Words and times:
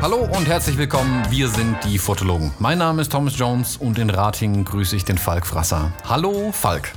Hallo 0.00 0.28
und 0.36 0.46
herzlich 0.46 0.78
willkommen. 0.78 1.24
Wir 1.30 1.48
sind 1.48 1.76
die 1.84 1.98
Fotologen. 1.98 2.52
Mein 2.58 2.78
Name 2.78 3.02
ist 3.02 3.10
Thomas 3.10 3.38
Jones 3.38 3.76
und 3.76 3.98
in 3.98 4.10
Rating 4.10 4.64
grüße 4.64 4.94
ich 4.94 5.04
den 5.04 5.18
Falk 5.18 5.46
Frasser. 5.46 5.92
Hallo 6.08 6.52
Falk. 6.52 6.92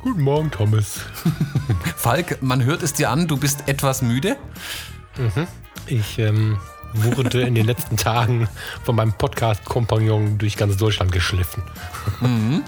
Guten 0.00 0.22
Morgen, 0.22 0.50
Thomas. 0.50 1.00
Falk, 1.96 2.42
man 2.42 2.62
hört 2.64 2.82
es 2.82 2.92
dir 2.92 3.08
an, 3.10 3.26
du 3.26 3.38
bist 3.38 3.68
etwas 3.68 4.02
müde. 4.02 4.36
Mhm. 5.16 5.46
Ich 5.86 6.18
ähm, 6.18 6.58
wurde 6.94 7.42
in 7.42 7.54
den 7.54 7.66
letzten 7.66 7.96
Tagen 7.96 8.48
von 8.84 8.96
meinem 8.96 9.12
Podcast-Kompagnon 9.12 10.38
durch 10.38 10.56
ganz 10.56 10.76
Deutschland 10.76 11.12
geschliffen. 11.12 11.62
Mhm. 12.20 12.62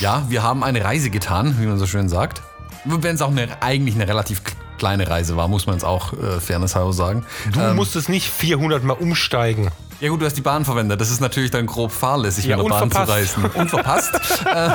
Ja, 0.00 0.24
wir 0.28 0.42
haben 0.42 0.62
eine 0.62 0.84
Reise 0.84 1.10
getan, 1.10 1.56
wie 1.58 1.66
man 1.66 1.78
so 1.78 1.86
schön 1.86 2.08
sagt. 2.08 2.42
Wenn 2.84 3.14
es 3.14 3.22
auch 3.22 3.30
eine, 3.30 3.48
eigentlich 3.60 3.94
eine 3.94 4.08
relativ 4.08 4.42
kleine 4.78 5.08
Reise 5.08 5.36
war, 5.36 5.48
muss 5.48 5.66
man 5.66 5.76
es 5.76 5.84
auch 5.84 6.12
äh, 6.14 6.40
fairnesshalber 6.40 6.92
sagen. 6.92 7.24
Du 7.52 7.60
ähm, 7.60 7.76
musstest 7.76 8.08
nicht 8.08 8.30
400 8.30 8.82
Mal 8.82 8.94
umsteigen. 8.94 9.70
Ja 10.00 10.08
gut, 10.08 10.22
du 10.22 10.26
hast 10.26 10.34
die 10.34 10.40
Bahn 10.40 10.64
verwendet. 10.64 11.00
Das 11.00 11.10
ist 11.10 11.20
natürlich 11.20 11.50
dann 11.50 11.66
grob 11.66 11.92
fahrlässig, 11.92 12.46
ja, 12.46 12.56
mit 12.56 12.66
der 12.66 12.70
Bahn 12.70 12.90
zu 12.90 12.98
reisen. 12.98 13.44
Und 13.54 13.68
verpasst. 13.68 14.18
Äh, 14.46 14.70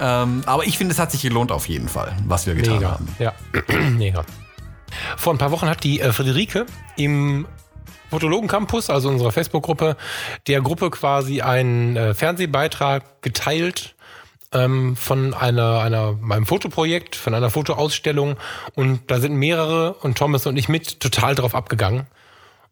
ähm, 0.00 0.42
aber 0.44 0.66
ich 0.66 0.76
finde, 0.76 0.92
es 0.92 0.98
hat 0.98 1.10
sich 1.10 1.22
gelohnt 1.22 1.50
auf 1.50 1.66
jeden 1.66 1.88
Fall, 1.88 2.14
was 2.26 2.46
wir 2.46 2.54
getan 2.54 2.74
Mega. 2.74 2.90
haben. 2.90 3.08
Ja, 3.18 3.32
mega. 3.96 4.24
Vor 5.16 5.34
ein 5.34 5.38
paar 5.38 5.50
Wochen 5.50 5.68
hat 5.68 5.84
die 5.84 6.00
äh, 6.00 6.12
Friederike 6.12 6.66
im 6.96 7.46
Fotologen 8.10 8.48
Campus, 8.48 8.88
also 8.88 9.08
unserer 9.08 9.32
Facebook-Gruppe, 9.32 9.96
der 10.46 10.60
Gruppe 10.60 10.90
quasi 10.90 11.40
einen 11.40 11.96
äh, 11.96 12.14
Fernsehbeitrag 12.14 13.20
geteilt 13.22 13.96
ähm, 14.52 14.96
von 14.96 15.34
einer, 15.34 15.80
einer, 15.80 16.12
meinem 16.12 16.46
Fotoprojekt, 16.46 17.16
von 17.16 17.34
einer 17.34 17.50
Fotoausstellung. 17.50 18.36
Und 18.74 19.10
da 19.10 19.18
sind 19.18 19.34
mehrere 19.34 19.94
und 19.94 20.16
Thomas 20.18 20.46
und 20.46 20.56
ich 20.56 20.68
mit 20.68 21.00
total 21.00 21.34
drauf 21.34 21.54
abgegangen. 21.54 22.06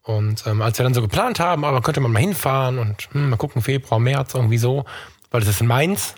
Und 0.03 0.47
ähm, 0.47 0.63
als 0.63 0.79
wir 0.79 0.85
dann 0.85 0.95
so 0.95 1.03
geplant 1.03 1.41
haben, 1.41 1.65
aber 1.65 1.81
könnte 1.81 2.01
man 2.01 2.13
mal 2.13 2.21
hinfahren 2.21 2.79
und 2.79 3.09
hm, 3.13 3.31
mal 3.31 3.37
gucken, 3.37 3.63
Februar, 3.63 3.99
März, 3.99 4.35
irgendwie 4.35 4.59
so, 4.59 4.85
weil 5.31 5.41
das 5.41 5.49
ist 5.49 5.63
in 5.63 5.67
Mainz, 5.67 6.15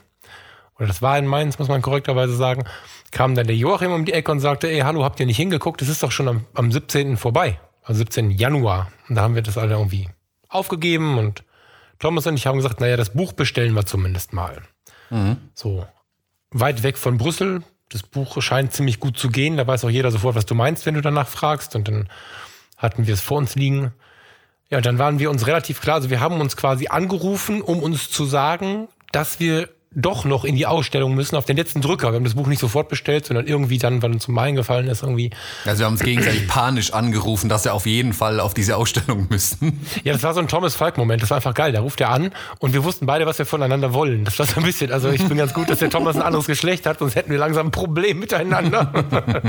oder 0.78 0.86
das 0.86 1.02
war 1.02 1.18
in 1.18 1.26
Mainz, 1.26 1.58
muss 1.58 1.68
man 1.68 1.82
korrekterweise 1.82 2.36
sagen, 2.36 2.64
kam 3.10 3.34
dann 3.34 3.46
der 3.46 3.56
Joachim 3.56 3.92
um 3.92 4.04
die 4.04 4.12
Ecke 4.12 4.30
und 4.30 4.40
sagte, 4.40 4.68
ey, 4.68 4.80
hallo, 4.80 5.04
habt 5.04 5.18
ihr 5.20 5.26
nicht 5.26 5.36
hingeguckt? 5.36 5.80
Das 5.80 5.88
ist 5.88 6.02
doch 6.02 6.12
schon 6.12 6.28
am, 6.28 6.44
am 6.54 6.70
17. 6.70 7.16
vorbei, 7.16 7.58
also 7.82 7.98
17. 7.98 8.30
Januar. 8.30 8.90
Und 9.08 9.14
da 9.16 9.22
haben 9.22 9.34
wir 9.34 9.42
das 9.42 9.56
alle 9.58 9.74
irgendwie 9.74 10.08
aufgegeben 10.48 11.18
und 11.18 11.44
Thomas 11.98 12.26
und 12.26 12.34
ich 12.34 12.46
haben 12.46 12.56
gesagt, 12.56 12.80
naja, 12.80 12.96
das 12.96 13.10
Buch 13.10 13.32
bestellen 13.32 13.72
wir 13.74 13.86
zumindest 13.86 14.32
mal. 14.32 14.62
Mhm. 15.10 15.38
So 15.54 15.86
weit 16.50 16.82
weg 16.82 16.98
von 16.98 17.18
Brüssel. 17.18 17.62
Das 17.88 18.02
Buch 18.02 18.40
scheint 18.42 18.72
ziemlich 18.72 19.00
gut 19.00 19.18
zu 19.18 19.28
gehen. 19.28 19.56
Da 19.56 19.66
weiß 19.66 19.84
auch 19.84 19.90
jeder 19.90 20.10
sofort, 20.10 20.34
was 20.34 20.46
du 20.46 20.54
meinst, 20.54 20.86
wenn 20.86 20.94
du 20.94 21.00
danach 21.00 21.28
fragst. 21.28 21.76
Und 21.76 21.88
dann 21.88 22.08
hatten 22.76 23.06
wir 23.06 23.14
es 23.14 23.20
vor 23.20 23.38
uns 23.38 23.54
liegen. 23.54 23.92
Ja, 24.68 24.80
dann 24.80 24.98
waren 24.98 25.18
wir 25.18 25.30
uns 25.30 25.46
relativ 25.46 25.80
klar. 25.80 25.96
Also 25.96 26.10
wir 26.10 26.20
haben 26.20 26.40
uns 26.40 26.56
quasi 26.56 26.88
angerufen, 26.88 27.62
um 27.62 27.82
uns 27.82 28.10
zu 28.10 28.24
sagen, 28.24 28.88
dass 29.12 29.38
wir 29.38 29.68
doch 29.96 30.26
noch 30.26 30.44
in 30.44 30.54
die 30.54 30.66
Ausstellung 30.66 31.14
müssen 31.14 31.36
auf 31.36 31.46
den 31.46 31.56
letzten 31.56 31.80
Drücker. 31.80 32.12
Wir 32.12 32.16
haben 32.16 32.24
das 32.24 32.34
Buch 32.34 32.46
nicht 32.46 32.60
sofort 32.60 32.90
bestellt, 32.90 33.24
sondern 33.24 33.46
irgendwie 33.46 33.78
dann, 33.78 34.02
weil 34.02 34.12
uns 34.12 34.24
zum 34.24 34.34
Main 34.34 34.54
gefallen 34.54 34.88
ist, 34.88 35.02
irgendwie. 35.02 35.30
Also 35.64 35.78
wir 35.80 35.86
haben 35.86 35.94
uns 35.94 36.02
gegenseitig 36.02 36.46
panisch 36.46 36.92
angerufen, 36.92 37.48
dass 37.48 37.64
wir 37.64 37.72
auf 37.72 37.86
jeden 37.86 38.12
Fall 38.12 38.38
auf 38.38 38.52
diese 38.52 38.76
Ausstellung 38.76 39.26
müssen. 39.30 39.80
Ja, 40.04 40.12
das 40.12 40.22
war 40.22 40.34
so 40.34 40.40
ein 40.40 40.48
Thomas 40.48 40.74
Falk-Moment. 40.74 41.22
Das 41.22 41.30
war 41.30 41.38
einfach 41.38 41.54
geil. 41.54 41.72
Da 41.72 41.80
ruft 41.80 42.02
er 42.02 42.10
an 42.10 42.30
und 42.58 42.74
wir 42.74 42.84
wussten 42.84 43.06
beide, 43.06 43.24
was 43.24 43.38
wir 43.38 43.46
voneinander 43.46 43.94
wollen. 43.94 44.26
Das 44.26 44.38
war 44.38 44.44
so 44.44 44.60
ein 44.60 44.64
bisschen, 44.64 44.92
also 44.92 45.08
ich 45.08 45.26
bin 45.26 45.38
ganz 45.38 45.54
gut, 45.54 45.70
dass 45.70 45.78
der 45.78 45.88
Thomas 45.88 46.14
ein 46.16 46.22
anderes 46.22 46.46
Geschlecht 46.46 46.84
hat, 46.84 46.98
sonst 46.98 47.14
hätten 47.14 47.30
wir 47.30 47.38
langsam 47.38 47.68
ein 47.68 47.72
Problem 47.72 48.18
miteinander. 48.18 48.92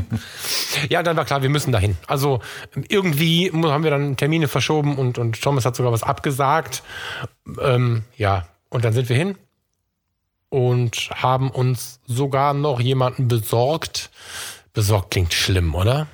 ja, 0.90 1.04
dann 1.04 1.18
war 1.18 1.26
klar, 1.26 1.42
wir 1.42 1.50
müssen 1.50 1.74
dahin. 1.74 1.98
Also 2.08 2.40
irgendwie 2.88 3.52
haben 3.52 3.84
wir 3.84 3.92
dann 3.92 4.16
Termine 4.16 4.48
verschoben 4.48 4.96
und, 4.96 5.18
und 5.18 5.42
Thomas 5.42 5.66
hat 5.66 5.76
sogar 5.76 5.92
was 5.92 6.04
abgesagt. 6.04 6.84
Ähm, 7.62 8.04
ja, 8.16 8.48
und 8.70 8.86
dann 8.86 8.94
sind 8.94 9.10
wir 9.10 9.18
hin 9.18 9.36
und 10.58 11.12
haben 11.14 11.52
uns 11.52 12.00
sogar 12.08 12.56
noch 12.56 12.80
jemanden 12.80 13.28
besorgt. 13.28 14.10
Besorgt 14.74 15.12
klingt 15.12 15.32
schlimm, 15.32 15.76
oder? 15.76 16.08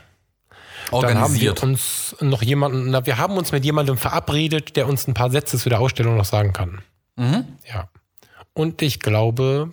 Dann 0.92 1.18
haben 1.18 1.40
wir 1.40 1.64
uns 1.64 2.14
noch 2.20 2.42
jemanden, 2.42 2.90
na, 2.90 3.06
wir 3.06 3.18
haben 3.18 3.38
uns 3.38 3.54
mit 3.54 3.64
jemandem 3.64 3.98
verabredet, 3.98 4.76
der 4.76 4.90
uns 4.90 5.08
ein 5.08 5.14
paar 5.14 5.32
Sätze 5.32 5.58
zu 5.58 5.70
der 5.70 5.80
Ausstellung 5.80 6.18
noch 6.18 6.26
sagen 6.26 6.52
kann. 6.52 6.82
Mhm. 7.16 7.46
Ja. 7.74 7.88
Und 8.52 8.82
ich 8.82 9.00
glaube, 9.00 9.72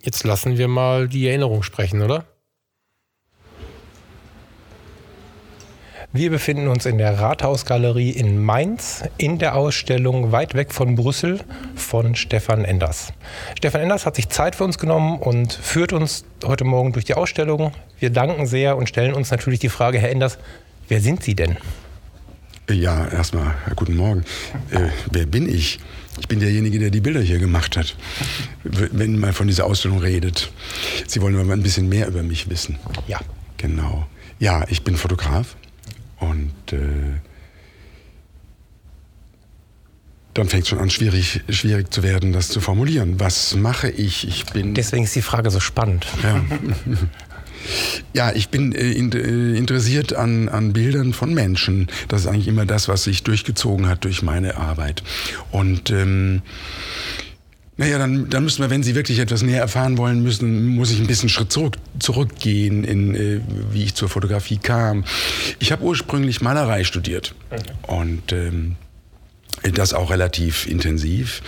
jetzt 0.00 0.22
lassen 0.22 0.58
wir 0.58 0.68
mal 0.68 1.08
die 1.08 1.26
Erinnerung 1.26 1.64
sprechen, 1.64 2.02
oder? 2.02 2.24
Wir 6.14 6.28
befinden 6.28 6.68
uns 6.68 6.84
in 6.84 6.98
der 6.98 7.18
Rathausgalerie 7.18 8.10
in 8.10 8.44
Mainz 8.44 9.02
in 9.16 9.38
der 9.38 9.54
Ausstellung 9.54 10.30
Weit 10.30 10.52
weg 10.52 10.70
von 10.70 10.94
Brüssel 10.94 11.40
von 11.74 12.14
Stefan 12.16 12.66
Enders. 12.66 13.14
Stefan 13.56 13.80
Enders 13.80 14.04
hat 14.04 14.16
sich 14.16 14.28
Zeit 14.28 14.54
für 14.54 14.64
uns 14.64 14.76
genommen 14.76 15.18
und 15.18 15.54
führt 15.54 15.94
uns 15.94 16.26
heute 16.44 16.64
Morgen 16.64 16.92
durch 16.92 17.06
die 17.06 17.14
Ausstellung. 17.14 17.72
Wir 17.98 18.10
danken 18.10 18.44
sehr 18.44 18.76
und 18.76 18.90
stellen 18.90 19.14
uns 19.14 19.30
natürlich 19.30 19.60
die 19.60 19.70
Frage, 19.70 19.98
Herr 19.98 20.10
Enders, 20.10 20.36
wer 20.88 21.00
sind 21.00 21.22
Sie 21.22 21.34
denn? 21.34 21.56
Ja, 22.68 23.08
erstmal 23.08 23.54
guten 23.74 23.96
Morgen. 23.96 24.24
Äh, 24.70 24.88
wer 25.10 25.24
bin 25.24 25.48
ich? 25.48 25.80
Ich 26.20 26.28
bin 26.28 26.40
derjenige, 26.40 26.78
der 26.78 26.90
die 26.90 27.00
Bilder 27.00 27.22
hier 27.22 27.38
gemacht 27.38 27.74
hat. 27.78 27.96
Wenn 28.64 29.18
man 29.18 29.32
von 29.32 29.46
dieser 29.46 29.64
Ausstellung 29.64 30.00
redet. 30.00 30.52
Sie 31.06 31.22
wollen 31.22 31.34
mal 31.34 31.50
ein 31.50 31.62
bisschen 31.62 31.88
mehr 31.88 32.06
über 32.06 32.22
mich 32.22 32.50
wissen. 32.50 32.78
Ja. 33.08 33.18
Genau. 33.56 34.06
Ja, 34.38 34.64
ich 34.68 34.82
bin 34.82 34.96
Fotograf. 34.96 35.56
Und 36.22 36.52
äh, 36.72 37.18
dann 40.34 40.48
fängt 40.48 40.62
es 40.62 40.68
schon 40.68 40.78
an, 40.78 40.88
schwierig, 40.88 41.42
schwierig 41.48 41.92
zu 41.92 42.02
werden, 42.02 42.32
das 42.32 42.48
zu 42.48 42.60
formulieren. 42.60 43.18
Was 43.18 43.54
mache 43.56 43.90
ich? 43.90 44.26
Ich 44.26 44.46
bin. 44.46 44.74
Deswegen 44.74 45.04
ist 45.04 45.16
die 45.16 45.22
Frage 45.22 45.50
so 45.50 45.60
spannend. 45.60 46.06
Ja. 46.22 46.42
Ja, 48.12 48.32
ich 48.32 48.48
bin 48.48 48.72
äh, 48.72 48.90
äh, 48.90 49.56
interessiert 49.56 50.14
an, 50.14 50.48
an 50.48 50.72
Bildern 50.72 51.12
von 51.12 51.32
Menschen. 51.32 51.86
Das 52.08 52.22
ist 52.22 52.26
eigentlich 52.26 52.48
immer 52.48 52.66
das, 52.66 52.88
was 52.88 53.04
sich 53.04 53.22
durchgezogen 53.22 53.86
hat 53.86 54.02
durch 54.02 54.20
meine 54.20 54.56
Arbeit. 54.56 55.04
Und 55.52 55.90
ähm, 55.90 56.42
naja, 57.76 57.98
dann, 57.98 58.28
dann 58.28 58.44
müssen 58.44 58.62
wir, 58.62 58.68
wenn 58.68 58.82
Sie 58.82 58.94
wirklich 58.94 59.18
etwas 59.18 59.42
näher 59.42 59.60
erfahren 59.60 59.96
wollen 59.96 60.22
müssen, 60.22 60.66
muss 60.66 60.90
ich 60.90 61.00
ein 61.00 61.06
bisschen 61.06 61.30
Schritt 61.30 61.50
zurück, 61.50 61.76
zurückgehen, 61.98 62.84
in, 62.84 63.14
äh, 63.14 63.40
wie 63.70 63.84
ich 63.84 63.94
zur 63.94 64.08
Fotografie 64.10 64.58
kam. 64.58 65.04
Ich 65.58 65.72
habe 65.72 65.82
ursprünglich 65.82 66.42
Malerei 66.42 66.84
studiert 66.84 67.34
und 67.86 68.32
ähm, 68.32 68.76
das 69.74 69.94
auch 69.94 70.10
relativ 70.10 70.66
intensiv, 70.66 71.42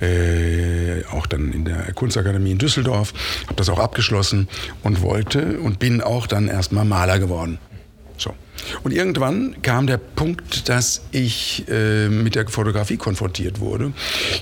äh, 0.00 1.04
auch 1.10 1.26
dann 1.26 1.52
in 1.52 1.64
der 1.64 1.92
Kunstakademie 1.92 2.52
in 2.52 2.58
Düsseldorf, 2.58 3.12
habe 3.46 3.56
das 3.56 3.68
auch 3.68 3.78
abgeschlossen 3.78 4.48
und 4.82 5.02
wollte 5.02 5.58
und 5.58 5.78
bin 5.78 6.00
auch 6.00 6.26
dann 6.26 6.48
erstmal 6.48 6.84
Maler 6.84 7.18
geworden. 7.18 7.58
So. 8.18 8.34
Und 8.82 8.92
irgendwann 8.92 9.60
kam 9.62 9.86
der 9.86 9.98
Punkt, 9.98 10.68
dass 10.68 11.02
ich 11.12 11.64
äh, 11.68 12.08
mit 12.08 12.34
der 12.34 12.48
Fotografie 12.48 12.96
konfrontiert 12.96 13.60
wurde. 13.60 13.92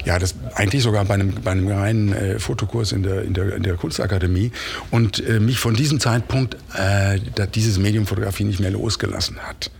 Ja, 0.04 0.18
das 0.18 0.34
eigentlich 0.54 0.82
sogar 0.82 1.04
bei 1.04 1.14
einem, 1.14 1.34
bei 1.42 1.50
einem 1.50 1.68
reinen 1.68 2.12
äh, 2.12 2.38
Fotokurs 2.38 2.92
in 2.92 3.02
der, 3.02 3.22
in 3.22 3.34
der, 3.34 3.54
in 3.54 3.62
der 3.62 3.74
Kunstakademie. 3.74 4.52
Und 4.90 5.24
äh, 5.26 5.40
mich 5.40 5.58
von 5.58 5.74
diesem 5.74 6.00
Zeitpunkt 6.00 6.56
äh, 6.76 7.18
dieses 7.54 7.78
Medium 7.78 8.06
Fotografie 8.06 8.44
nicht 8.44 8.60
mehr 8.60 8.70
losgelassen 8.70 9.38
hat. 9.40 9.70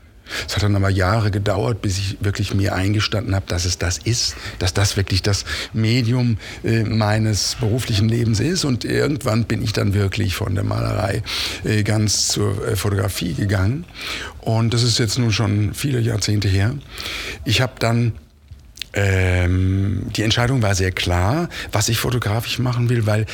Es 0.46 0.56
hat 0.56 0.62
dann 0.62 0.76
aber 0.76 0.88
Jahre 0.90 1.30
gedauert, 1.30 1.82
bis 1.82 1.98
ich 1.98 2.16
wirklich 2.20 2.54
mir 2.54 2.74
eingestanden 2.74 3.34
habe, 3.34 3.46
dass 3.46 3.64
es 3.64 3.78
das 3.78 3.98
ist, 3.98 4.36
dass 4.58 4.72
das 4.74 4.96
wirklich 4.96 5.22
das 5.22 5.44
Medium 5.72 6.38
äh, 6.62 6.84
meines 6.84 7.56
beruflichen 7.60 8.08
Lebens 8.08 8.40
ist. 8.40 8.64
Und 8.64 8.84
irgendwann 8.84 9.44
bin 9.44 9.62
ich 9.62 9.72
dann 9.72 9.94
wirklich 9.94 10.34
von 10.34 10.54
der 10.54 10.64
Malerei 10.64 11.22
äh, 11.64 11.82
ganz 11.82 12.28
zur 12.28 12.66
äh, 12.66 12.76
Fotografie 12.76 13.34
gegangen. 13.34 13.84
Und 14.40 14.74
das 14.74 14.82
ist 14.82 14.98
jetzt 14.98 15.18
nun 15.18 15.32
schon 15.32 15.74
viele 15.74 16.00
Jahrzehnte 16.00 16.48
her. 16.48 16.74
Ich 17.44 17.60
habe 17.60 17.74
dann 17.78 18.12
ähm, 18.94 20.02
die 20.16 20.22
Entscheidung 20.22 20.62
war 20.62 20.74
sehr 20.74 20.92
klar, 20.92 21.48
was 21.72 21.88
ich 21.88 21.98
fotografisch 21.98 22.58
machen 22.58 22.88
will, 22.88 23.06
weil 23.06 23.26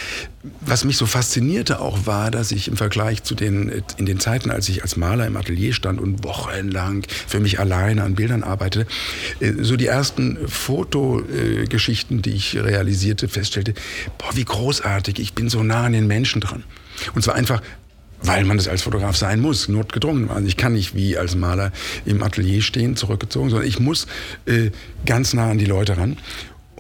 was 0.60 0.84
mich 0.84 0.96
so 0.96 1.04
faszinierte 1.04 1.80
auch 1.80 2.06
war, 2.06 2.30
dass 2.30 2.50
ich 2.50 2.68
im 2.68 2.76
Vergleich 2.78 3.22
zu 3.22 3.34
den, 3.34 3.82
in 3.98 4.06
den 4.06 4.20
Zeiten, 4.20 4.50
als 4.50 4.70
ich 4.70 4.82
als 4.82 4.96
Maler 4.96 5.26
im 5.26 5.36
Atelier 5.36 5.74
stand 5.74 6.00
und 6.00 6.24
wochenlang 6.24 7.04
für 7.26 7.40
mich 7.40 7.60
alleine 7.60 8.02
an 8.02 8.14
Bildern 8.14 8.42
arbeitete, 8.42 8.86
äh, 9.40 9.52
so 9.60 9.76
die 9.76 9.86
ersten 9.86 10.38
Fotogeschichten, 10.48 12.22
die 12.22 12.32
ich 12.32 12.56
realisierte, 12.56 13.28
feststellte, 13.28 13.74
boah, 14.16 14.34
wie 14.34 14.44
großartig, 14.44 15.18
ich 15.18 15.34
bin 15.34 15.50
so 15.50 15.62
nah 15.62 15.84
an 15.84 15.92
den 15.92 16.06
Menschen 16.06 16.40
dran. 16.40 16.64
Und 17.14 17.22
zwar 17.22 17.34
einfach 17.34 17.62
weil 18.22 18.44
man 18.44 18.56
das 18.56 18.68
als 18.68 18.82
Fotograf 18.82 19.16
sein 19.16 19.40
muss, 19.40 19.68
notgedrungen. 19.68 20.30
Also 20.30 20.46
ich 20.46 20.56
kann 20.56 20.72
nicht 20.72 20.94
wie 20.94 21.16
als 21.16 21.34
Maler 21.34 21.72
im 22.04 22.22
Atelier 22.22 22.62
stehen, 22.62 22.96
zurückgezogen, 22.96 23.50
sondern 23.50 23.68
ich 23.68 23.80
muss 23.80 24.06
äh, 24.46 24.70
ganz 25.06 25.34
nah 25.34 25.50
an 25.50 25.58
die 25.58 25.66
Leute 25.66 25.96
ran. 25.96 26.16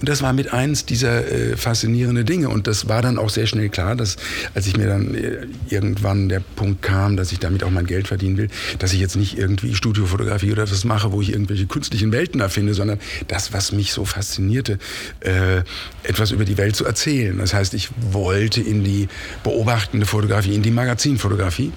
Und 0.00 0.08
das 0.08 0.22
war 0.22 0.32
mit 0.32 0.52
eins 0.52 0.86
dieser 0.86 1.30
äh, 1.30 1.56
faszinierenden 1.56 2.24
Dinge. 2.24 2.48
Und 2.48 2.66
das 2.66 2.88
war 2.88 3.02
dann 3.02 3.18
auch 3.18 3.28
sehr 3.28 3.46
schnell 3.46 3.68
klar, 3.68 3.94
dass 3.96 4.16
als 4.54 4.66
ich 4.66 4.76
mir 4.76 4.86
dann 4.86 5.14
äh, 5.14 5.46
irgendwann 5.68 6.30
der 6.30 6.40
Punkt 6.40 6.80
kam, 6.80 7.18
dass 7.18 7.32
ich 7.32 7.38
damit 7.38 7.62
auch 7.62 7.70
mein 7.70 7.86
Geld 7.86 8.08
verdienen 8.08 8.38
will, 8.38 8.48
dass 8.78 8.94
ich 8.94 9.00
jetzt 9.00 9.16
nicht 9.16 9.36
irgendwie 9.36 9.74
Studiofotografie 9.74 10.52
oder 10.52 10.62
etwas 10.62 10.84
mache, 10.84 11.12
wo 11.12 11.20
ich 11.20 11.32
irgendwelche 11.32 11.66
künstlichen 11.66 12.12
Welten 12.12 12.40
erfinde, 12.40 12.72
sondern 12.72 12.98
das, 13.28 13.52
was 13.52 13.72
mich 13.72 13.92
so 13.92 14.06
faszinierte, 14.06 14.78
äh, 15.20 15.62
etwas 16.02 16.30
über 16.30 16.46
die 16.46 16.56
Welt 16.56 16.76
zu 16.76 16.86
erzählen. 16.86 17.36
Das 17.36 17.52
heißt, 17.52 17.74
ich 17.74 17.90
wollte 18.10 18.62
in 18.62 18.82
die 18.82 19.08
beobachtende 19.44 20.06
Fotografie, 20.06 20.54
in 20.54 20.62
die 20.62 20.70
Magazinfotografie. 20.70 21.72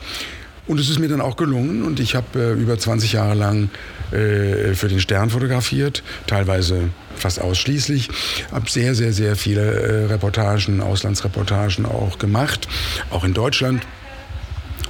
Und 0.66 0.80
es 0.80 0.90
ist 0.90 1.00
mir 1.00 1.10
dann 1.10 1.20
auch 1.20 1.36
gelungen 1.36 1.84
und 1.84 2.00
ich 2.00 2.16
habe 2.16 2.40
äh, 2.40 2.54
über 2.54 2.78
20 2.78 3.14
Jahre 3.14 3.36
lang 3.36 3.70
äh, 4.12 4.74
für 4.74 4.88
den 4.88 5.02
Stern 5.02 5.30
fotografiert, 5.30 6.04
teilweise 6.26 6.90
fast 7.16 7.42
ausschließlich. 7.42 8.10
Habe 8.52 8.70
sehr, 8.70 8.96
sehr, 8.96 9.12
sehr 9.12 9.36
viele 9.36 9.62
äh, 9.62 10.06
Reportagen, 10.06 10.82
Auslandsreportagen 10.82 11.86
auch 11.86 12.18
gemacht, 12.18 12.68
auch 13.10 13.26
in 13.26 13.34
Deutschland. 13.34 13.86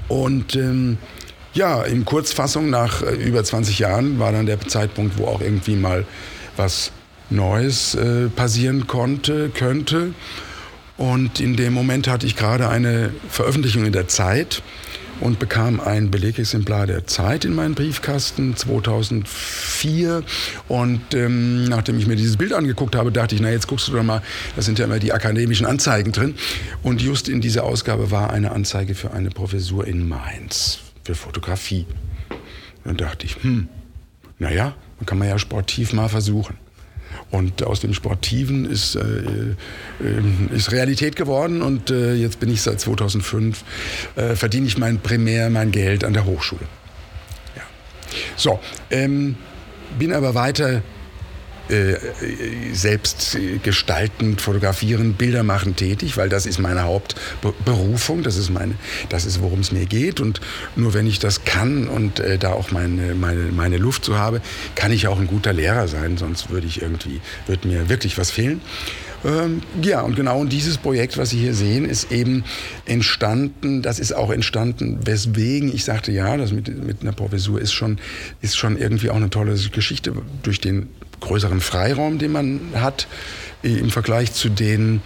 Und 0.07 0.55
ähm, 0.55 0.97
ja, 1.55 1.81
in 1.81 2.05
Kurzfassung 2.05 2.69
nach 2.69 3.01
äh, 3.01 3.15
über 3.15 3.43
20 3.43 3.79
Jahren 3.79 4.19
war 4.19 4.31
dann 4.31 4.45
der 4.45 4.59
Zeitpunkt, 4.61 5.17
wo 5.17 5.25
auch 5.25 5.41
irgendwie 5.41 5.75
mal 5.75 6.05
was 6.55 6.91
Neues 7.31 7.95
äh, 7.95 8.27
passieren 8.27 8.85
konnte, 8.85 9.49
könnte. 9.49 10.13
Und 10.97 11.39
in 11.39 11.55
dem 11.55 11.73
Moment 11.73 12.07
hatte 12.07 12.27
ich 12.27 12.35
gerade 12.35 12.69
eine 12.69 13.11
Veröffentlichung 13.27 13.85
in 13.85 13.93
der 13.93 14.07
Zeit 14.07 14.61
und 15.23 15.39
bekam 15.39 15.79
ein 15.79 16.11
Belegexemplar 16.11 16.85
der 16.85 17.07
Zeit 17.07 17.45
in 17.45 17.55
meinen 17.55 17.75
Briefkasten 17.75 18.57
2004. 18.57 20.21
Und 20.67 21.13
ähm, 21.13 21.63
nachdem 21.63 21.97
ich 21.97 22.07
mir 22.07 22.17
dieses 22.17 22.35
Bild 22.35 22.51
angeguckt 22.51 22.93
habe, 22.97 23.09
dachte 23.09 23.33
ich, 23.33 23.39
na 23.39 23.49
jetzt 23.49 23.67
guckst 23.67 23.87
du 23.87 23.93
doch 23.93 24.03
mal, 24.03 24.21
da 24.57 24.61
sind 24.61 24.79
ja 24.79 24.85
immer 24.85 24.99
die 24.99 25.13
akademischen 25.13 25.65
Anzeigen 25.65 26.11
drin. 26.11 26.35
Und 26.83 27.01
just 27.01 27.29
in 27.29 27.39
dieser 27.39 27.63
Ausgabe 27.63 28.11
war 28.11 28.31
eine 28.31 28.51
Anzeige 28.51 28.95
für 28.95 29.11
eine 29.11 29.29
Professur 29.29 29.87
in 29.87 30.09
Mainz 30.09 30.79
für 31.05 31.15
Fotografie. 31.15 31.85
Dann 32.83 32.97
dachte 32.97 33.25
ich, 33.25 33.41
hm, 33.41 33.69
naja, 34.39 34.75
kann 35.05 35.17
man 35.17 35.29
ja 35.29 35.39
sportiv 35.39 35.93
mal 35.93 36.09
versuchen. 36.09 36.57
Und 37.31 37.63
aus 37.63 37.79
dem 37.79 37.93
Sportiven 37.93 38.65
ist, 38.65 38.95
äh, 38.95 39.01
äh, 39.01 39.55
ist 40.55 40.71
Realität 40.71 41.15
geworden 41.15 41.61
und 41.61 41.89
äh, 41.89 42.13
jetzt 42.13 42.39
bin 42.39 42.51
ich 42.51 42.61
seit 42.61 42.79
2005, 42.79 43.63
äh, 44.15 44.35
verdiene 44.35 44.67
ich 44.67 44.77
mein 44.77 44.99
primär 44.99 45.49
mein 45.49 45.71
Geld 45.71 46.03
an 46.03 46.13
der 46.13 46.25
Hochschule. 46.25 46.61
Ja. 47.55 47.63
So, 48.35 48.59
ähm, 48.91 49.35
bin 49.97 50.13
aber 50.13 50.35
weiter 50.35 50.81
äh, 51.69 51.95
selbst 52.73 53.37
gestaltend, 53.63 54.41
fotografieren, 54.41 55.13
Bilder 55.13 55.43
machen 55.43 55.75
tätig, 55.75 56.17
weil 56.17 56.29
das 56.29 56.45
ist 56.45 56.59
meine 56.59 56.83
Hauptberufung, 56.83 58.23
das 58.23 58.37
ist, 58.37 58.49
meine, 58.49 58.75
das 59.09 59.25
ist 59.25 59.41
worum 59.41 59.59
es 59.59 59.71
mir 59.71 59.85
geht. 59.85 60.19
Und 60.19 60.41
nur 60.75 60.93
wenn 60.93 61.07
ich 61.07 61.19
das 61.19 61.45
kann 61.45 61.87
und 61.87 62.19
äh, 62.19 62.37
da 62.37 62.53
auch 62.53 62.71
meine, 62.71 63.15
meine, 63.15 63.51
meine 63.51 63.77
Luft 63.77 64.05
so 64.05 64.17
habe, 64.17 64.41
kann 64.75 64.91
ich 64.91 65.07
auch 65.07 65.19
ein 65.19 65.27
guter 65.27 65.53
Lehrer 65.53 65.87
sein, 65.87 66.17
sonst 66.17 66.49
würde 66.49 66.67
ich 66.67 66.81
irgendwie, 66.81 67.21
würde 67.47 67.67
mir 67.67 67.89
wirklich 67.89 68.17
was 68.17 68.31
fehlen. 68.31 68.61
Ähm, 69.25 69.61
ja, 69.81 70.01
und 70.01 70.15
genau 70.15 70.43
dieses 70.43 70.77
Projekt, 70.77 71.17
was 71.17 71.29
Sie 71.29 71.39
hier 71.39 71.53
sehen, 71.53 71.85
ist 71.85 72.11
eben 72.11 72.43
entstanden, 72.85 73.81
das 73.81 73.99
ist 73.99 74.13
auch 74.13 74.31
entstanden, 74.31 74.99
weswegen 75.05 75.73
ich 75.73 75.85
sagte, 75.85 76.11
ja, 76.11 76.35
das 76.35 76.51
mit, 76.51 76.67
mit 76.83 77.01
einer 77.01 77.13
Professur 77.13 77.61
ist 77.61 77.71
schon, 77.71 77.99
ist 78.41 78.57
schon 78.57 78.77
irgendwie 78.77 79.09
auch 79.09 79.15
eine 79.15 79.29
tolle 79.29 79.55
Geschichte 79.71 80.13
durch 80.43 80.59
den 80.59 80.89
größeren 81.23 81.61
Freiraum, 81.61 82.19
den 82.19 82.31
man 82.31 82.59
hat 82.75 83.07
im 83.63 83.89
Vergleich 83.89 84.33
zu 84.33 84.49
den, 84.49 85.01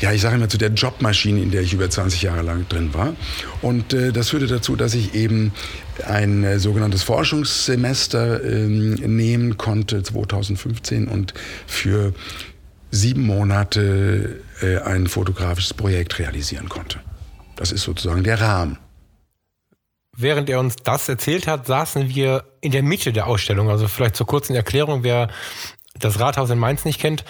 ja, 0.00 0.12
ich 0.12 0.20
sage 0.20 0.36
immer 0.36 0.48
zu 0.48 0.58
der 0.58 0.68
Jobmaschine, 0.68 1.40
in 1.40 1.50
der 1.50 1.62
ich 1.62 1.72
über 1.72 1.88
20 1.88 2.22
Jahre 2.22 2.42
lang 2.42 2.68
drin 2.68 2.92
war. 2.92 3.16
Und 3.62 3.94
äh, 3.94 4.12
das 4.12 4.30
führte 4.30 4.46
dazu, 4.46 4.76
dass 4.76 4.94
ich 4.94 5.14
eben 5.14 5.52
ein 6.06 6.44
äh, 6.44 6.58
sogenanntes 6.58 7.02
Forschungssemester 7.02 8.44
äh, 8.44 8.66
nehmen 8.68 9.56
konnte 9.56 10.02
2015 10.02 11.08
und 11.08 11.32
für 11.66 12.12
sieben 12.90 13.22
Monate 13.22 14.40
äh, 14.60 14.78
ein 14.78 15.06
fotografisches 15.06 15.72
Projekt 15.72 16.18
realisieren 16.18 16.68
konnte. 16.68 17.00
Das 17.56 17.72
ist 17.72 17.82
sozusagen 17.82 18.22
der 18.22 18.40
Rahmen. 18.40 18.78
Während 20.16 20.48
er 20.48 20.60
uns 20.60 20.76
das 20.76 21.08
erzählt 21.08 21.46
hat, 21.46 21.66
saßen 21.66 22.08
wir 22.08 22.44
in 22.62 22.72
der 22.72 22.82
Mitte 22.82 23.12
der 23.12 23.26
Ausstellung. 23.26 23.68
Also 23.68 23.86
vielleicht 23.86 24.16
zur 24.16 24.26
kurzen 24.26 24.54
Erklärung, 24.56 25.02
wer 25.02 25.28
das 25.98 26.18
Rathaus 26.20 26.48
in 26.50 26.58
Mainz 26.58 26.84
nicht 26.84 27.00
kennt. 27.00 27.24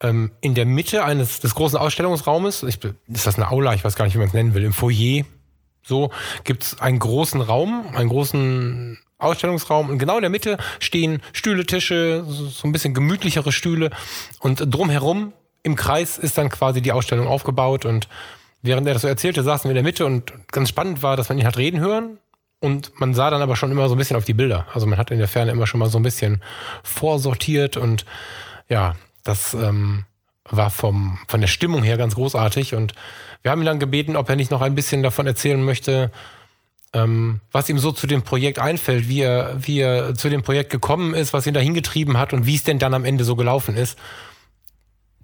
Ähm, 0.00 0.32
in 0.40 0.54
der 0.54 0.66
Mitte 0.66 1.04
eines 1.04 1.38
des 1.38 1.54
großen 1.54 1.78
Ausstellungsraumes, 1.78 2.64
ich, 2.64 2.80
ist 3.06 3.26
das 3.26 3.36
eine 3.36 3.50
Aula, 3.50 3.74
ich 3.74 3.84
weiß 3.84 3.94
gar 3.94 4.04
nicht, 4.04 4.14
wie 4.14 4.18
man 4.18 4.26
es 4.26 4.34
nennen 4.34 4.54
will, 4.54 4.64
im 4.64 4.72
Foyer, 4.72 5.24
so 5.84 6.10
gibt 6.42 6.64
es 6.64 6.80
einen 6.80 6.98
großen 6.98 7.40
Raum, 7.40 7.86
einen 7.94 8.08
großen 8.08 8.98
Ausstellungsraum. 9.18 9.90
Und 9.90 9.98
genau 9.98 10.16
in 10.16 10.22
der 10.22 10.30
Mitte 10.30 10.58
stehen 10.80 11.22
Stühle, 11.32 11.64
Tische, 11.64 12.24
so 12.26 12.66
ein 12.66 12.72
bisschen 12.72 12.94
gemütlichere 12.94 13.52
Stühle. 13.52 13.90
Und 14.40 14.64
drumherum 14.74 15.32
im 15.62 15.76
Kreis 15.76 16.18
ist 16.18 16.38
dann 16.38 16.48
quasi 16.48 16.82
die 16.82 16.92
Ausstellung 16.92 17.28
aufgebaut. 17.28 17.84
Und 17.84 18.08
während 18.62 18.86
er 18.88 18.94
das 18.94 19.02
so 19.02 19.08
erzählte, 19.08 19.44
saßen 19.44 19.64
wir 19.68 19.72
in 19.72 19.76
der 19.76 19.84
Mitte. 19.84 20.06
Und 20.06 20.32
ganz 20.50 20.68
spannend 20.68 21.02
war, 21.04 21.16
dass 21.16 21.28
man 21.28 21.38
ihn 21.38 21.46
hat 21.46 21.56
reden 21.56 21.78
hören 21.80 22.18
und 22.62 23.00
man 23.00 23.12
sah 23.12 23.28
dann 23.28 23.42
aber 23.42 23.56
schon 23.56 23.72
immer 23.72 23.88
so 23.88 23.96
ein 23.96 23.98
bisschen 23.98 24.16
auf 24.16 24.24
die 24.24 24.34
Bilder. 24.34 24.66
Also 24.72 24.86
man 24.86 24.96
hat 24.96 25.10
in 25.10 25.18
der 25.18 25.26
Ferne 25.26 25.50
immer 25.50 25.66
schon 25.66 25.80
mal 25.80 25.88
so 25.88 25.98
ein 25.98 26.04
bisschen 26.04 26.40
vorsortiert 26.84 27.76
und 27.76 28.06
ja, 28.68 28.94
das 29.24 29.52
ähm, 29.52 30.04
war 30.44 30.70
vom, 30.70 31.18
von 31.26 31.40
der 31.40 31.48
Stimmung 31.48 31.82
her 31.82 31.96
ganz 31.96 32.14
großartig. 32.14 32.76
Und 32.76 32.94
wir 33.42 33.50
haben 33.50 33.62
ihn 33.62 33.66
dann 33.66 33.80
gebeten, 33.80 34.14
ob 34.14 34.28
er 34.28 34.36
nicht 34.36 34.52
noch 34.52 34.62
ein 34.62 34.76
bisschen 34.76 35.02
davon 35.02 35.26
erzählen 35.26 35.60
möchte, 35.60 36.12
ähm, 36.92 37.40
was 37.50 37.68
ihm 37.68 37.78
so 37.78 37.90
zu 37.90 38.06
dem 38.06 38.22
Projekt 38.22 38.60
einfällt, 38.60 39.08
wie 39.08 39.22
er, 39.22 39.56
wie 39.58 39.80
er 39.80 40.14
zu 40.14 40.30
dem 40.30 40.42
Projekt 40.42 40.70
gekommen 40.70 41.14
ist, 41.14 41.32
was 41.32 41.48
ihn 41.48 41.54
dahin 41.54 41.74
getrieben 41.74 42.16
hat 42.16 42.32
und 42.32 42.46
wie 42.46 42.54
es 42.54 42.62
denn 42.62 42.78
dann 42.78 42.94
am 42.94 43.04
Ende 43.04 43.24
so 43.24 43.34
gelaufen 43.34 43.76
ist. 43.76 43.98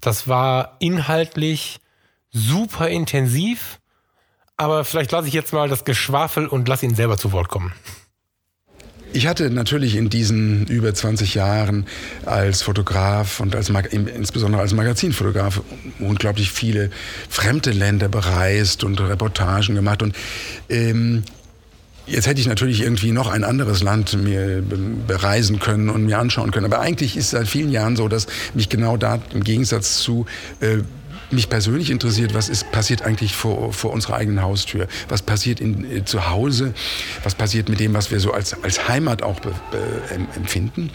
Das 0.00 0.26
war 0.26 0.76
inhaltlich 0.80 1.78
super 2.32 2.88
intensiv 2.88 3.78
aber 4.58 4.84
vielleicht 4.84 5.12
lasse 5.12 5.28
ich 5.28 5.34
jetzt 5.34 5.52
mal 5.52 5.68
das 5.68 5.84
Geschwafel 5.84 6.46
und 6.46 6.68
lasse 6.68 6.84
ihn 6.84 6.94
selber 6.94 7.16
zu 7.16 7.32
Wort 7.32 7.48
kommen. 7.48 7.72
Ich 9.12 9.26
hatte 9.26 9.48
natürlich 9.50 9.96
in 9.96 10.10
diesen 10.10 10.66
über 10.66 10.92
20 10.92 11.34
Jahren 11.34 11.86
als 12.26 12.60
Fotograf 12.60 13.40
und 13.40 13.56
als 13.56 13.70
insbesondere 13.70 14.60
als 14.60 14.74
Magazinfotograf 14.74 15.62
unglaublich 15.98 16.50
viele 16.50 16.90
fremde 17.30 17.70
Länder 17.70 18.08
bereist 18.08 18.84
und 18.84 19.00
Reportagen 19.00 19.74
gemacht 19.74 20.02
und 20.02 20.14
ähm, 20.68 21.22
Jetzt 22.10 22.26
hätte 22.26 22.40
ich 22.40 22.46
natürlich 22.46 22.80
irgendwie 22.80 23.12
noch 23.12 23.28
ein 23.28 23.44
anderes 23.44 23.82
Land 23.82 24.16
mir 24.16 24.62
bereisen 25.06 25.58
können 25.58 25.90
und 25.90 26.06
mir 26.06 26.18
anschauen 26.18 26.52
können. 26.52 26.64
Aber 26.64 26.80
eigentlich 26.80 27.18
ist 27.18 27.26
es 27.26 27.30
seit 27.32 27.46
vielen 27.46 27.70
Jahren 27.70 27.96
so, 27.96 28.08
dass 28.08 28.26
mich 28.54 28.70
genau 28.70 28.96
da 28.96 29.20
im 29.34 29.44
Gegensatz 29.44 29.98
zu 29.98 30.24
äh, 30.60 30.78
mich 31.30 31.48
persönlich 31.48 31.90
interessiert, 31.90 32.34
was 32.34 32.48
ist 32.48 32.70
passiert 32.72 33.02
eigentlich 33.02 33.34
vor, 33.34 33.72
vor 33.72 33.92
unserer 33.92 34.16
eigenen 34.16 34.42
Haustür? 34.42 34.88
Was 35.08 35.22
passiert 35.22 35.60
in, 35.60 35.84
äh, 35.90 36.04
zu 36.04 36.30
Hause? 36.30 36.74
Was 37.22 37.34
passiert 37.34 37.68
mit 37.68 37.80
dem, 37.80 37.94
was 37.94 38.10
wir 38.10 38.20
so 38.20 38.32
als, 38.32 38.62
als 38.62 38.88
Heimat 38.88 39.22
auch 39.22 39.40
be, 39.40 39.52
be, 39.70 39.78
empfinden? 40.36 40.90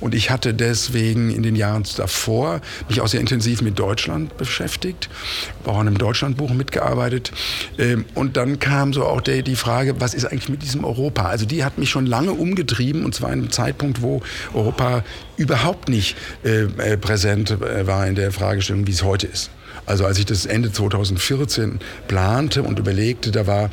Und 0.00 0.14
ich 0.14 0.30
hatte 0.30 0.54
deswegen 0.54 1.30
in 1.30 1.42
den 1.42 1.56
Jahren 1.56 1.84
davor 1.96 2.60
mich 2.88 3.00
auch 3.00 3.08
sehr 3.08 3.20
intensiv 3.20 3.62
mit 3.62 3.78
Deutschland 3.78 4.36
beschäftigt, 4.36 5.08
auch 5.64 5.78
an 5.78 5.86
einem 5.86 5.98
Deutschlandbuch 5.98 6.50
mitgearbeitet. 6.50 7.32
Ähm, 7.78 8.04
und 8.14 8.36
dann 8.36 8.58
kam 8.58 8.92
so 8.92 9.04
auch 9.04 9.20
der, 9.20 9.42
die 9.42 9.56
Frage, 9.56 10.00
was 10.00 10.14
ist 10.14 10.24
eigentlich 10.24 10.48
mit 10.48 10.62
diesem 10.62 10.84
Europa? 10.84 11.22
Also 11.22 11.46
die 11.46 11.64
hat 11.64 11.78
mich 11.78 11.90
schon 11.90 12.06
lange 12.06 12.32
umgetrieben 12.32 13.04
und 13.04 13.14
zwar 13.14 13.32
in 13.32 13.40
einem 13.40 13.50
Zeitpunkt, 13.50 14.02
wo 14.02 14.22
Europa 14.54 15.04
überhaupt 15.36 15.88
nicht 15.88 16.16
äh, 16.44 16.64
äh 16.64 16.96
präsent 16.96 17.50
äh, 17.50 17.86
war 17.86 18.06
in 18.06 18.14
der 18.14 18.32
Fragestellung, 18.32 18.86
wie 18.86 18.92
es 18.92 19.02
heute 19.02 19.26
ist. 19.26 19.50
Also 19.88 20.04
als 20.04 20.18
ich 20.18 20.26
das 20.26 20.44
Ende 20.44 20.70
2014 20.70 21.80
plante 22.08 22.62
und 22.62 22.78
überlegte, 22.78 23.30
da 23.30 23.46
war, 23.46 23.70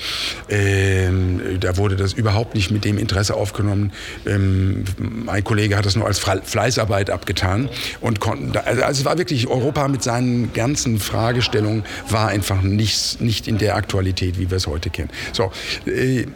ähm, 0.50 1.60
da 1.60 1.76
wurde 1.78 1.98
das 1.98 2.14
überhaupt 2.14 2.56
nicht 2.56 2.72
mit 2.72 2.86
dem 2.86 2.98
Interesse 2.98 3.36
aufgenommen. 3.36 3.92
Ähm, 4.26 4.86
mein 4.98 5.44
Kollege 5.44 5.76
hat 5.76 5.86
das 5.86 5.96
nur 5.96 6.08
als 6.08 6.20
Fleißarbeit 6.20 7.10
abgetan 7.10 7.70
und 8.00 8.20
konnten, 8.22 8.56
also 8.58 8.82
es 8.82 9.06
war 9.06 9.18
wirklich 9.18 9.48
Europa 9.48 9.88
mit 9.90 10.04
seinen 10.04 10.54
ganzen 10.54 11.00
Fragestellungen 11.00 11.84
war 12.10 12.30
einfach 12.30 12.62
nicht, 12.62 13.20
nicht 13.20 13.48
in 13.48 13.58
der 13.58 13.76
Aktualität, 13.76 14.40
wie 14.40 14.50
wir 14.50 14.58
es 14.58 14.68
heute 14.68 14.90
kennen. 14.90 15.10
So. 15.34 15.52
Äh, 15.86 16.28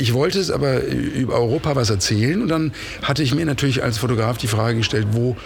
ich 0.00 0.14
wollte 0.14 0.38
es 0.38 0.52
aber 0.52 0.84
über 0.84 1.34
Europa 1.34 1.74
was 1.74 1.90
erzählen 1.90 2.40
und 2.40 2.46
dann 2.46 2.72
hatte 3.02 3.24
ich 3.24 3.34
mir 3.34 3.44
natürlich 3.44 3.82
als 3.82 3.98
Fotograf 3.98 4.38
die 4.38 4.46
Frage 4.46 4.78
gestellt, 4.78 5.08
wo 5.10 5.36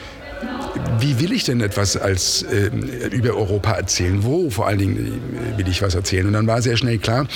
wie 0.99 1.21
will 1.21 1.33
ich 1.33 1.45
denn 1.45 1.61
etwas 1.61 1.97
als 1.97 2.43
äh, 2.43 2.71
über 3.11 3.35
Europa 3.35 3.73
erzählen? 3.73 4.23
Wo 4.23 4.51
vor 4.51 4.67
allen 4.67 4.79
Dingen 4.79 5.21
äh, 5.55 5.59
will 5.59 5.69
ich 5.69 5.83
was 5.83 5.95
erzählen? 5.95 6.27
Und 6.27 6.33
dann 6.33 6.47
war 6.47 6.63
sehr 6.63 6.77
schnell 6.77 6.99
klar, 6.99 7.27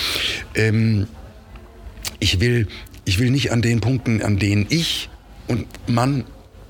ähm, 0.55 1.07
ich 2.19 2.39
will, 2.39 2.67
ich 3.05 3.19
will 3.19 3.29
nicht 3.29 3.51
an 3.51 3.61
den 3.61 3.81
Punkten, 3.81 4.21
an 4.21 4.39
denen 4.39 4.65
ich 4.69 5.09
und 5.47 5.65
man 5.87 6.25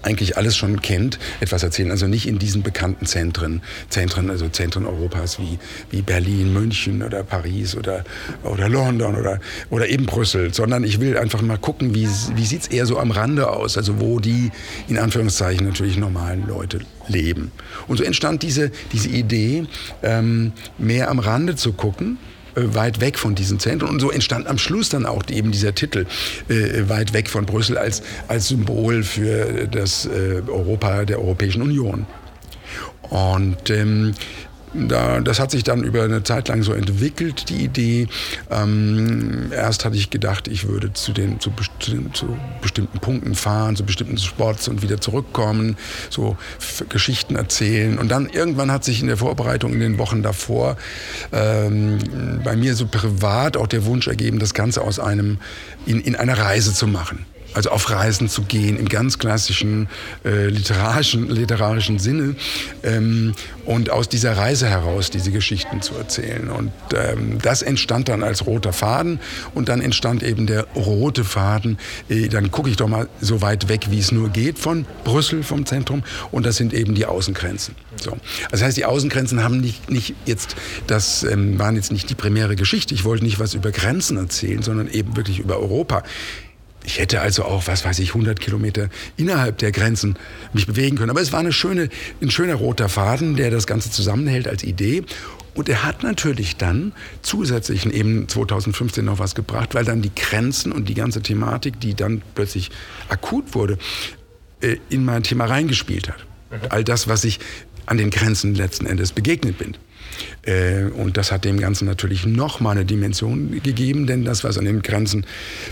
eigentlich 0.07 0.37
alles 0.37 0.55
schon 0.55 0.81
kennt, 0.81 1.19
etwas 1.39 1.63
erzählen. 1.63 1.91
Also 1.91 2.07
nicht 2.07 2.27
in 2.27 2.39
diesen 2.39 2.63
bekannten 2.63 3.05
Zentren, 3.05 3.61
Zentren, 3.89 4.29
also 4.29 4.47
Zentren 4.49 4.85
Europas 4.85 5.39
wie, 5.39 5.59
wie 5.91 6.01
Berlin, 6.01 6.53
München 6.53 7.03
oder 7.03 7.23
Paris 7.23 7.75
oder, 7.75 8.03
oder 8.43 8.69
London 8.69 9.15
oder, 9.15 9.39
oder 9.69 9.87
eben 9.87 10.05
Brüssel, 10.05 10.53
sondern 10.53 10.83
ich 10.83 10.99
will 10.99 11.17
einfach 11.17 11.41
mal 11.41 11.57
gucken, 11.57 11.93
wie, 11.93 12.07
wie 12.35 12.45
sieht 12.45 12.61
es 12.61 12.67
eher 12.67 12.85
so 12.85 12.97
am 12.97 13.11
Rande 13.11 13.49
aus, 13.49 13.77
also 13.77 13.99
wo 13.99 14.19
die 14.19 14.51
in 14.87 14.97
Anführungszeichen 14.97 15.67
natürlich 15.67 15.97
normalen 15.97 16.47
Leute 16.47 16.79
leben. 17.07 17.51
Und 17.87 17.97
so 17.97 18.03
entstand 18.03 18.43
diese, 18.43 18.71
diese 18.93 19.09
Idee, 19.09 19.65
ähm, 20.03 20.53
mehr 20.77 21.09
am 21.09 21.19
Rande 21.19 21.55
zu 21.55 21.73
gucken 21.73 22.17
weit 22.57 22.99
weg 23.01 23.17
von 23.17 23.35
diesen 23.35 23.59
Zentren. 23.59 23.89
Und 23.89 23.99
so 23.99 24.11
entstand 24.11 24.47
am 24.47 24.57
Schluss 24.57 24.89
dann 24.89 25.05
auch 25.05 25.23
eben 25.29 25.51
dieser 25.51 25.75
Titel 25.75 26.05
äh, 26.49 26.89
weit 26.89 27.13
weg 27.13 27.29
von 27.29 27.45
Brüssel 27.45 27.77
als, 27.77 28.01
als 28.27 28.49
Symbol 28.49 29.03
für 29.03 29.67
das 29.67 30.05
äh, 30.05 30.41
Europa 30.47 31.05
der 31.05 31.19
Europäischen 31.19 31.61
Union. 31.61 32.05
Und 33.09 33.69
ähm, 33.69 34.13
da, 34.73 35.21
das 35.21 35.39
hat 35.39 35.51
sich 35.51 35.63
dann 35.63 35.83
über 35.83 36.03
eine 36.03 36.23
Zeit 36.23 36.47
lang 36.49 36.63
so 36.63 36.73
entwickelt, 36.73 37.49
die 37.49 37.63
Idee. 37.63 38.07
Ähm, 38.49 39.51
erst 39.51 39.85
hatte 39.85 39.95
ich 39.95 40.09
gedacht, 40.09 40.47
ich 40.47 40.67
würde 40.67 40.93
zu, 40.93 41.13
den, 41.13 41.39
zu, 41.39 41.51
zu, 42.13 42.37
bestimmten 42.61 42.99
Punkten 42.99 43.35
fahren, 43.35 43.75
zu 43.75 43.85
bestimmten 43.85 44.17
Spots 44.17 44.67
und 44.67 44.81
wieder 44.81 44.99
zurückkommen, 44.99 45.77
so 46.09 46.37
Geschichten 46.89 47.35
erzählen. 47.35 47.97
Und 47.97 48.09
dann 48.09 48.29
irgendwann 48.29 48.71
hat 48.71 48.83
sich 48.83 49.01
in 49.01 49.07
der 49.07 49.17
Vorbereitung 49.17 49.73
in 49.73 49.79
den 49.79 49.97
Wochen 49.97 50.21
davor 50.21 50.77
ähm, 51.31 51.99
bei 52.43 52.55
mir 52.55 52.75
so 52.75 52.87
privat 52.87 53.57
auch 53.57 53.67
der 53.67 53.85
Wunsch 53.85 54.07
ergeben, 54.07 54.39
das 54.39 54.53
Ganze 54.53 54.81
aus 54.81 54.99
einem, 54.99 55.39
in, 55.85 56.01
in 56.01 56.15
einer 56.15 56.37
Reise 56.37 56.73
zu 56.73 56.87
machen 56.87 57.25
also 57.57 57.71
auf 57.71 57.89
Reisen 57.89 58.29
zu 58.29 58.43
gehen 58.43 58.77
im 58.77 58.87
ganz 58.87 59.17
klassischen 59.17 59.89
äh, 60.23 60.45
literarischen, 60.45 61.27
literarischen 61.27 61.97
Sinne 61.97 62.35
ähm, 62.83 63.33
und 63.65 63.89
aus 63.89 64.07
dieser 64.07 64.37
Reise 64.37 64.69
heraus 64.69 65.09
diese 65.09 65.31
Geschichten 65.31 65.81
zu 65.81 65.95
erzählen. 65.95 66.49
Und 66.49 66.71
ähm, 66.93 67.39
das 67.41 67.63
entstand 67.63 68.09
dann 68.09 68.21
als 68.21 68.45
roter 68.45 68.73
Faden 68.73 69.19
und 69.55 69.69
dann 69.69 69.81
entstand 69.81 70.21
eben 70.21 70.45
der 70.45 70.67
rote 70.75 71.23
Faden. 71.23 71.79
Äh, 72.09 72.27
dann 72.27 72.51
gucke 72.51 72.69
ich 72.69 72.75
doch 72.75 72.87
mal 72.87 73.09
so 73.21 73.41
weit 73.41 73.69
weg, 73.69 73.87
wie 73.89 73.97
es 73.97 74.11
nur 74.11 74.29
geht 74.29 74.59
von 74.59 74.85
Brüssel, 75.03 75.41
vom 75.41 75.65
Zentrum 75.65 76.03
und 76.31 76.45
das 76.45 76.57
sind 76.57 76.75
eben 76.75 76.93
die 76.93 77.07
Außengrenzen. 77.07 77.73
So. 77.99 78.15
Das 78.51 78.61
heißt, 78.61 78.77
die 78.77 78.85
Außengrenzen 78.85 79.43
haben 79.43 79.59
nicht, 79.59 79.89
nicht 79.89 80.13
jetzt, 80.25 80.55
das 80.85 81.23
ähm, 81.23 81.57
waren 81.57 81.75
jetzt 81.75 81.91
nicht 81.91 82.07
die 82.11 82.15
primäre 82.15 82.55
Geschichte. 82.55 82.93
Ich 82.93 83.03
wollte 83.03 83.23
nicht 83.23 83.39
was 83.39 83.55
über 83.55 83.71
Grenzen 83.71 84.17
erzählen, 84.17 84.61
sondern 84.61 84.87
eben 84.87 85.15
wirklich 85.15 85.39
über 85.39 85.57
Europa. 85.57 86.03
Ich 86.87 86.99
hätte 86.99 87.19
also 87.19 87.43
auch, 87.43 87.67
was 87.67 87.83
weiß 87.83 87.99
ich, 87.99 88.11
100 88.11 88.39
Kilometer 88.39 88.87
innerhalb 89.17 89.57
der 89.57 89.73
Grenzen 89.73 90.15
mich 90.53 90.67
bewegen 90.67 90.95
können. 90.95 91.09
Aber 91.09 91.19
es 91.19 91.33
war 91.33 91.41
eine 91.41 91.51
schöne, 91.51 91.89
ein 92.21 92.31
schöner 92.31 92.55
roter 92.55 92.87
Faden, 92.87 93.35
der 93.35 93.51
das 93.51 93.67
Ganze 93.67 93.91
zusammenhält 93.91 94.47
als 94.47 94.63
Idee. 94.63 95.03
Und 95.53 95.67
er 95.67 95.83
hat 95.83 96.03
natürlich 96.03 96.55
dann 96.55 96.93
zusätzlich 97.21 97.85
eben 97.93 98.29
2015 98.29 99.03
noch 99.03 99.19
was 99.19 99.35
gebracht, 99.35 99.75
weil 99.75 99.83
dann 99.83 100.01
die 100.01 100.15
Grenzen 100.15 100.71
und 100.71 100.87
die 100.87 100.93
ganze 100.93 101.21
Thematik, 101.21 101.77
die 101.81 101.93
dann 101.93 102.21
plötzlich 102.35 102.71
akut 103.09 103.53
wurde, 103.53 103.77
äh, 104.61 104.77
in 104.89 105.03
mein 105.03 105.23
Thema 105.23 105.43
reingespielt 105.43 106.07
hat. 106.07 106.25
Mhm. 106.51 106.67
All 106.69 106.85
das, 106.85 107.09
was 107.09 107.25
ich 107.25 107.41
an 107.85 107.97
den 107.97 108.11
Grenzen 108.11 108.55
letzten 108.55 108.85
Endes 108.85 109.11
begegnet 109.11 109.57
bin. 109.57 109.75
Äh, 110.43 110.83
und 110.83 111.17
das 111.17 111.31
hat 111.31 111.45
dem 111.45 111.59
Ganzen 111.59 111.85
natürlich 111.85 112.25
noch 112.25 112.59
mal 112.59 112.71
eine 112.71 112.85
Dimension 112.85 113.61
gegeben, 113.61 114.07
denn 114.07 114.23
das, 114.23 114.43
was 114.43 114.57
an 114.57 114.65
den 114.65 114.81
Grenzen 114.81 115.25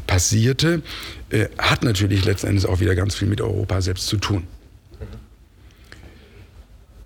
passierte, 0.07 0.81
äh, 1.29 1.47
hat 1.57 1.83
natürlich 1.83 2.25
letzten 2.25 2.47
Endes 2.47 2.65
auch 2.65 2.79
wieder 2.79 2.95
ganz 2.95 3.15
viel 3.15 3.27
mit 3.27 3.41
Europa 3.41 3.81
selbst 3.81 4.07
zu 4.07 4.17
tun. 4.17 4.43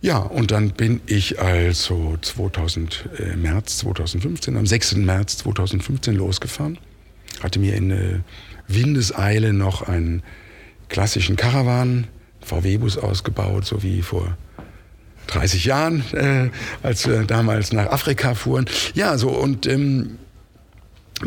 Ja, 0.02 0.20
und 0.20 0.52
dann 0.52 0.72
bin 0.72 1.02
ich 1.08 1.42
also 1.42 2.18
2000, 2.22 3.10
äh, 3.18 3.36
März 3.36 3.80
2015, 3.80 4.56
am 4.56 4.66
6. 4.66 4.96
März 4.96 5.40
2015 5.40 6.16
losgefahren, 6.16 6.78
hatte 7.42 7.60
mir 7.60 7.76
in 7.76 8.24
Windeseile 8.68 9.52
noch 9.52 9.82
einen 9.82 10.24
klassischen 10.88 11.36
Caravan, 11.36 12.08
VW-Bus 12.42 12.98
ausgebaut, 12.98 13.66
so 13.66 13.84
wie 13.84 14.02
vor 14.02 14.38
30 15.30 15.66
Jahren, 15.66 16.04
äh, 16.14 16.50
als 16.84 17.08
wir 17.08 17.24
damals 17.24 17.72
nach 17.74 17.88
Afrika 17.88 18.34
fuhren. 18.36 18.66
Ja, 18.94 19.18
so 19.18 19.30
und 19.30 19.68
ähm, 19.68 20.18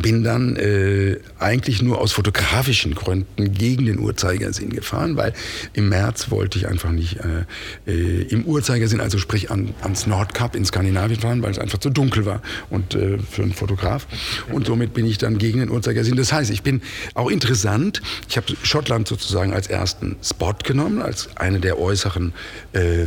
bin 0.01 0.25
dann 0.25 0.57
äh, 0.57 1.19
eigentlich 1.39 1.83
nur 1.83 2.01
aus 2.01 2.13
fotografischen 2.13 2.95
Gründen 2.95 3.53
gegen 3.53 3.87
den 3.87 3.99
Uhrzeigersinn 3.99 4.71
gefahren, 4.71 5.17
weil 5.17 5.35
im 5.75 5.89
März 5.89 6.31
wollte 6.31 6.59
ich 6.59 6.67
einfach 6.67 6.91
nicht 6.91 7.19
äh, 7.21 7.91
äh, 7.91 8.23
im 8.23 8.45
Uhrzeigersinn, 8.45 9.01
also 9.01 9.19
sprich 9.19 9.51
an, 9.51 9.75
ans 9.83 10.07
Nordkap 10.07 10.57
in 10.57 10.65
Skandinavien 10.65 11.21
fahren, 11.21 11.43
weil 11.43 11.51
es 11.51 11.59
einfach 11.59 11.79
zu 11.79 11.91
dunkel 11.91 12.25
war 12.25 12.41
und 12.71 12.95
äh, 12.95 13.19
für 13.19 13.43
einen 13.43 13.53
Fotograf. 13.53 14.07
Und 14.51 14.67
somit 14.67 14.95
bin 14.95 15.05
ich 15.05 15.19
dann 15.19 15.39
gegen 15.39 15.59
den 15.59 15.71
Uhrzeigersinn. 15.71 16.17
Das 16.17 16.33
heißt, 16.33 16.51
ich 16.51 16.63
bin 16.63 16.81
auch 17.15 17.31
interessant. 17.31 18.01
Ich 18.29 18.37
habe 18.37 18.47
Schottland 18.63 19.09
sozusagen 19.09 19.53
als 19.53 19.67
ersten 19.67 20.17
Spot 20.23 20.55
genommen, 20.65 21.03
als 21.03 21.29
eine 21.37 21.61
der 21.61 21.79
äußeren 21.79 22.33
äh, 22.73 23.07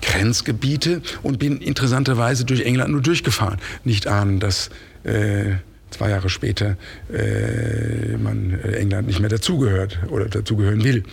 Grenzgebiete 0.00 1.02
und 1.22 1.38
bin 1.38 1.58
interessanterweise 1.58 2.44
durch 2.44 2.62
England 2.62 2.92
nur 2.92 3.02
durchgefahren. 3.02 3.58
Nicht 3.84 4.06
ahnen, 4.06 4.40
dass 4.40 4.70
äh, 5.04 5.56
zwei 5.92 6.10
Jahre 6.10 6.28
später 6.28 6.76
äh, 7.12 8.16
man 8.16 8.58
äh, 8.60 8.72
England 8.72 9.06
nicht 9.06 9.20
mehr 9.20 9.28
dazugehört 9.28 9.98
oder 10.08 10.26
dazugehören 10.26 10.84
will. 10.84 11.04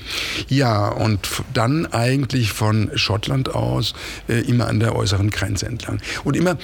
Ja, 0.47 0.89
und 0.89 1.27
dann 1.53 1.85
eigentlich 1.87 2.51
von 2.51 2.91
Schottland 2.95 3.53
aus 3.53 3.93
äh, 4.27 4.39
immer 4.41 4.67
an 4.67 4.79
der 4.79 4.95
äußeren 4.95 5.29
Grenze 5.29 5.67
entlang. 5.67 6.01
Und 6.23 6.35
immer 6.35 6.57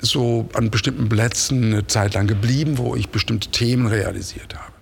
so 0.00 0.48
an 0.52 0.70
bestimmten 0.70 1.08
Plätzen 1.08 1.72
eine 1.72 1.86
Zeit 1.86 2.14
lang 2.14 2.26
geblieben, 2.26 2.78
wo 2.78 2.96
ich 2.96 3.08
bestimmte 3.08 3.50
Themen 3.50 3.86
realisiert 3.86 4.54
habe. 4.54 4.72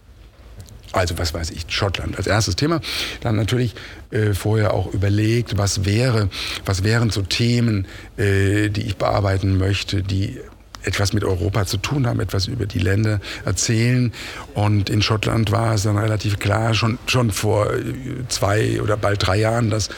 Also 0.93 1.19
was 1.19 1.35
weiß 1.35 1.51
ich, 1.51 1.65
Schottland 1.69 2.17
als 2.17 2.29
erstes 2.29 2.55
Thema. 2.55 2.81
Dann 3.21 3.35
natürlich 3.35 3.75
äh, 4.11 4.33
vorher 4.33 4.75
auch 4.75 4.93
überlegt, 4.95 5.59
was 5.59 5.85
wäre, 5.85 6.29
was 6.65 6.85
wären 6.85 7.11
so 7.11 7.23
Themen, 7.23 7.87
äh, 8.17 8.69
die 8.69 8.83
ich 8.83 8.97
bearbeiten 8.97 9.59
möchte, 9.59 10.03
die 10.03 10.39
etwas 10.85 11.13
mit 11.13 11.25
Europa 11.25 11.67
zu 11.67 11.77
tun 11.77 12.07
haben, 12.07 12.21
etwas 12.21 12.47
über 12.47 12.67
die 12.67 12.79
Länder 12.79 13.21
erzählen. 13.45 14.13
Und 14.55 14.91
in 14.91 15.03
Schottland 15.03 15.51
war 15.51 15.75
es 15.75 15.83
dann 15.83 15.99
relativ 15.99 16.39
klar, 16.39 16.75
schon, 16.75 16.99
schon 17.07 17.31
vor 17.31 17.73
äh, 17.73 17.83
zwei 18.29 18.81
oder 18.81 18.97
bald 18.97 19.27
drei 19.27 19.37
Jahren, 19.37 19.71
dass 19.71 19.89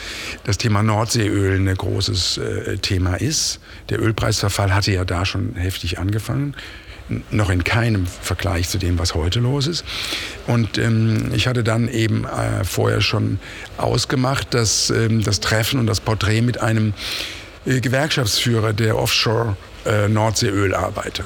das 0.44 0.58
Thema 0.58 0.82
Nordseeöl 0.82 1.56
ein 1.58 1.74
großes 1.74 2.38
äh, 2.38 2.78
Thema 2.78 3.16
ist. 3.16 3.60
Der 3.90 4.00
Ölpreisverfall 4.00 4.74
hatte 4.74 4.92
ja 4.92 5.04
da 5.04 5.24
schon 5.24 5.54
heftig 5.54 5.98
angefangen 5.98 6.54
noch 7.30 7.50
in 7.50 7.64
keinem 7.64 8.06
Vergleich 8.06 8.68
zu 8.68 8.78
dem, 8.78 8.98
was 8.98 9.14
heute 9.14 9.40
los 9.40 9.66
ist. 9.66 9.84
Und 10.46 10.78
ähm, 10.78 11.30
ich 11.34 11.46
hatte 11.46 11.62
dann 11.62 11.88
eben 11.88 12.24
äh, 12.24 12.64
vorher 12.64 13.00
schon 13.00 13.38
ausgemacht, 13.76 14.54
dass 14.54 14.90
ähm, 14.90 15.22
das 15.22 15.40
Treffen 15.40 15.78
und 15.78 15.86
das 15.86 16.00
Porträt 16.00 16.42
mit 16.42 16.60
einem 16.60 16.94
äh, 17.64 17.80
Gewerkschaftsführer 17.80 18.72
der 18.72 18.98
Offshore 18.98 19.56
äh, 19.86 20.08
Nordseeölarbeiter. 20.08 21.24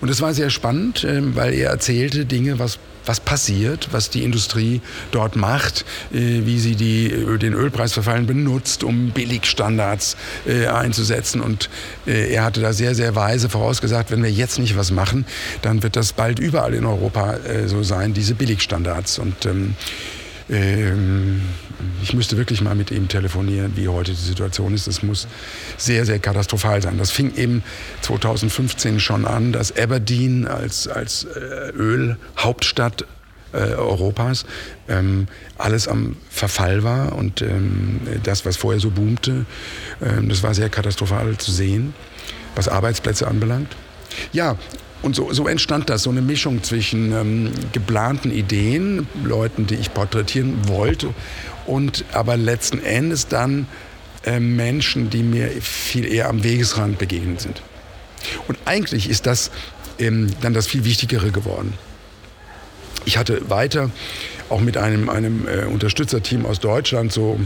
Und 0.00 0.10
es 0.10 0.20
war 0.20 0.34
sehr 0.34 0.50
spannend, 0.50 1.04
äh, 1.04 1.20
weil 1.34 1.54
er 1.54 1.70
erzählte 1.70 2.24
Dinge, 2.24 2.58
was 2.58 2.78
was 3.06 3.20
passiert, 3.20 3.88
was 3.92 4.10
die 4.10 4.24
Industrie 4.24 4.80
dort 5.10 5.36
macht, 5.36 5.84
äh, 6.12 6.44
wie 6.44 6.58
sie 6.58 6.74
die, 6.74 7.06
äh, 7.06 7.38
den 7.38 7.54
Ölpreisverfallen 7.54 8.26
benutzt, 8.26 8.84
um 8.84 9.10
Billigstandards 9.10 10.16
äh, 10.46 10.66
einzusetzen. 10.66 11.40
Und 11.40 11.70
äh, 12.06 12.32
er 12.32 12.44
hatte 12.44 12.60
da 12.60 12.72
sehr, 12.72 12.94
sehr 12.94 13.14
weise 13.14 13.48
vorausgesagt, 13.48 14.10
wenn 14.10 14.22
wir 14.22 14.30
jetzt 14.30 14.58
nicht 14.58 14.76
was 14.76 14.90
machen, 14.90 15.24
dann 15.62 15.82
wird 15.82 15.96
das 15.96 16.12
bald 16.12 16.38
überall 16.38 16.74
in 16.74 16.84
Europa 16.84 17.36
äh, 17.36 17.68
so 17.68 17.82
sein, 17.82 18.12
diese 18.12 18.34
Billigstandards. 18.34 19.18
Und 19.18 19.46
ähm, 19.46 19.76
ich 20.48 22.14
müsste 22.14 22.36
wirklich 22.36 22.60
mal 22.60 22.76
mit 22.76 22.92
ihm 22.92 23.08
telefonieren, 23.08 23.72
wie 23.74 23.88
heute 23.88 24.12
die 24.12 24.16
Situation 24.16 24.74
ist. 24.74 24.86
Das 24.86 25.02
muss 25.02 25.26
sehr, 25.76 26.04
sehr 26.06 26.20
katastrophal 26.20 26.80
sein. 26.82 26.98
Das 26.98 27.10
fing 27.10 27.34
eben 27.34 27.64
2015 28.02 29.00
schon 29.00 29.24
an, 29.24 29.52
dass 29.52 29.76
Aberdeen 29.76 30.46
als, 30.46 30.86
als 30.86 31.24
äh, 31.24 31.70
Ölhauptstadt 31.74 33.06
äh, 33.52 33.74
Europas 33.74 34.44
ähm, 34.88 35.26
alles 35.58 35.88
am 35.88 36.16
Verfall 36.30 36.84
war 36.84 37.16
und 37.16 37.42
ähm, 37.42 38.00
das, 38.22 38.44
was 38.44 38.56
vorher 38.56 38.80
so 38.80 38.90
boomte, 38.90 39.46
ähm, 40.00 40.28
das 40.28 40.42
war 40.42 40.54
sehr 40.54 40.68
katastrophal 40.68 41.36
zu 41.38 41.50
sehen, 41.50 41.94
was 42.54 42.68
Arbeitsplätze 42.68 43.26
anbelangt. 43.26 43.74
Ja, 44.32 44.56
und 45.02 45.14
so, 45.14 45.32
so, 45.32 45.46
entstand 45.46 45.90
das, 45.90 46.02
so 46.02 46.10
eine 46.10 46.22
Mischung 46.22 46.62
zwischen 46.62 47.12
ähm, 47.12 47.50
geplanten 47.72 48.30
Ideen, 48.30 49.06
Leuten, 49.24 49.66
die 49.66 49.76
ich 49.76 49.92
porträtieren 49.92 50.68
wollte, 50.68 51.14
und 51.66 52.04
aber 52.12 52.36
letzten 52.36 52.82
Endes 52.82 53.28
dann 53.28 53.66
äh, 54.24 54.40
Menschen, 54.40 55.10
die 55.10 55.22
mir 55.22 55.48
viel 55.60 56.06
eher 56.06 56.28
am 56.28 56.42
Wegesrand 56.42 56.98
begegnet 56.98 57.40
sind. 57.40 57.62
Und 58.48 58.58
eigentlich 58.64 59.08
ist 59.08 59.26
das 59.26 59.50
ähm, 59.98 60.28
dann 60.40 60.54
das 60.54 60.66
viel 60.66 60.84
Wichtigere 60.84 61.30
geworden. 61.30 61.74
Ich 63.04 63.18
hatte 63.18 63.48
weiter 63.48 63.90
auch 64.48 64.60
mit 64.60 64.76
einem, 64.76 65.08
einem 65.08 65.46
äh, 65.46 65.64
Unterstützerteam 65.64 66.46
aus 66.46 66.60
Deutschland 66.60 67.12
so 67.12 67.38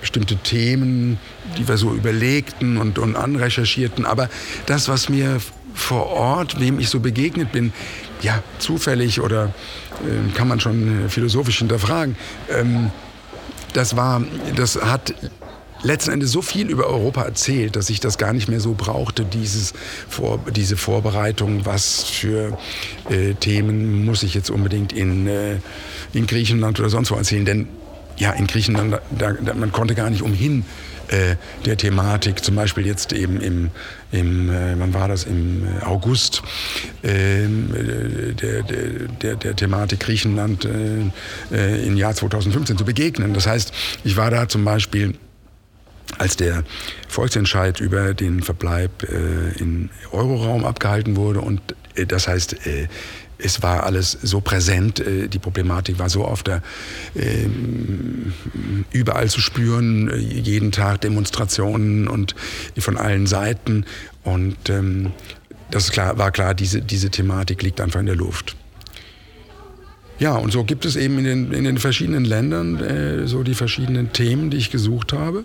bestimmte 0.00 0.36
Themen, 0.36 1.18
die 1.56 1.68
wir 1.68 1.76
so 1.76 1.92
überlegten 1.92 2.76
und, 2.76 2.98
und 2.98 3.14
anrecherchierten. 3.14 4.04
Aber 4.04 4.28
das, 4.66 4.88
was 4.88 5.08
mir 5.08 5.40
vor 5.74 6.06
Ort, 6.06 6.60
wem 6.60 6.78
ich 6.78 6.88
so 6.88 7.00
begegnet 7.00 7.52
bin, 7.52 7.72
ja, 8.22 8.42
zufällig 8.58 9.20
oder 9.20 9.46
äh, 10.04 10.32
kann 10.34 10.48
man 10.48 10.60
schon 10.60 11.08
philosophisch 11.08 11.58
hinterfragen, 11.58 12.16
ähm, 12.50 12.90
das 13.72 13.96
war, 13.96 14.22
das 14.54 14.76
hat 14.76 15.14
letzten 15.82 16.12
Endes 16.12 16.30
so 16.30 16.42
viel 16.42 16.70
über 16.70 16.86
Europa 16.86 17.22
erzählt, 17.22 17.76
dass 17.76 17.90
ich 17.90 18.00
das 18.00 18.18
gar 18.18 18.32
nicht 18.32 18.48
mehr 18.48 18.60
so 18.60 18.74
brauchte, 18.74 19.24
dieses 19.24 19.72
Vor 20.08 20.40
diese 20.54 20.76
Vorbereitung, 20.76 21.64
was 21.66 22.04
für 22.04 22.58
äh, 23.10 23.34
Themen 23.34 24.04
muss 24.04 24.22
ich 24.22 24.34
jetzt 24.34 24.50
unbedingt 24.50 24.92
in, 24.92 25.26
äh, 25.26 25.58
in 26.12 26.26
Griechenland 26.26 26.78
oder 26.80 26.88
sonst 26.88 27.10
wo 27.10 27.16
erzählen. 27.16 27.44
Denn 27.44 27.68
ja, 28.16 28.32
in 28.32 28.46
Griechenland, 28.46 29.00
da, 29.10 29.32
da, 29.32 29.54
man 29.54 29.72
konnte 29.72 29.94
gar 29.94 30.10
nicht 30.10 30.22
umhin 30.22 30.64
äh, 31.12 31.36
der 31.66 31.76
Thematik, 31.76 32.42
zum 32.42 32.56
Beispiel 32.56 32.86
jetzt 32.86 33.12
eben 33.12 33.40
im, 33.40 33.70
im 34.10 34.50
äh, 34.50 34.78
wann 34.78 34.94
war 34.94 35.08
das, 35.08 35.24
im 35.24 35.64
äh, 35.64 35.84
August, 35.84 36.42
ähm, 37.02 37.74
äh, 37.74 38.32
der, 38.32 38.62
der, 38.62 39.36
der, 39.36 39.56
Thematik 39.56 40.00
Griechenland 40.00 40.64
äh, 40.64 41.10
äh, 41.54 41.86
im 41.86 41.96
Jahr 41.96 42.14
2015 42.14 42.78
zu 42.78 42.84
begegnen. 42.84 43.34
Das 43.34 43.46
heißt, 43.46 43.72
ich 44.04 44.16
war 44.16 44.30
da 44.30 44.48
zum 44.48 44.64
Beispiel 44.64 45.14
als 46.18 46.36
der 46.36 46.64
Volksentscheid 47.08 47.80
über 47.80 48.14
den 48.14 48.42
Verbleib 48.42 49.02
äh, 49.04 49.58
im 49.58 49.90
Euroraum 50.10 50.64
abgehalten 50.64 51.16
wurde. 51.16 51.40
Und 51.40 51.60
äh, 51.94 52.06
das 52.06 52.28
heißt, 52.28 52.66
äh, 52.66 52.88
es 53.42 53.62
war 53.62 53.84
alles 53.84 54.12
so 54.22 54.40
präsent, 54.40 55.00
äh, 55.00 55.28
die 55.28 55.38
Problematik 55.38 55.98
war 55.98 56.08
so 56.08 56.24
auf 56.24 56.42
der 56.42 56.62
ähm, 57.16 58.32
überall 58.90 59.28
zu 59.28 59.40
spüren, 59.40 60.08
äh, 60.08 60.16
jeden 60.16 60.72
Tag 60.72 61.00
Demonstrationen 61.00 62.08
und 62.08 62.34
von 62.78 62.96
allen 62.96 63.26
Seiten. 63.26 63.84
Und 64.24 64.70
ähm, 64.70 65.12
das 65.70 65.96
war 65.96 66.30
klar, 66.30 66.54
diese, 66.54 66.80
diese 66.82 67.10
Thematik 67.10 67.62
liegt 67.62 67.80
einfach 67.80 68.00
in 68.00 68.06
der 68.06 68.16
Luft. 68.16 68.56
Ja, 70.18 70.36
und 70.36 70.52
so 70.52 70.62
gibt 70.62 70.84
es 70.84 70.94
eben 70.94 71.18
in 71.18 71.24
den, 71.24 71.52
in 71.52 71.64
den 71.64 71.78
verschiedenen 71.78 72.24
Ländern 72.24 72.78
äh, 72.78 73.26
so 73.26 73.42
die 73.42 73.54
verschiedenen 73.54 74.12
Themen, 74.12 74.50
die 74.50 74.58
ich 74.58 74.70
gesucht 74.70 75.12
habe. 75.12 75.44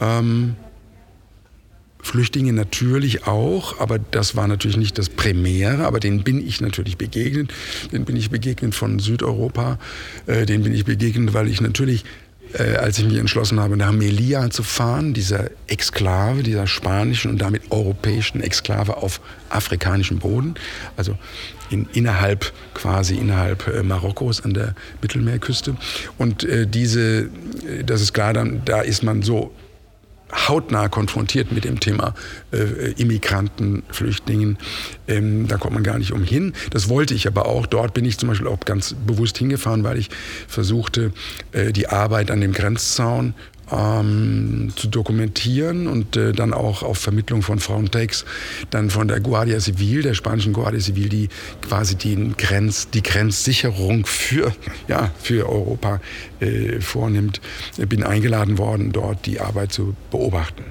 Ähm, 0.00 0.56
Flüchtlinge 2.02 2.52
natürlich 2.52 3.26
auch, 3.28 3.78
aber 3.78 3.98
das 3.98 4.34
war 4.34 4.48
natürlich 4.48 4.76
nicht 4.76 4.98
das 4.98 5.08
Primäre, 5.08 5.86
aber 5.86 6.00
denen 6.00 6.24
bin 6.24 6.46
ich 6.46 6.60
natürlich 6.60 6.98
begegnet. 6.98 7.54
Den 7.92 8.04
bin 8.04 8.16
ich 8.16 8.28
begegnet 8.28 8.74
von 8.74 8.98
Südeuropa, 8.98 9.78
äh, 10.26 10.44
den 10.44 10.64
bin 10.64 10.74
ich 10.74 10.84
begegnet, 10.84 11.32
weil 11.32 11.46
ich 11.46 11.60
natürlich, 11.60 12.04
äh, 12.54 12.74
als 12.74 12.98
ich 12.98 13.04
mich 13.06 13.18
entschlossen 13.18 13.60
habe, 13.60 13.76
nach 13.76 13.92
Melilla 13.92 14.50
zu 14.50 14.64
fahren, 14.64 15.14
dieser 15.14 15.50
Exklave, 15.68 16.42
dieser 16.42 16.66
spanischen 16.66 17.30
und 17.30 17.38
damit 17.38 17.70
europäischen 17.70 18.42
Exklave 18.42 18.96
auf 18.96 19.20
afrikanischem 19.48 20.18
Boden, 20.18 20.56
also 20.96 21.16
in, 21.70 21.86
innerhalb, 21.92 22.52
quasi 22.74 23.14
innerhalb 23.14 23.68
äh, 23.68 23.84
Marokkos 23.84 24.44
an 24.44 24.54
der 24.54 24.74
Mittelmeerküste. 25.00 25.76
Und 26.18 26.42
äh, 26.42 26.66
diese, 26.66 27.30
äh, 27.68 27.84
das 27.86 28.02
ist 28.02 28.12
klar, 28.12 28.32
dann, 28.32 28.62
da 28.64 28.80
ist 28.80 29.04
man 29.04 29.22
so 29.22 29.52
hautnah 30.32 30.88
konfrontiert 30.88 31.52
mit 31.52 31.64
dem 31.64 31.80
Thema 31.80 32.14
äh, 32.52 32.92
Immigranten, 32.92 33.82
Flüchtlingen. 33.90 34.58
Ähm, 35.06 35.46
da 35.48 35.56
kommt 35.58 35.74
man 35.74 35.82
gar 35.82 35.98
nicht 35.98 36.12
umhin. 36.12 36.54
Das 36.70 36.88
wollte 36.88 37.14
ich 37.14 37.26
aber 37.26 37.46
auch. 37.46 37.66
Dort 37.66 37.94
bin 37.94 38.04
ich 38.04 38.18
zum 38.18 38.28
Beispiel 38.28 38.48
auch 38.48 38.60
ganz 38.60 38.94
bewusst 39.06 39.38
hingefahren, 39.38 39.84
weil 39.84 39.98
ich 39.98 40.10
versuchte, 40.48 41.12
äh, 41.52 41.72
die 41.72 41.88
Arbeit 41.88 42.30
an 42.30 42.40
dem 42.40 42.52
Grenzzaun 42.52 43.34
ähm, 43.70 44.72
zu 44.76 44.88
dokumentieren 44.88 45.86
und 45.86 46.16
äh, 46.16 46.32
dann 46.32 46.52
auch 46.52 46.82
auf 46.82 46.98
Vermittlung 46.98 47.42
von 47.42 47.58
Frontex, 47.58 48.24
dann 48.70 48.90
von 48.90 49.08
der 49.08 49.20
Guardia 49.20 49.60
Civil, 49.60 50.02
der 50.02 50.14
spanischen 50.14 50.52
Guardia 50.52 50.80
Civil, 50.80 51.08
die 51.08 51.28
quasi 51.60 51.96
die, 51.96 52.32
Grenz, 52.36 52.88
die 52.90 53.02
Grenzsicherung 53.02 54.06
für, 54.06 54.52
ja, 54.88 55.10
für 55.22 55.48
Europa 55.48 56.00
äh, 56.40 56.80
vornimmt, 56.80 57.40
bin 57.88 58.02
eingeladen 58.02 58.58
worden, 58.58 58.92
dort 58.92 59.26
die 59.26 59.40
Arbeit 59.40 59.72
zu 59.72 59.94
beobachten. 60.10 60.64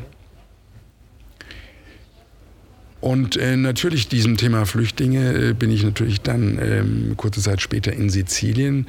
Und 3.02 3.36
äh, 3.36 3.58
natürlich 3.58 4.08
diesem 4.08 4.38
Thema 4.38 4.66
Flüchtlinge 4.66 5.50
äh, 5.50 5.54
bin 5.54 5.72
ich 5.72 5.84
natürlich 5.84 6.22
dann 6.22 6.60
ähm, 6.62 7.14
kurze 7.18 7.42
Zeit 7.42 7.60
später 7.60 7.92
in 7.92 8.10
Sizilien 8.10 8.88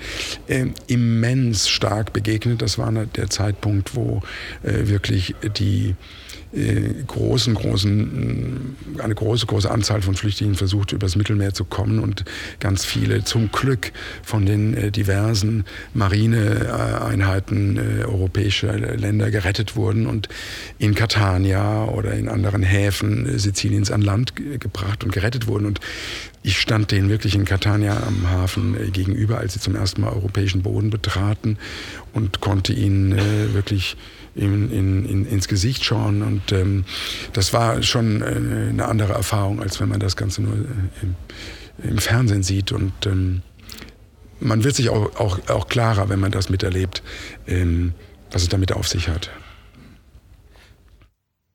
äh, 0.48 0.66
immens 0.86 1.68
stark 1.68 2.12
begegnet. 2.12 2.60
Das 2.60 2.76
war 2.76 2.92
der 2.92 3.30
Zeitpunkt, 3.30 3.96
wo 3.96 4.22
äh, 4.62 4.86
wirklich 4.88 5.34
die 5.56 5.96
großen, 7.06 7.54
großen, 7.54 8.76
äh, 8.98 9.02
eine 9.02 9.14
große, 9.14 9.46
große 9.46 9.70
Anzahl 9.70 10.02
von 10.02 10.14
Flüchtlingen 10.14 10.54
versucht, 10.54 10.92
übers 10.92 11.16
Mittelmeer 11.16 11.54
zu 11.54 11.64
kommen 11.64 11.98
und 11.98 12.24
ganz 12.60 12.84
viele 12.84 13.24
zum 13.24 13.50
Glück 13.50 13.92
von 14.22 14.44
den 14.44 14.74
äh, 14.74 14.90
diversen 14.90 15.64
Marineeinheiten 15.94 17.78
europäischer 18.04 18.76
Länder 18.76 19.30
gerettet 19.30 19.76
wurden 19.76 20.06
und 20.06 20.28
in 20.78 20.94
Catania 20.94 21.84
oder 21.86 22.12
in 22.12 22.28
anderen 22.28 22.62
Häfen 22.62 23.38
Siziliens 23.38 23.90
an 23.90 24.02
Land 24.02 24.34
gebracht 24.36 25.04
und 25.04 25.12
gerettet 25.12 25.46
wurden. 25.46 25.66
Und 25.66 25.80
ich 26.42 26.58
stand 26.58 26.90
denen 26.90 27.08
wirklich 27.08 27.34
in 27.34 27.44
Catania 27.44 28.02
am 28.06 28.28
Hafen 28.30 28.92
gegenüber, 28.92 29.38
als 29.38 29.54
sie 29.54 29.60
zum 29.60 29.74
ersten 29.74 30.02
Mal 30.02 30.12
europäischen 30.12 30.62
Boden 30.62 30.90
betraten 30.90 31.56
und 32.12 32.40
konnte 32.40 32.72
ihnen 32.72 33.16
wirklich 33.54 33.96
in, 34.34 34.70
in, 34.70 35.04
in, 35.04 35.26
ins 35.26 35.48
Gesicht 35.48 35.84
schauen. 35.84 36.22
Und 36.22 36.52
ähm, 36.52 36.84
das 37.32 37.52
war 37.52 37.82
schon 37.82 38.22
äh, 38.22 38.70
eine 38.70 38.86
andere 38.86 39.12
Erfahrung, 39.12 39.60
als 39.60 39.80
wenn 39.80 39.88
man 39.88 40.00
das 40.00 40.16
Ganze 40.16 40.42
nur 40.42 40.54
äh, 40.54 41.02
im, 41.02 41.16
im, 41.82 41.98
Fernsehen 41.98 42.42
sieht. 42.42 42.72
Und 42.72 42.92
ähm, 43.06 43.42
man 44.40 44.64
wird 44.64 44.76
sich 44.76 44.88
auch, 44.88 45.16
auch, 45.16 45.38
auch 45.48 45.68
klarer, 45.68 46.08
wenn 46.08 46.20
man 46.20 46.32
das 46.32 46.48
miterlebt, 46.48 47.02
ähm, 47.46 47.94
was 48.30 48.42
es 48.42 48.48
damit 48.48 48.72
auf 48.72 48.88
sich 48.88 49.08
hat. 49.08 49.30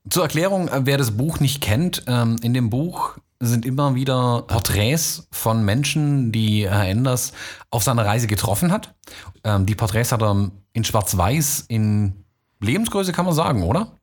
Zur 0.09 0.23
Erklärung, 0.23 0.67
äh, 0.69 0.81
wer 0.85 0.97
das 0.97 1.11
Buch 1.11 1.39
nicht 1.39 1.61
kennt, 1.61 2.03
ähm, 2.07 2.37
in 2.41 2.53
dem 2.53 2.69
Buch 2.69 3.17
sind 3.39 3.65
immer 3.65 3.93
wieder 3.93 4.43
Porträts 4.47 5.27
von 5.31 5.63
Menschen, 5.63 6.31
die 6.31 6.67
Herr 6.67 6.87
Enders 6.87 7.33
auf 7.69 7.83
seiner 7.83 8.05
Reise 8.05 8.27
getroffen 8.27 8.71
hat. 8.71 8.95
Ähm, 9.43 9.65
die 9.65 9.75
Porträts 9.75 10.11
hat 10.11 10.23
er 10.23 10.51
in 10.73 10.83
Schwarz-Weiß 10.83 11.65
in 11.67 12.23
Lebensgröße 12.59 13.11
kann 13.11 13.25
man 13.25 13.33
sagen, 13.33 13.63
oder? 13.63 13.97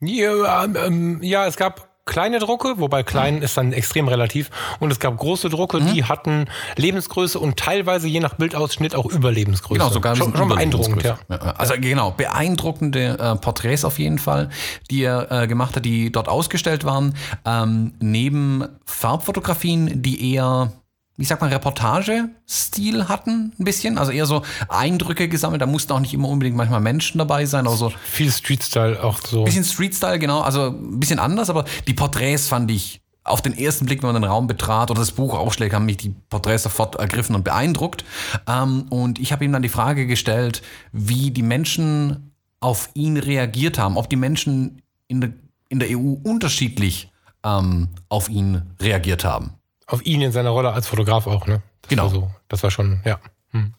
Ja, 0.00 0.64
ähm, 0.64 1.22
ja, 1.22 1.46
es 1.46 1.56
gab 1.56 1.88
kleine 2.06 2.38
Drucke, 2.38 2.78
wobei 2.78 3.02
klein 3.02 3.42
ist 3.42 3.56
dann 3.56 3.72
extrem 3.72 4.08
relativ. 4.08 4.50
Und 4.78 4.90
es 4.92 5.00
gab 5.00 5.16
große 5.16 5.50
Drucke, 5.50 5.80
mhm. 5.80 5.92
die 5.92 6.04
hatten 6.04 6.46
Lebensgröße 6.76 7.38
und 7.38 7.56
teilweise 7.58 8.08
je 8.08 8.20
nach 8.20 8.34
Bildausschnitt 8.34 8.94
auch 8.94 9.06
Überlebensgröße. 9.06 9.80
Genau, 9.80 9.92
sogar 9.92 10.16
schon, 10.16 10.34
schon 10.34 10.48
beeindruckend, 10.48 11.02
ja. 11.02 11.18
Also 11.28 11.74
genau, 11.78 12.12
beeindruckende 12.12 13.18
äh, 13.18 13.36
Porträts 13.36 13.84
auf 13.84 13.98
jeden 13.98 14.18
Fall, 14.18 14.50
die 14.90 15.02
er 15.02 15.30
äh, 15.30 15.46
gemacht 15.46 15.76
hat, 15.76 15.84
die 15.84 16.12
dort 16.12 16.28
ausgestellt 16.28 16.84
waren. 16.84 17.14
Ähm, 17.44 17.94
neben 17.98 18.64
Farbfotografien, 18.84 20.02
die 20.02 20.32
eher 20.32 20.72
wie 21.16 21.24
sagt 21.24 21.40
man, 21.40 21.50
Reportage-Stil 21.50 23.08
hatten, 23.08 23.52
ein 23.58 23.64
bisschen. 23.64 23.96
Also 23.96 24.12
eher 24.12 24.26
so 24.26 24.42
Eindrücke 24.68 25.28
gesammelt. 25.28 25.62
Da 25.62 25.66
mussten 25.66 25.92
auch 25.92 26.00
nicht 26.00 26.12
immer 26.12 26.28
unbedingt 26.28 26.56
manchmal 26.56 26.80
Menschen 26.80 27.18
dabei 27.18 27.46
sein, 27.46 27.66
aber 27.66 27.76
so. 27.76 27.90
Viel 28.04 28.30
Street-Style 28.30 29.02
auch 29.02 29.20
so. 29.20 29.44
Bisschen 29.44 29.64
Street-Style, 29.64 30.18
genau. 30.18 30.40
Also 30.40 30.68
ein 30.68 31.00
bisschen 31.00 31.18
anders, 31.18 31.48
aber 31.48 31.64
die 31.86 31.94
Porträts 31.94 32.48
fand 32.48 32.70
ich 32.70 33.00
auf 33.24 33.42
den 33.42 33.58
ersten 33.58 33.86
Blick, 33.86 34.02
wenn 34.02 34.12
man 34.12 34.22
den 34.22 34.30
Raum 34.30 34.46
betrat 34.46 34.90
oder 34.90 35.00
das 35.00 35.12
Buch 35.12 35.34
aufschlägt, 35.34 35.74
haben 35.74 35.86
mich 35.86 35.96
die 35.96 36.14
Porträts 36.28 36.62
sofort 36.62 36.94
ergriffen 36.96 37.34
und 37.34 37.42
beeindruckt. 37.44 38.04
Ähm, 38.46 38.86
und 38.90 39.18
ich 39.18 39.32
habe 39.32 39.44
ihm 39.44 39.52
dann 39.52 39.62
die 39.62 39.68
Frage 39.68 40.06
gestellt, 40.06 40.62
wie 40.92 41.30
die 41.30 41.42
Menschen 41.42 42.32
auf 42.60 42.90
ihn 42.94 43.16
reagiert 43.16 43.78
haben, 43.78 43.96
ob 43.96 44.08
die 44.08 44.16
Menschen 44.16 44.82
in 45.08 45.20
der, 45.20 45.32
in 45.68 45.80
der 45.80 45.88
EU 45.90 46.14
unterschiedlich 46.22 47.10
ähm, 47.42 47.88
auf 48.08 48.28
ihn 48.28 48.62
reagiert 48.80 49.24
haben 49.24 49.54
auf 49.86 50.04
ihn 50.04 50.20
in 50.20 50.32
seiner 50.32 50.50
Rolle 50.50 50.72
als 50.72 50.86
Fotograf 50.86 51.26
auch, 51.26 51.46
ne? 51.46 51.62
Das 51.82 51.88
genau. 51.90 52.04
War 52.04 52.10
so, 52.10 52.30
das 52.48 52.62
war 52.62 52.70
schon, 52.70 53.00
ja. 53.04 53.18
Hm. 53.52 53.74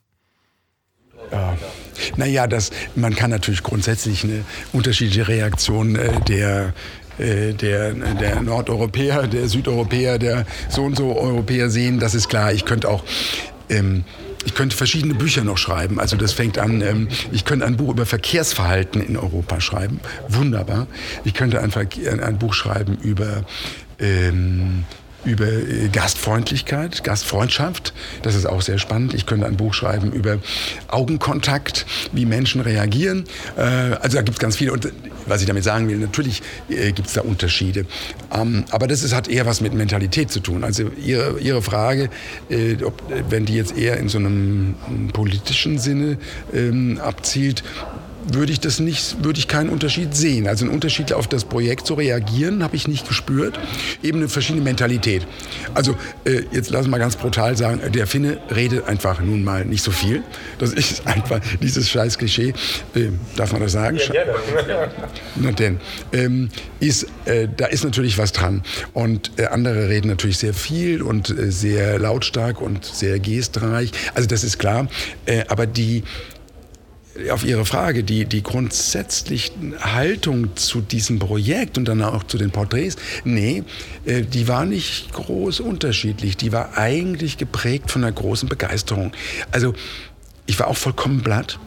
Ja. 1.31 1.57
Naja, 2.15 2.47
das, 2.47 2.71
man 2.95 3.15
kann 3.15 3.31
natürlich 3.31 3.63
grundsätzlich 3.63 4.23
eine 4.23 4.45
unterschiedliche 4.71 5.27
Reaktion 5.27 5.95
äh, 5.95 6.21
der 6.21 6.73
äh, 7.17 7.53
der, 7.53 7.93
der 7.93 8.41
Nordeuropäer, 8.41 9.27
der 9.27 9.49
Südeuropäer, 9.49 10.19
der 10.19 10.45
so 10.69 10.83
und 10.83 10.95
so 10.95 11.17
Europäer 11.17 11.69
sehen, 11.69 11.99
das 11.99 12.13
ist 12.13 12.29
klar. 12.29 12.53
Ich 12.53 12.63
könnte 12.63 12.89
auch 12.89 13.03
ähm, 13.69 14.03
Ich 14.45 14.53
könnte 14.53 14.77
verschiedene 14.77 15.15
Bücher 15.15 15.43
noch 15.43 15.57
schreiben. 15.57 15.99
Also 15.99 16.15
das 16.15 16.31
fängt 16.31 16.57
an, 16.57 16.81
ähm, 16.81 17.07
ich 17.31 17.43
könnte 17.43 17.65
ein 17.65 17.75
Buch 17.75 17.89
über 17.91 18.05
Verkehrsverhalten 18.05 19.01
in 19.01 19.17
Europa 19.17 19.59
schreiben. 19.59 19.99
Wunderbar. 20.29 20.87
Ich 21.25 21.33
könnte 21.33 21.59
ein, 21.59 21.73
ein 22.21 22.37
Buch 22.37 22.53
schreiben 22.53 22.97
über 23.01 23.43
ähm, 23.99 24.85
über 25.25 25.47
äh, 25.47 25.89
Gastfreundlichkeit, 25.91 27.03
Gastfreundschaft. 27.03 27.93
Das 28.21 28.35
ist 28.35 28.45
auch 28.45 28.61
sehr 28.61 28.77
spannend. 28.77 29.13
Ich 29.13 29.25
könnte 29.25 29.45
ein 29.45 29.57
Buch 29.57 29.73
schreiben 29.73 30.11
über 30.11 30.37
Augenkontakt, 30.87 31.85
wie 32.11 32.25
Menschen 32.25 32.61
reagieren. 32.61 33.25
Äh, 33.57 33.61
also 33.61 34.17
da 34.17 34.21
gibt 34.21 34.37
es 34.37 34.39
ganz 34.39 34.57
viele. 34.57 34.71
Und 34.71 34.91
was 35.25 35.41
ich 35.41 35.47
damit 35.47 35.63
sagen 35.63 35.89
will, 35.89 35.97
natürlich 35.97 36.41
äh, 36.69 36.91
gibt 36.91 37.07
es 37.07 37.13
da 37.13 37.21
Unterschiede. 37.21 37.85
Ähm, 38.33 38.65
aber 38.71 38.87
das 38.87 39.03
ist, 39.03 39.13
hat 39.13 39.27
eher 39.27 39.45
was 39.45 39.61
mit 39.61 39.73
Mentalität 39.73 40.31
zu 40.31 40.39
tun. 40.39 40.63
Also 40.63 40.89
Ihre, 41.03 41.39
Ihre 41.39 41.61
Frage, 41.61 42.09
ob, 42.83 43.01
wenn 43.29 43.45
die 43.45 43.55
jetzt 43.55 43.77
eher 43.77 43.97
in 43.97 44.09
so 44.09 44.17
einem 44.17 44.75
politischen 45.13 45.79
Sinne 45.79 46.17
ähm, 46.53 46.99
abzielt, 47.03 47.63
würde 48.33 48.51
ich 48.51 48.59
das 48.59 48.79
nicht, 48.79 49.23
würde 49.23 49.39
ich 49.39 49.47
keinen 49.47 49.69
Unterschied 49.69 50.15
sehen. 50.15 50.47
Also 50.47 50.65
einen 50.65 50.73
Unterschied 50.73 51.13
auf 51.13 51.27
das 51.27 51.45
Projekt 51.45 51.87
zu 51.87 51.93
reagieren, 51.93 52.63
habe 52.63 52.75
ich 52.75 52.87
nicht 52.87 53.07
gespürt. 53.07 53.59
Eben 54.03 54.19
eine 54.19 54.29
verschiedene 54.29 54.63
Mentalität. 54.63 55.25
Also 55.73 55.95
äh, 56.25 56.43
jetzt 56.51 56.69
lassen 56.69 56.87
wir 56.87 56.91
mal 56.91 56.99
ganz 56.99 57.15
brutal 57.15 57.55
sagen, 57.55 57.81
der 57.91 58.07
Finne 58.07 58.37
redet 58.53 58.87
einfach 58.87 59.21
nun 59.21 59.43
mal 59.43 59.65
nicht 59.65 59.83
so 59.83 59.91
viel. 59.91 60.23
Das 60.59 60.73
ist 60.73 61.05
einfach 61.07 61.39
dieses 61.61 61.89
scheiß 61.89 62.17
Klischee. 62.17 62.53
Äh, 62.95 63.09
darf 63.35 63.51
man 63.51 63.61
das 63.61 63.71
sagen? 63.73 63.97
Ja, 63.97 64.11
gerne. 64.11 64.33
Na 65.35 65.51
denn, 65.51 65.79
ähm, 66.13 66.49
ist, 66.79 67.07
äh, 67.25 67.47
da 67.55 67.67
ist 67.67 67.83
natürlich 67.83 68.17
was 68.17 68.31
dran. 68.31 68.63
Und 68.93 69.31
äh, 69.37 69.45
andere 69.45 69.89
reden 69.89 70.07
natürlich 70.09 70.37
sehr 70.37 70.53
viel 70.53 71.01
und 71.01 71.29
äh, 71.29 71.51
sehr 71.51 71.99
lautstark 71.99 72.61
und 72.61 72.85
sehr 72.85 73.19
gestreich. 73.19 73.91
Also 74.13 74.27
das 74.27 74.43
ist 74.43 74.59
klar. 74.59 74.87
Äh, 75.25 75.43
aber 75.47 75.65
die 75.65 76.03
auf 77.31 77.43
Ihre 77.43 77.65
Frage, 77.65 78.03
die, 78.03 78.25
die 78.25 78.43
grundsätzliche 78.43 79.51
Haltung 79.79 80.55
zu 80.55 80.81
diesem 80.81 81.19
Projekt 81.19 81.77
und 81.77 81.85
dann 81.85 82.01
auch 82.01 82.23
zu 82.23 82.37
den 82.37 82.51
Porträts, 82.51 82.97
nee, 83.23 83.63
äh, 84.05 84.21
die 84.21 84.47
war 84.47 84.65
nicht 84.65 85.13
groß 85.13 85.59
unterschiedlich. 85.59 86.37
Die 86.37 86.51
war 86.51 86.77
eigentlich 86.77 87.37
geprägt 87.37 87.91
von 87.91 88.03
einer 88.03 88.11
großen 88.11 88.49
Begeisterung. 88.49 89.11
Also 89.51 89.73
ich 90.45 90.59
war 90.59 90.67
auch 90.67 90.77
vollkommen 90.77 91.21
blatt 91.21 91.59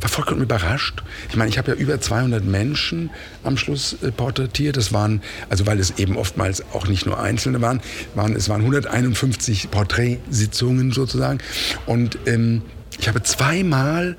war 0.00 0.10
vollkommen 0.10 0.42
überrascht. 0.42 1.02
Ich 1.30 1.36
meine, 1.36 1.48
ich 1.48 1.58
habe 1.58 1.72
ja 1.72 1.76
über 1.76 2.00
200 2.00 2.44
Menschen 2.44 3.10
am 3.42 3.56
Schluss 3.56 3.96
äh, 4.02 4.12
porträtiert. 4.12 4.76
Das 4.76 4.92
waren, 4.92 5.22
also 5.48 5.66
weil 5.66 5.78
es 5.78 5.98
eben 5.98 6.16
oftmals 6.16 6.62
auch 6.74 6.86
nicht 6.86 7.06
nur 7.06 7.18
Einzelne 7.18 7.60
waren, 7.62 7.80
waren 8.14 8.36
es 8.36 8.48
waren 8.48 8.60
151 8.60 9.70
Porträtsitzungen 9.70 10.92
sozusagen. 10.92 11.38
Und 11.86 12.18
ähm, 12.26 12.62
ich 12.98 13.08
habe 13.08 13.22
zweimal 13.22 14.16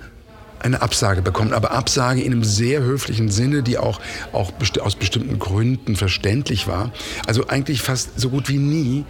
eine 0.59 0.81
Absage 0.81 1.21
bekommen, 1.21 1.53
aber 1.53 1.71
Absage 1.71 2.21
in 2.21 2.33
einem 2.33 2.43
sehr 2.43 2.81
höflichen 2.81 3.29
Sinne, 3.29 3.63
die 3.63 3.77
auch, 3.77 3.99
auch 4.33 4.51
besti 4.51 4.79
aus 4.79 4.95
bestimmten 4.95 5.39
Gründen 5.39 5.95
verständlich 5.95 6.67
war. 6.67 6.91
Also 7.25 7.47
eigentlich 7.47 7.81
fast 7.81 8.19
so 8.19 8.29
gut 8.29 8.49
wie 8.49 8.57
nie. 8.57 9.05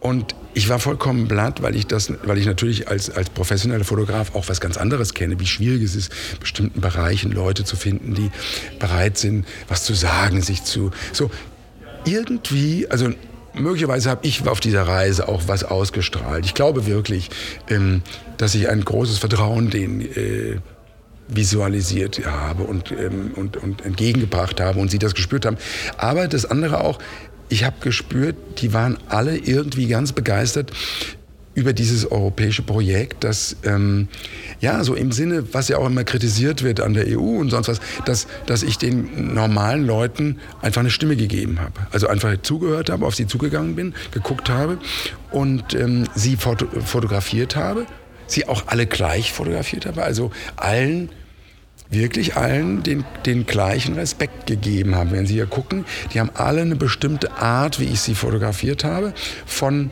Und 0.00 0.34
ich 0.52 0.68
war 0.68 0.78
vollkommen 0.78 1.28
blatt, 1.28 1.62
weil 1.62 1.74
ich 1.74 1.86
das, 1.86 2.12
weil 2.24 2.36
ich 2.36 2.44
natürlich 2.44 2.88
als, 2.88 3.08
als 3.08 3.30
professioneller 3.30 3.84
Fotograf 3.84 4.34
auch 4.34 4.48
was 4.48 4.60
ganz 4.60 4.76
anderes 4.76 5.14
kenne, 5.14 5.40
wie 5.40 5.46
schwierig 5.46 5.82
es 5.82 5.96
ist, 5.96 6.12
bestimmten 6.40 6.80
Bereichen 6.82 7.32
Leute 7.32 7.64
zu 7.64 7.76
finden, 7.76 8.14
die 8.14 8.30
bereit 8.78 9.16
sind, 9.16 9.46
was 9.66 9.84
zu 9.84 9.94
sagen, 9.94 10.42
sich 10.42 10.62
zu, 10.62 10.90
so, 11.12 11.30
irgendwie, 12.04 12.86
also 12.90 13.14
möglicherweise 13.54 14.10
habe 14.10 14.26
ich 14.26 14.46
auf 14.46 14.60
dieser 14.60 14.86
Reise 14.86 15.28
auch 15.28 15.42
was 15.46 15.64
ausgestrahlt. 15.64 16.44
Ich 16.44 16.54
glaube 16.54 16.86
wirklich, 16.86 17.30
ähm, 17.68 18.02
dass 18.36 18.54
ich 18.54 18.68
ein 18.68 18.84
großes 18.84 19.18
Vertrauen 19.18 19.70
den 19.70 20.00
äh, 20.00 20.58
visualisiert 21.28 22.24
habe 22.26 22.64
und, 22.64 22.90
ähm, 22.92 23.32
und, 23.34 23.56
und 23.56 23.84
entgegengebracht 23.84 24.60
habe 24.60 24.80
und 24.80 24.90
sie 24.90 24.98
das 24.98 25.14
gespürt 25.14 25.46
haben. 25.46 25.56
Aber 25.96 26.28
das 26.28 26.44
andere 26.44 26.80
auch, 26.80 26.98
ich 27.48 27.64
habe 27.64 27.76
gespürt, 27.80 28.36
die 28.58 28.72
waren 28.72 28.98
alle 29.08 29.36
irgendwie 29.36 29.86
ganz 29.86 30.12
begeistert 30.12 30.72
über 31.54 31.72
dieses 31.72 32.10
europäische 32.10 32.62
Projekt, 32.62 33.22
das 33.22 33.56
ähm, 33.64 34.08
ja 34.60 34.82
so 34.82 34.94
im 34.94 35.12
Sinne, 35.12 35.54
was 35.54 35.68
ja 35.68 35.78
auch 35.78 35.86
immer 35.86 36.02
kritisiert 36.02 36.64
wird 36.64 36.80
an 36.80 36.94
der 36.94 37.06
EU 37.06 37.38
und 37.38 37.50
sonst 37.50 37.68
was, 37.68 37.80
dass, 38.04 38.26
dass 38.46 38.62
ich 38.62 38.76
den 38.76 39.34
normalen 39.34 39.86
Leuten 39.86 40.38
einfach 40.62 40.80
eine 40.80 40.90
Stimme 40.90 41.16
gegeben 41.16 41.60
habe. 41.60 41.86
Also 41.92 42.08
einfach 42.08 42.34
zugehört 42.42 42.90
habe, 42.90 43.06
auf 43.06 43.14
sie 43.14 43.26
zugegangen 43.26 43.76
bin, 43.76 43.94
geguckt 44.10 44.50
habe 44.50 44.78
und 45.30 45.74
ähm, 45.74 46.08
sie 46.14 46.36
foto 46.36 46.66
fotografiert 46.80 47.54
habe 47.54 47.86
sie 48.26 48.48
auch 48.48 48.64
alle 48.66 48.86
gleich 48.86 49.32
fotografiert 49.32 49.86
habe, 49.86 50.02
also 50.02 50.30
allen 50.56 51.10
wirklich 51.90 52.36
allen 52.36 52.82
den, 52.82 53.04
den 53.26 53.46
gleichen 53.46 53.94
Respekt 53.94 54.46
gegeben 54.46 54.94
haben. 54.94 55.12
Wenn 55.12 55.26
Sie 55.26 55.34
hier 55.34 55.46
gucken, 55.46 55.84
die 56.12 56.20
haben 56.20 56.30
alle 56.34 56.62
eine 56.62 56.76
bestimmte 56.76 57.32
Art, 57.32 57.78
wie 57.78 57.84
ich 57.84 58.00
sie 58.00 58.14
fotografiert 58.14 58.84
habe, 58.84 59.12
von 59.46 59.90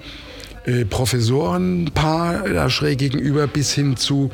äh, 0.64 0.84
Professorenpaar 0.84 2.48
da 2.48 2.70
schräg 2.70 2.98
gegenüber 2.98 3.46
bis 3.46 3.72
hin 3.72 3.96
zu 3.96 4.30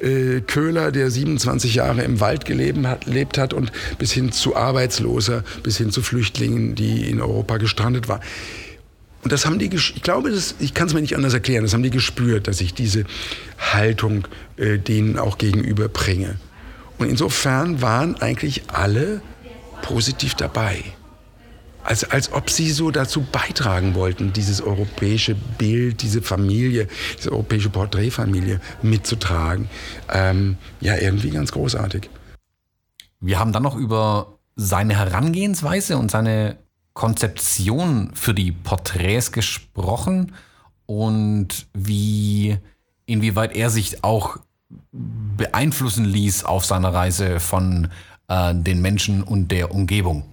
äh, 0.00 0.40
Köhler, 0.40 0.92
der 0.92 1.10
27 1.10 1.74
Jahre 1.74 2.02
im 2.02 2.20
Wald 2.20 2.44
gelebt 2.44 2.86
hat, 2.86 3.06
lebt 3.06 3.38
hat 3.38 3.54
und 3.54 3.72
bis 3.98 4.12
hin 4.12 4.30
zu 4.30 4.56
Arbeitsloser, 4.56 5.42
bis 5.62 5.78
hin 5.78 5.90
zu 5.90 6.02
Flüchtlingen, 6.02 6.74
die 6.74 7.08
in 7.08 7.20
Europa 7.20 7.56
gestrandet 7.56 8.08
waren. 8.08 8.20
Und 9.22 9.32
das 9.32 9.44
haben 9.44 9.58
die, 9.58 9.70
ich 9.74 10.02
glaube, 10.02 10.30
das, 10.30 10.54
ich 10.60 10.72
kann 10.72 10.86
es 10.86 10.94
mir 10.94 11.00
nicht 11.02 11.14
anders 11.14 11.34
erklären, 11.34 11.62
das 11.62 11.74
haben 11.74 11.82
die 11.82 11.90
gespürt, 11.90 12.48
dass 12.48 12.60
ich 12.60 12.72
diese 12.72 13.04
Haltung 13.58 14.26
äh, 14.56 14.78
denen 14.78 15.18
auch 15.18 15.36
gegenüber 15.36 15.88
bringe. 15.88 16.36
Und 16.98 17.08
insofern 17.08 17.82
waren 17.82 18.16
eigentlich 18.16 18.62
alle 18.68 19.20
positiv 19.82 20.34
dabei. 20.34 20.82
Als, 21.82 22.04
als 22.04 22.32
ob 22.32 22.50
sie 22.50 22.70
so 22.70 22.90
dazu 22.90 23.22
beitragen 23.22 23.94
wollten, 23.94 24.34
dieses 24.34 24.60
europäische 24.60 25.34
Bild, 25.34 26.02
diese 26.02 26.20
Familie, 26.20 26.88
diese 27.18 27.32
europäische 27.32 27.70
Porträtfamilie 27.70 28.60
mitzutragen. 28.82 29.70
Ähm, 30.12 30.58
ja, 30.80 30.96
irgendwie 30.98 31.30
ganz 31.30 31.52
großartig. 31.52 32.10
Wir 33.20 33.38
haben 33.38 33.52
dann 33.52 33.62
noch 33.62 33.76
über 33.76 34.38
seine 34.56 34.98
Herangehensweise 34.98 35.96
und 35.96 36.10
seine 36.10 36.58
Konzeption 37.00 38.10
für 38.12 38.34
die 38.34 38.52
Porträts 38.52 39.32
gesprochen 39.32 40.34
und 40.84 41.66
wie, 41.72 42.58
inwieweit 43.06 43.56
er 43.56 43.70
sich 43.70 44.04
auch 44.04 44.36
beeinflussen 44.92 46.04
ließ 46.04 46.44
auf 46.44 46.66
seiner 46.66 46.92
Reise 46.92 47.40
von 47.40 47.88
äh, 48.28 48.54
den 48.54 48.82
Menschen 48.82 49.22
und 49.22 49.48
der 49.50 49.70
Umgebung. 49.70 50.24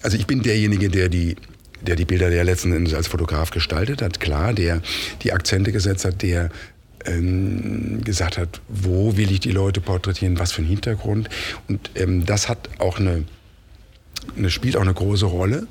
Also 0.00 0.16
ich 0.16 0.26
bin 0.26 0.42
derjenige, 0.42 0.88
der 0.88 1.10
die, 1.10 1.36
der 1.82 1.96
die 1.96 2.06
Bilder 2.06 2.30
der 2.30 2.44
letzten 2.44 2.72
Endes 2.72 2.94
als 2.94 3.06
Fotograf 3.06 3.50
gestaltet 3.50 4.00
hat, 4.00 4.18
klar, 4.18 4.54
der 4.54 4.80
die 5.20 5.34
Akzente 5.34 5.72
gesetzt 5.72 6.06
hat, 6.06 6.22
der 6.22 6.48
ähm, 7.04 8.00
gesagt 8.02 8.38
hat, 8.38 8.62
wo 8.68 9.18
will 9.18 9.30
ich 9.30 9.40
die 9.40 9.52
Leute 9.52 9.82
porträtieren, 9.82 10.38
was 10.38 10.52
für 10.52 10.62
ein 10.62 10.68
Hintergrund. 10.68 11.28
Und 11.68 11.90
ähm, 11.96 12.24
das 12.24 12.48
hat 12.48 12.70
auch 12.78 12.98
eine 12.98 13.24
das 14.36 14.52
spielt 14.52 14.76
auch 14.76 14.82
eine 14.82 14.94
große 14.94 15.26
Rolle. 15.26 15.66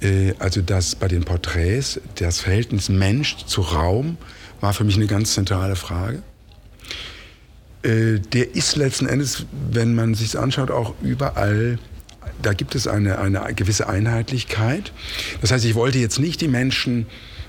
Äh, 0.00 0.34
also 0.38 0.60
dass 0.60 0.94
bei 0.94 1.08
den 1.08 1.24
Porträts 1.24 2.00
das 2.16 2.40
Verhältnis 2.40 2.88
Mensch 2.88 3.36
zu 3.46 3.62
Raum 3.62 4.18
war 4.60 4.72
für 4.72 4.84
mich 4.84 4.96
eine 4.96 5.06
ganz 5.06 5.34
zentrale 5.34 5.76
Frage. 5.76 6.22
Äh, 7.82 8.20
der 8.32 8.54
ist 8.54 8.76
letzten 8.76 9.06
Endes, 9.06 9.46
wenn 9.70 9.94
man 9.94 10.14
sich 10.14 10.38
anschaut, 10.38 10.70
auch 10.70 10.94
überall 11.02 11.78
da 12.42 12.52
gibt 12.52 12.74
es 12.74 12.86
eine, 12.86 13.18
eine 13.18 13.54
gewisse 13.54 13.88
Einheitlichkeit. 13.88 14.92
Das 15.40 15.52
heißt, 15.52 15.64
ich 15.64 15.74
wollte 15.74 15.98
jetzt 15.98 16.18
nicht 16.18 16.40
die 16.40 16.48
Menschen, 16.48 17.06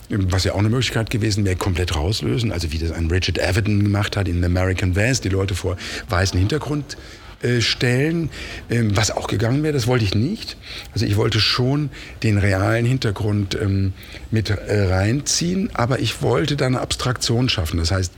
was 0.10 0.46
ja 0.46 0.54
auch 0.54 0.60
eine 0.60 0.70
Möglichkeit 0.70 1.10
gewesen 1.10 1.44
wäre, 1.46 1.56
komplett 1.56 1.96
rauslösen, 1.96 2.52
also 2.52 2.72
wie 2.72 2.78
das 2.78 2.92
ein 2.92 3.10
Richard 3.12 3.40
Avedon 3.40 3.84
gemacht 3.84 4.16
hat 4.16 4.28
in 4.28 4.44
American 4.44 4.96
West, 4.96 5.26
die 5.26 5.30
Leute 5.30 5.56
vor 5.56 5.78
weißen 6.10 6.40
Hintergrund 6.40 6.98
äh, 7.42 7.62
stellen, 7.62 8.30
ähm, 8.70 8.98
was 8.98 9.12
auch 9.12 9.28
gegangen 9.28 9.64
wäre, 9.64 9.74
das 9.74 9.88
wollte 9.88 10.06
ich 10.06 10.16
nicht. 10.16 10.58
Also 10.94 11.06
ich 11.06 11.18
wollte 11.18 11.40
schon 11.40 11.90
den 12.24 12.38
realen 12.38 12.86
Hintergrund 12.86 13.56
ähm, 13.56 13.94
mit 14.32 14.50
äh, 14.50 14.86
reinziehen, 14.86 15.70
aber 15.74 16.00
ich 16.00 16.22
wollte 16.22 16.56
da 16.56 16.66
eine 16.66 16.82
Abstraktion 16.82 17.50
schaffen, 17.50 17.78
das 17.78 17.92
heißt 17.92 18.14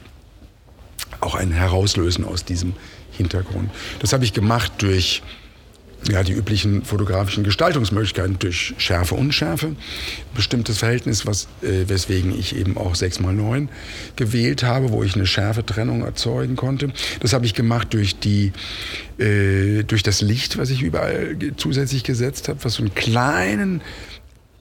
auch 1.20 1.36
ein 1.36 1.52
Herauslösen 1.52 2.24
aus 2.24 2.46
diesem 2.46 2.74
Hintergrund. 3.12 3.70
Das 4.00 4.14
habe 4.14 4.24
ich 4.24 4.34
gemacht 4.34 4.72
durch 4.78 5.22
ja, 6.08 6.24
die 6.24 6.34
üblichen 6.34 6.84
fotografischen 6.84 7.44
Gestaltungsmöglichkeiten 7.44 8.40
durch 8.40 8.74
Schärfe, 8.78 9.16
Unschärfe, 9.16 9.76
bestimmtes 10.34 10.78
Verhältnis, 10.78 11.26
was, 11.26 11.48
äh, 11.62 11.88
weswegen 11.88 12.38
ich 12.38 12.56
eben 12.56 12.78
auch 12.78 12.96
6x9 12.96 13.68
gewählt 14.16 14.64
habe, 14.64 14.92
wo 14.92 15.04
ich 15.04 15.16
eine 15.16 15.26
Schärfe-Trennung 15.26 16.04
erzeugen 16.04 16.56
konnte. 16.56 16.92
Das 17.20 17.34
habe 17.34 17.46
ich 17.46 17.54
gemacht 17.54 17.94
durch, 17.94 18.20
die, 18.20 18.54
äh, 19.18 19.84
durch 19.84 20.04
das 20.04 20.22
Licht, 20.22 20.58
was 20.58 20.70
ich 20.70 20.82
überall 20.82 21.36
zusätzlich 21.58 22.04
gesetzt 22.04 22.48
habe, 22.48 22.64
was 22.64 22.76
so 22.76 22.84
einen 22.84 22.96
kleinen 22.96 23.82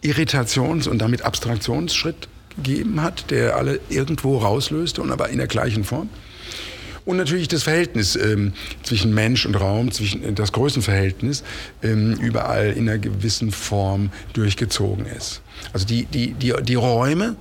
Irritations- 0.02 0.88
und 0.88 0.98
damit 0.98 1.22
Abstraktionsschritt 1.22 2.28
gegeben 2.56 3.02
hat, 3.02 3.30
der 3.30 3.56
alle 3.56 3.80
irgendwo 3.88 4.38
rauslöste 4.38 5.00
und 5.02 5.10
aber 5.10 5.28
in 5.28 5.38
der 5.38 5.46
gleichen 5.46 5.84
Form. 5.84 6.08
Und 7.08 7.16
natürlich 7.16 7.48
das 7.48 7.62
Verhältnis 7.62 8.16
ähm, 8.16 8.52
zwischen 8.82 9.14
Mensch 9.14 9.46
und 9.46 9.54
Raum, 9.54 9.90
zwischen 9.92 10.22
äh, 10.22 10.34
das 10.34 10.52
Größenverhältnis 10.52 11.42
ähm, 11.82 12.12
überall 12.20 12.72
in 12.72 12.86
einer 12.86 12.98
gewissen 12.98 13.50
Form 13.50 14.10
durchgezogen 14.34 15.06
ist. 15.06 15.40
Also 15.72 15.86
die, 15.86 16.04
die, 16.04 16.34
die, 16.34 16.52
die 16.62 16.74
Räume 16.74 17.36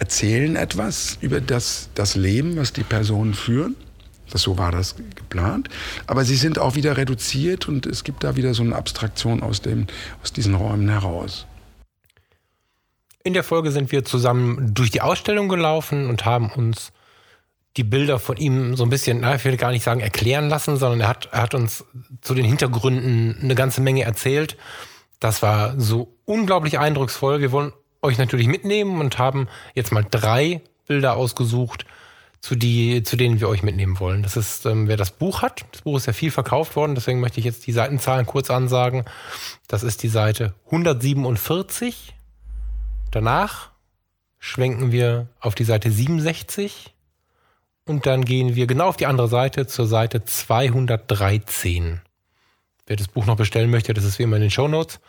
erzählen 0.00 0.56
etwas 0.56 1.18
über 1.20 1.40
das, 1.40 1.88
das 1.94 2.16
Leben, 2.16 2.56
was 2.56 2.72
die 2.72 2.82
Personen 2.82 3.34
führen. 3.34 3.76
Das, 4.28 4.42
so 4.42 4.58
war 4.58 4.72
das 4.72 4.96
geplant. 5.14 5.68
Aber 6.08 6.24
sie 6.24 6.34
sind 6.34 6.58
auch 6.58 6.74
wieder 6.74 6.96
reduziert 6.96 7.68
und 7.68 7.86
es 7.86 8.02
gibt 8.02 8.24
da 8.24 8.34
wieder 8.34 8.54
so 8.54 8.64
eine 8.64 8.74
Abstraktion 8.74 9.40
aus, 9.40 9.62
dem, 9.62 9.86
aus 10.20 10.32
diesen 10.32 10.56
Räumen 10.56 10.88
heraus. 10.88 11.46
In 13.22 13.34
der 13.34 13.44
Folge 13.44 13.70
sind 13.70 13.92
wir 13.92 14.04
zusammen 14.04 14.74
durch 14.74 14.90
die 14.90 15.00
Ausstellung 15.00 15.48
gelaufen 15.48 16.10
und 16.10 16.24
haben 16.24 16.50
uns 16.50 16.90
die 17.76 17.84
Bilder 17.84 18.18
von 18.18 18.36
ihm 18.36 18.76
so 18.76 18.84
ein 18.84 18.90
bisschen, 18.90 19.20
na, 19.20 19.34
ich 19.34 19.44
will 19.44 19.56
gar 19.56 19.70
nicht 19.70 19.84
sagen 19.84 20.00
erklären 20.00 20.48
lassen, 20.48 20.76
sondern 20.76 21.00
er 21.00 21.08
hat, 21.08 21.28
er 21.32 21.42
hat 21.42 21.54
uns 21.54 21.84
zu 22.22 22.34
den 22.34 22.44
Hintergründen 22.44 23.38
eine 23.42 23.54
ganze 23.54 23.80
Menge 23.80 24.04
erzählt. 24.04 24.56
Das 25.20 25.42
war 25.42 25.78
so 25.78 26.16
unglaublich 26.24 26.78
eindrucksvoll. 26.78 27.40
Wir 27.40 27.52
wollen 27.52 27.72
euch 28.02 28.18
natürlich 28.18 28.46
mitnehmen 28.46 29.00
und 29.00 29.18
haben 29.18 29.48
jetzt 29.74 29.92
mal 29.92 30.06
drei 30.10 30.62
Bilder 30.86 31.16
ausgesucht, 31.16 31.84
zu, 32.40 32.54
die, 32.54 33.02
zu 33.02 33.16
denen 33.16 33.40
wir 33.40 33.48
euch 33.48 33.62
mitnehmen 33.62 33.98
wollen. 33.98 34.22
Das 34.22 34.36
ist, 34.36 34.66
ähm, 34.66 34.88
wer 34.88 34.96
das 34.96 35.10
Buch 35.10 35.42
hat. 35.42 35.64
Das 35.72 35.82
Buch 35.82 35.96
ist 35.96 36.06
ja 36.06 36.12
viel 36.12 36.30
verkauft 36.30 36.76
worden, 36.76 36.94
deswegen 36.94 37.20
möchte 37.20 37.40
ich 37.40 37.46
jetzt 37.46 37.66
die 37.66 37.72
Seitenzahlen 37.72 38.24
kurz 38.24 38.50
ansagen. 38.50 39.04
Das 39.68 39.82
ist 39.82 40.02
die 40.02 40.08
Seite 40.08 40.54
147. 40.66 42.14
Danach 43.10 43.70
schwenken 44.38 44.92
wir 44.92 45.28
auf 45.40 45.54
die 45.54 45.64
Seite 45.64 45.90
67 45.90 46.95
und 47.86 48.04
dann 48.06 48.24
gehen 48.24 48.56
wir 48.56 48.66
genau 48.66 48.88
auf 48.88 48.96
die 48.96 49.06
andere 49.06 49.28
Seite 49.28 49.66
zur 49.66 49.86
Seite 49.86 50.24
213. 50.24 52.00
Wer 52.86 52.96
das 52.96 53.08
Buch 53.08 53.26
noch 53.26 53.36
bestellen 53.36 53.70
möchte, 53.70 53.94
das 53.94 54.04
ist 54.04 54.18
wie 54.18 54.24
immer 54.24 54.36
in 54.36 54.42
den 54.42 54.50
Show 54.50 54.68
Notes. 54.68 55.00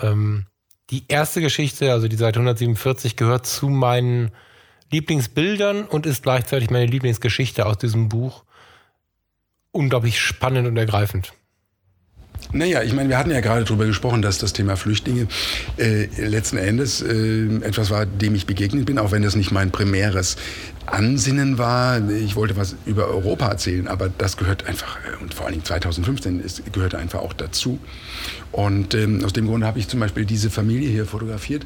Ähm, 0.00 0.46
die 0.90 1.04
erste 1.08 1.40
Geschichte, 1.40 1.92
also 1.92 2.08
die 2.08 2.16
Seite 2.16 2.40
147, 2.40 3.16
gehört 3.16 3.46
zu 3.46 3.68
meinen 3.68 4.32
Lieblingsbildern 4.90 5.84
und 5.84 6.06
ist 6.06 6.22
gleichzeitig 6.22 6.70
meine 6.70 6.86
Lieblingsgeschichte 6.86 7.66
aus 7.66 7.78
diesem 7.78 8.08
Buch. 8.08 8.44
Unglaublich 9.70 10.20
spannend 10.20 10.66
und 10.66 10.76
ergreifend. 10.76 11.32
Naja, 12.52 12.82
ich 12.82 12.92
meine, 12.92 13.08
wir 13.08 13.18
hatten 13.18 13.30
ja 13.30 13.40
gerade 13.40 13.64
darüber 13.64 13.86
gesprochen, 13.86 14.22
dass 14.22 14.38
das 14.38 14.52
Thema 14.52 14.76
Flüchtlinge 14.76 15.26
äh, 15.76 16.06
letzten 16.24 16.56
Endes 16.56 17.02
äh, 17.02 17.46
etwas 17.62 17.90
war, 17.90 18.06
dem 18.06 18.34
ich 18.34 18.46
begegnet 18.46 18.86
bin, 18.86 18.98
auch 18.98 19.10
wenn 19.10 19.22
das 19.22 19.34
nicht 19.34 19.50
mein 19.50 19.72
primäres 19.72 20.36
Ansinnen 20.86 21.58
war. 21.58 22.08
Ich 22.10 22.36
wollte 22.36 22.56
was 22.56 22.76
über 22.86 23.08
Europa 23.08 23.48
erzählen, 23.48 23.88
aber 23.88 24.08
das 24.08 24.36
gehört 24.36 24.66
einfach, 24.66 24.98
äh, 24.98 25.22
und 25.22 25.34
vor 25.34 25.46
allen 25.46 25.54
Dingen 25.54 25.64
2015, 25.64 26.40
es 26.44 26.62
gehört 26.72 26.94
einfach 26.94 27.20
auch 27.20 27.32
dazu. 27.32 27.78
Und 28.52 28.94
ähm, 28.94 29.24
aus 29.24 29.32
dem 29.32 29.46
Grund 29.46 29.64
habe 29.64 29.78
ich 29.78 29.88
zum 29.88 30.00
Beispiel 30.00 30.24
diese 30.24 30.50
Familie 30.50 30.88
hier 30.88 31.06
fotografiert. 31.06 31.64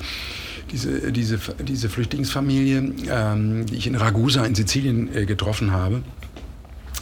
Diese, 0.73 1.12
diese, 1.12 1.38
diese 1.67 1.88
Flüchtlingsfamilie, 1.88 2.93
ähm, 3.11 3.67
die 3.67 3.77
ich 3.77 3.87
in 3.87 3.95
Ragusa 3.95 4.45
in 4.45 4.55
Sizilien 4.55 5.14
äh, 5.14 5.25
getroffen 5.25 5.73
habe. 5.73 6.03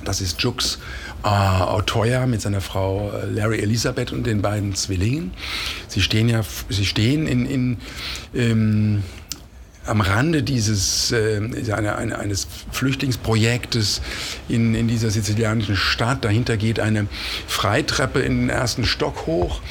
Das 0.05 0.21
ist 0.21 0.41
Jux 0.43 0.79
äh, 1.27 1.29
Autoya 1.29 2.27
mit 2.27 2.41
seiner 2.41 2.61
Frau 2.61 3.11
äh, 3.11 3.27
Larry 3.27 3.59
Elisabeth 3.59 4.13
und 4.13 4.27
den 4.27 4.43
beiden 4.43 4.77
Zwillingen. 4.77 5.33
Sie 5.89 6.01
stehen 6.01 6.29
ja, 6.29 6.43
sie 6.69 6.87
stehen 6.87 7.27
in, 7.27 7.47
in 7.47 7.79
ähm, 8.33 9.03
am 9.85 10.01
Rande 10.01 10.45
dieses 10.45 11.11
äh, 11.11 11.41
eine, 11.73 11.97
eine, 11.97 12.19
eines 12.19 12.47
Flüchtlingsprojektes 12.71 14.03
in, 14.49 14.77
in 14.77 14.87
dieser 14.87 15.11
sizilianischen 15.11 15.75
Stadt. 15.75 16.25
Dahinter 16.25 16.57
geht 16.57 16.79
eine 16.79 17.09
Freitreppe 17.49 18.21
in 18.21 18.43
den 18.43 18.49
ersten 18.49 18.85
Stock 18.85 19.27
hoch 19.27 19.63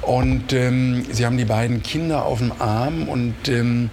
und 0.00 0.54
ähm, 0.54 1.04
sie 1.12 1.26
haben 1.26 1.36
die 1.36 1.44
beiden 1.44 1.82
Kinder 1.82 2.24
auf 2.24 2.38
dem 2.38 2.52
Arm 2.58 3.08
und 3.08 3.34
ähm, 3.48 3.90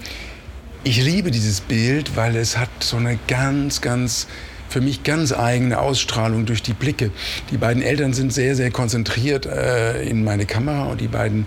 ich 0.84 1.04
liebe 1.04 1.30
dieses 1.30 1.60
Bild, 1.60 2.16
weil 2.16 2.38
es 2.38 2.58
hat 2.58 2.70
so 2.80 2.96
eine 2.98 3.20
ganz, 3.28 3.82
ganz 3.82 4.28
für 4.72 4.82
mich 4.82 5.04
ganz 5.04 5.34
eigene 5.34 5.80
Ausstrahlung 5.80 6.46
durch 6.46 6.64
die 6.64 6.74
Blicke. 6.74 7.12
Die 7.52 7.58
beiden 7.58 7.84
Eltern 7.84 8.14
sind 8.14 8.32
sehr, 8.32 8.56
sehr 8.56 8.72
konzentriert 8.72 9.46
äh, 9.46 10.04
in 10.04 10.24
meine 10.24 10.46
Kamera 10.46 10.86
und 10.86 11.02
die 11.02 11.10
beiden 11.10 11.46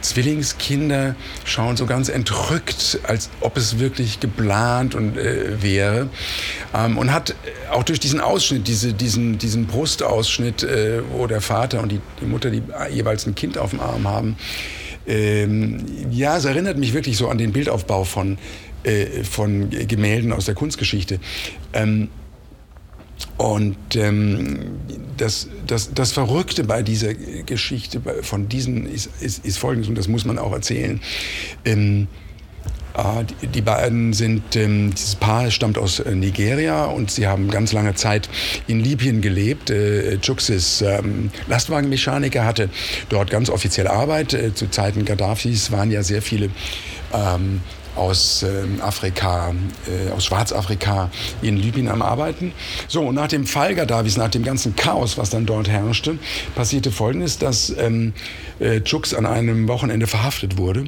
Zwillingskinder 0.00 1.14
schauen 1.44 1.76
so 1.76 1.86
ganz 1.86 2.08
entrückt, 2.08 2.98
als 3.04 3.30
ob 3.40 3.56
es 3.56 3.78
wirklich 3.78 4.20
geplant 4.20 4.94
und 4.94 5.16
äh, 5.16 5.62
wäre. 5.62 6.08
Ähm, 6.74 6.98
und 6.98 7.12
hat 7.12 7.34
auch 7.70 7.82
durch 7.82 8.00
diesen 8.00 8.20
Ausschnitt, 8.20 8.68
diese, 8.68 8.92
diesen, 8.92 9.38
diesen 9.38 9.66
Brustausschnitt, 9.66 10.62
äh, 10.62 11.02
wo 11.10 11.26
der 11.26 11.40
Vater 11.40 11.82
und 11.82 11.90
die, 11.90 12.00
die 12.20 12.26
Mutter 12.26 12.50
die 12.50 12.62
jeweils 12.90 13.26
ein 13.26 13.34
Kind 13.34 13.56
auf 13.56 13.70
dem 13.70 13.80
Arm 13.80 14.06
haben, 14.06 14.36
ähm, 15.06 15.84
ja, 16.10 16.36
es 16.36 16.44
erinnert 16.44 16.78
mich 16.78 16.94
wirklich 16.94 17.16
so 17.16 17.28
an 17.28 17.38
den 17.38 17.52
Bildaufbau 17.52 18.04
von, 18.04 18.38
äh, 18.84 19.24
von 19.24 19.70
Gemälden 19.70 20.32
aus 20.32 20.46
der 20.46 20.54
Kunstgeschichte. 20.54 21.18
Ähm, 21.72 22.08
und 23.36 23.76
ähm, 23.96 24.58
das, 25.16 25.48
das, 25.66 25.92
das 25.92 26.12
Verrückte 26.12 26.64
bei 26.64 26.82
dieser 26.82 27.14
Geschichte 27.14 28.00
von 28.22 28.48
diesen 28.48 28.86
ist, 28.86 29.10
ist, 29.20 29.44
ist 29.44 29.58
folgendes, 29.58 29.88
und 29.88 29.96
das 29.96 30.08
muss 30.08 30.24
man 30.24 30.38
auch 30.38 30.52
erzählen. 30.52 31.00
Ähm, 31.64 32.06
äh, 32.96 33.46
die, 33.46 33.60
beiden 33.60 34.12
sind, 34.12 34.54
ähm, 34.54 34.92
dieses 34.94 35.16
Paar 35.16 35.50
stammt 35.50 35.78
aus 35.78 35.98
äh, 35.98 36.14
Nigeria 36.14 36.84
und 36.84 37.10
sie 37.10 37.26
haben 37.26 37.50
ganz 37.50 37.72
lange 37.72 37.94
Zeit 37.94 38.28
in 38.68 38.78
Libyen 38.78 39.20
gelebt. 39.20 39.70
Äh, 39.70 40.18
Chux 40.18 40.48
ist 40.48 40.82
ähm, 40.82 41.30
Lastwagenmechaniker, 41.48 42.44
hatte 42.44 42.70
dort 43.08 43.30
ganz 43.30 43.50
offizielle 43.50 43.90
Arbeit. 43.90 44.32
Äh, 44.32 44.54
zu 44.54 44.70
Zeiten 44.70 45.04
Gaddafis 45.04 45.72
waren 45.72 45.90
ja 45.90 46.04
sehr 46.04 46.22
viele 46.22 46.50
ähm, 47.12 47.60
aus 47.96 48.42
äh, 48.42 48.80
Afrika, 48.80 49.54
äh, 49.86 50.10
aus 50.12 50.24
Schwarzafrika 50.24 51.10
in 51.42 51.56
Libyen 51.56 51.88
am 51.88 52.02
Arbeiten. 52.02 52.52
So, 52.88 53.02
und 53.02 53.14
nach 53.14 53.28
dem 53.28 53.46
Fall 53.46 53.74
Gaddafis, 53.74 54.16
nach 54.16 54.30
dem 54.30 54.42
ganzen 54.42 54.76
Chaos, 54.76 55.18
was 55.18 55.30
dann 55.30 55.46
dort 55.46 55.68
herrschte, 55.68 56.18
passierte 56.54 56.90
Folgendes, 56.90 57.38
dass 57.38 57.74
ähm, 57.78 58.12
äh, 58.58 58.80
Chux 58.80 59.14
an 59.14 59.26
einem 59.26 59.68
Wochenende 59.68 60.06
verhaftet 60.06 60.56
wurde 60.56 60.84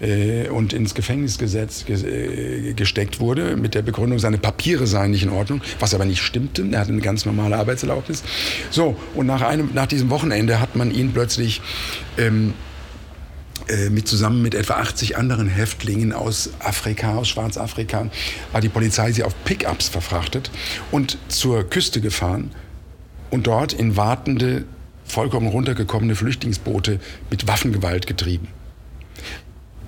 äh, 0.00 0.48
und 0.48 0.72
ins 0.72 0.94
Gefängnis 0.94 1.38
gesetzt, 1.38 1.86
ge 1.86 1.96
äh, 1.96 2.74
gesteckt 2.74 3.20
wurde 3.20 3.56
mit 3.56 3.74
der 3.74 3.82
Begründung, 3.82 4.18
seine 4.18 4.38
Papiere 4.38 4.86
seien 4.86 5.10
nicht 5.10 5.22
in 5.22 5.30
Ordnung, 5.30 5.60
was 5.80 5.94
aber 5.94 6.04
nicht 6.04 6.22
stimmte. 6.22 6.66
Er 6.70 6.80
hatte 6.80 6.92
eine 6.92 7.00
ganz 7.00 7.24
normale 7.24 7.56
Arbeitserlaubnis. 7.56 8.22
So, 8.70 8.96
und 9.14 9.26
nach, 9.26 9.42
einem, 9.42 9.70
nach 9.74 9.86
diesem 9.86 10.10
Wochenende 10.10 10.60
hat 10.60 10.76
man 10.76 10.90
ihn 10.90 11.12
plötzlich 11.12 11.60
ähm, 12.16 12.54
äh, 12.66 12.67
mit 13.90 14.08
zusammen 14.08 14.42
mit 14.42 14.54
etwa 14.54 14.74
80 14.74 15.16
anderen 15.16 15.48
Häftlingen 15.48 16.12
aus 16.12 16.50
Afrika, 16.58 17.14
aus 17.16 17.28
Schwarzafrika, 17.28 18.10
hat 18.52 18.62
die 18.64 18.68
Polizei 18.68 19.12
sie 19.12 19.24
auf 19.24 19.34
Pickups 19.44 19.88
verfrachtet 19.88 20.50
und 20.90 21.18
zur 21.28 21.68
Küste 21.68 22.00
gefahren 22.00 22.50
und 23.30 23.46
dort 23.46 23.72
in 23.72 23.96
wartende, 23.96 24.64
vollkommen 25.04 25.48
runtergekommene 25.48 26.14
Flüchtlingsboote 26.14 27.00
mit 27.30 27.46
Waffengewalt 27.46 28.06
getrieben. 28.06 28.48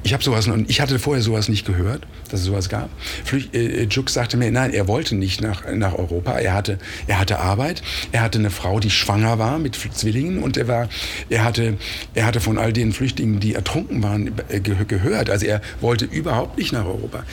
Ich 0.02 0.14
habe 0.14 0.24
sowas 0.24 0.48
und 0.48 0.70
ich 0.70 0.80
hatte 0.80 0.98
vorher 0.98 1.22
sowas 1.22 1.48
nicht 1.48 1.66
gehört, 1.66 2.06
dass 2.30 2.40
es 2.40 2.46
sowas 2.46 2.70
gab. 2.70 2.88
Flüch, 3.24 3.50
äh, 3.52 3.84
Jux 3.84 4.14
sagte 4.14 4.38
mir, 4.38 4.50
nein, 4.50 4.72
er 4.72 4.88
wollte 4.88 5.14
nicht 5.14 5.42
nach, 5.42 5.70
nach 5.70 5.94
Europa. 5.94 6.38
Er 6.38 6.54
hatte, 6.54 6.78
er 7.06 7.18
hatte 7.18 7.38
Arbeit. 7.38 7.82
Er 8.10 8.22
hatte 8.22 8.38
eine 8.38 8.50
Frau, 8.50 8.80
die 8.80 8.88
schwanger 8.88 9.38
war 9.38 9.58
mit 9.58 9.76
Zwillingen 9.76 10.42
und 10.42 10.56
er 10.56 10.68
war, 10.68 10.88
er 11.28 11.44
hatte, 11.44 11.76
er 12.14 12.24
hatte 12.24 12.40
von 12.40 12.56
all 12.56 12.72
den 12.72 12.92
Flüchtlingen, 12.92 13.40
die 13.40 13.54
ertrunken 13.54 14.02
waren, 14.02 14.32
äh, 14.48 14.60
gehört. 14.60 15.28
Also 15.28 15.44
er 15.44 15.60
wollte 15.80 16.06
überhaupt 16.06 16.56
nicht 16.56 16.72
nach 16.72 16.86
Europa. 16.86 17.24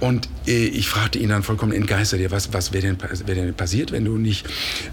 Und 0.00 0.28
äh, 0.46 0.66
ich 0.66 0.88
fragte 0.88 1.18
ihn 1.18 1.28
dann 1.28 1.42
vollkommen 1.42 1.72
entgeistert, 1.72 2.20
ja, 2.20 2.30
was, 2.30 2.52
was 2.52 2.72
wäre 2.72 2.82
denn, 2.82 2.98
wär 3.26 3.34
denn 3.34 3.54
passiert, 3.54 3.92
wenn 3.92 4.04
du 4.04 4.16
nicht 4.16 4.46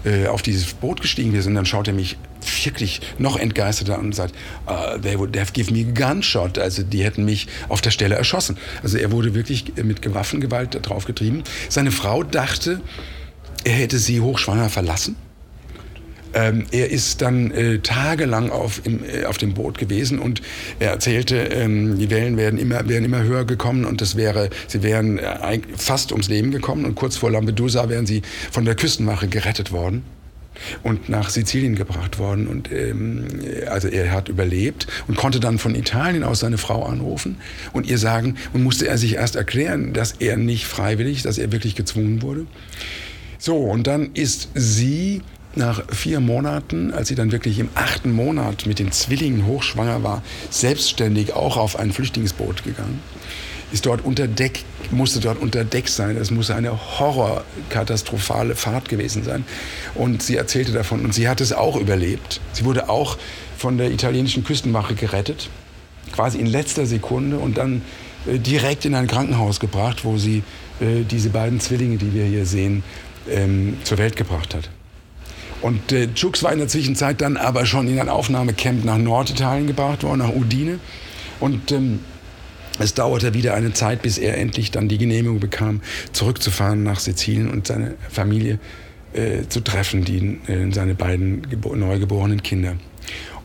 äh, 0.04 0.26
auf 0.26 0.42
dieses 0.42 0.74
Boot 0.74 1.00
gestiegen 1.00 1.32
wärst? 1.32 1.48
Und 1.48 1.54
dann 1.54 1.66
schaut 1.66 1.88
er 1.88 1.94
mich 1.94 2.16
wirklich 2.64 3.00
noch 3.18 3.36
entgeisterter 3.38 3.98
an 3.98 4.06
und 4.06 4.14
sagt, 4.14 4.34
uh, 4.68 4.98
they 4.98 5.18
would 5.18 5.36
have 5.38 5.52
given 5.52 5.74
me 5.74 5.88
a 5.88 5.92
gunshot. 5.92 6.58
Also 6.58 6.82
die 6.82 7.02
hätten 7.04 7.24
mich 7.24 7.46
auf 7.68 7.80
der 7.80 7.90
Stelle 7.90 8.14
erschossen. 8.14 8.58
Also 8.82 8.98
er 8.98 9.10
wurde 9.10 9.34
wirklich 9.34 9.72
mit 9.82 10.14
Waffengewalt 10.14 10.78
draufgetrieben. 10.82 11.42
Seine 11.68 11.90
Frau 11.90 12.22
dachte, 12.22 12.80
er 13.64 13.72
hätte 13.72 13.98
sie 13.98 14.20
hochschwanger 14.20 14.68
verlassen 14.68 15.16
ähm, 16.34 16.66
er 16.70 16.90
ist 16.90 17.22
dann 17.22 17.50
äh, 17.50 17.78
tagelang 17.78 18.50
auf, 18.50 18.80
im, 18.84 19.00
äh, 19.04 19.24
auf 19.24 19.38
dem 19.38 19.54
Boot 19.54 19.78
gewesen 19.78 20.18
und 20.18 20.42
er 20.78 20.90
erzählte, 20.90 21.36
ähm, 21.36 21.98
die 21.98 22.10
Wellen 22.10 22.36
wären 22.36 22.58
immer, 22.58 22.88
wären 22.88 23.04
immer 23.04 23.22
höher 23.22 23.44
gekommen 23.44 23.84
und 23.84 24.00
das 24.00 24.16
wäre, 24.16 24.50
sie 24.66 24.82
wären 24.82 25.18
äh, 25.18 25.60
fast 25.76 26.12
ums 26.12 26.28
Leben 26.28 26.50
gekommen 26.50 26.84
und 26.84 26.94
kurz 26.94 27.16
vor 27.16 27.30
Lampedusa 27.30 27.88
wären 27.88 28.06
sie 28.06 28.22
von 28.50 28.64
der 28.64 28.74
Küstenwache 28.74 29.28
gerettet 29.28 29.72
worden. 29.72 30.02
und 30.82 31.08
nach 31.08 31.30
Sizilien 31.30 31.74
gebracht 31.74 32.18
worden. 32.18 32.46
Und 32.48 32.70
ähm, 32.72 33.26
also 33.68 33.88
er 33.88 34.10
hat 34.10 34.28
überlebt 34.28 34.86
und 35.06 35.16
konnte 35.16 35.40
dann 35.40 35.58
von 35.58 35.74
Italien 35.74 36.24
aus 36.24 36.40
seine 36.40 36.58
Frau 36.58 36.84
anrufen 36.84 37.36
und 37.72 37.86
ihr 37.86 37.98
sagen, 37.98 38.36
und 38.52 38.62
musste 38.62 38.88
er 38.88 38.98
sich 38.98 39.14
erst 39.14 39.36
erklären, 39.36 39.92
dass 39.92 40.12
er 40.18 40.36
nicht 40.36 40.66
freiwillig, 40.66 41.22
dass 41.22 41.38
er 41.38 41.52
wirklich 41.52 41.74
gezwungen 41.74 42.22
wurde. 42.22 42.46
So, 43.38 43.56
und 43.56 43.86
dann 43.86 44.10
ist 44.14 44.48
sie 44.54 45.22
nach 45.58 45.82
vier 45.92 46.20
Monaten, 46.20 46.92
als 46.92 47.08
sie 47.08 47.14
dann 47.14 47.32
wirklich 47.32 47.58
im 47.58 47.68
achten 47.74 48.12
Monat 48.12 48.66
mit 48.66 48.78
den 48.78 48.92
Zwillingen 48.92 49.46
hochschwanger 49.46 50.02
war, 50.02 50.22
selbstständig 50.50 51.34
auch 51.34 51.56
auf 51.56 51.78
ein 51.78 51.92
Flüchtlingsboot 51.92 52.64
gegangen 52.64 53.00
ist 53.72 53.86
dort 53.86 54.04
unter 54.04 54.26
Deck, 54.26 54.64
musste 54.90 55.20
dort 55.20 55.40
unter 55.40 55.64
Deck 55.64 55.88
sein. 55.88 56.16
Es 56.16 56.30
musste 56.30 56.54
eine 56.54 56.72
horrorkatastrophale 56.72 58.54
Fahrt 58.54 58.88
gewesen 58.88 59.24
sein. 59.24 59.44
Und 59.94 60.22
sie 60.22 60.36
erzählte 60.36 60.72
davon 60.72 61.04
und 61.04 61.12
sie 61.14 61.28
hat 61.28 61.40
es 61.40 61.52
auch 61.52 61.76
überlebt. 61.76 62.40
Sie 62.52 62.64
wurde 62.64 62.88
auch 62.88 63.18
von 63.56 63.78
der 63.78 63.90
italienischen 63.90 64.44
Küstenwache 64.44 64.94
gerettet, 64.94 65.50
quasi 66.12 66.38
in 66.38 66.46
letzter 66.46 66.86
Sekunde 66.86 67.38
und 67.38 67.58
dann 67.58 67.82
äh, 68.26 68.38
direkt 68.38 68.84
in 68.84 68.94
ein 68.94 69.06
Krankenhaus 69.06 69.60
gebracht, 69.60 70.04
wo 70.04 70.16
sie 70.16 70.42
äh, 70.80 71.02
diese 71.04 71.30
beiden 71.30 71.60
Zwillinge, 71.60 71.98
die 71.98 72.14
wir 72.14 72.24
hier 72.24 72.46
sehen, 72.46 72.82
ähm, 73.28 73.76
zur 73.84 73.98
Welt 73.98 74.16
gebracht 74.16 74.54
hat. 74.54 74.70
Und 75.60 75.92
äh, 75.92 76.08
Jux 76.14 76.42
war 76.42 76.52
in 76.52 76.58
der 76.58 76.68
Zwischenzeit 76.68 77.20
dann 77.20 77.36
aber 77.36 77.66
schon 77.66 77.88
in 77.88 77.98
ein 77.98 78.08
Aufnahmecamp 78.08 78.84
nach 78.84 78.98
Norditalien 78.98 79.66
gebracht 79.66 80.04
worden, 80.04 80.18
nach 80.18 80.34
Udine. 80.34 80.78
Und 81.40 81.72
ähm, 81.72 82.00
es 82.78 82.94
dauerte 82.94 83.34
wieder 83.34 83.54
eine 83.54 83.72
Zeit, 83.72 84.02
bis 84.02 84.18
er 84.18 84.38
endlich 84.38 84.70
dann 84.70 84.88
die 84.88 84.98
Genehmigung 84.98 85.40
bekam, 85.40 85.80
zurückzufahren 86.12 86.84
nach 86.84 87.00
Sizilien 87.00 87.50
und 87.50 87.66
seine 87.66 87.96
Familie 88.08 88.58
äh, 89.12 89.48
zu 89.48 89.60
treffen, 89.60 90.04
die, 90.04 90.38
äh, 90.46 90.70
seine 90.72 90.94
beiden 90.94 91.42
neugeborenen 91.74 92.42
Kinder. 92.42 92.76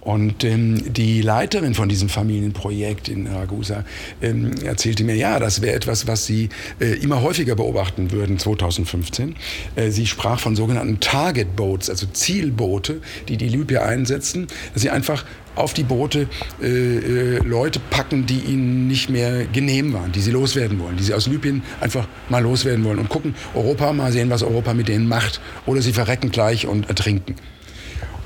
Und 0.03 0.43
ähm, 0.43 0.93
die 0.93 1.21
Leiterin 1.21 1.75
von 1.75 1.87
diesem 1.87 2.09
Familienprojekt 2.09 3.07
in 3.07 3.25
Ragusa 3.27 3.85
ähm, 4.21 4.51
erzählte 4.63 5.05
mir, 5.05 5.15
ja, 5.15 5.39
das 5.39 5.61
wäre 5.61 5.75
etwas, 5.75 6.07
was 6.07 6.25
sie 6.25 6.49
äh, 6.81 6.95
immer 7.01 7.21
häufiger 7.21 7.55
beobachten 7.55 8.11
würden 8.11 8.37
2015. 8.37 9.35
Äh, 9.75 9.91
sie 9.91 10.05
sprach 10.05 10.41
von 10.41 10.57
sogenannten 10.57 10.99
Target 10.99 11.55
Boats, 11.55 11.89
also 11.89 12.05
Zielboote, 12.07 12.99
die 13.29 13.37
die 13.37 13.47
Libyer 13.47 13.85
einsetzen, 13.85 14.47
dass 14.73 14.81
sie 14.81 14.89
einfach 14.89 15.23
auf 15.55 15.73
die 15.73 15.83
Boote 15.83 16.27
äh, 16.61 16.67
äh, 16.67 17.37
Leute 17.37 17.79
packen, 17.79 18.25
die 18.25 18.39
ihnen 18.39 18.87
nicht 18.87 19.09
mehr 19.09 19.45
genehm 19.45 19.93
waren, 19.93 20.11
die 20.11 20.19
sie 20.19 20.31
loswerden 20.31 20.79
wollen, 20.79 20.97
die 20.97 21.03
sie 21.03 21.13
aus 21.13 21.27
Libyen 21.27 21.61
einfach 21.79 22.07
mal 22.27 22.43
loswerden 22.43 22.83
wollen 22.83 22.99
und 22.99 23.07
gucken, 23.07 23.35
Europa, 23.53 23.93
mal 23.93 24.11
sehen, 24.11 24.29
was 24.29 24.43
Europa 24.43 24.73
mit 24.73 24.89
denen 24.89 25.07
macht. 25.07 25.39
Oder 25.65 25.81
sie 25.81 25.93
verrecken 25.93 26.31
gleich 26.31 26.67
und 26.67 26.89
ertrinken. 26.89 27.35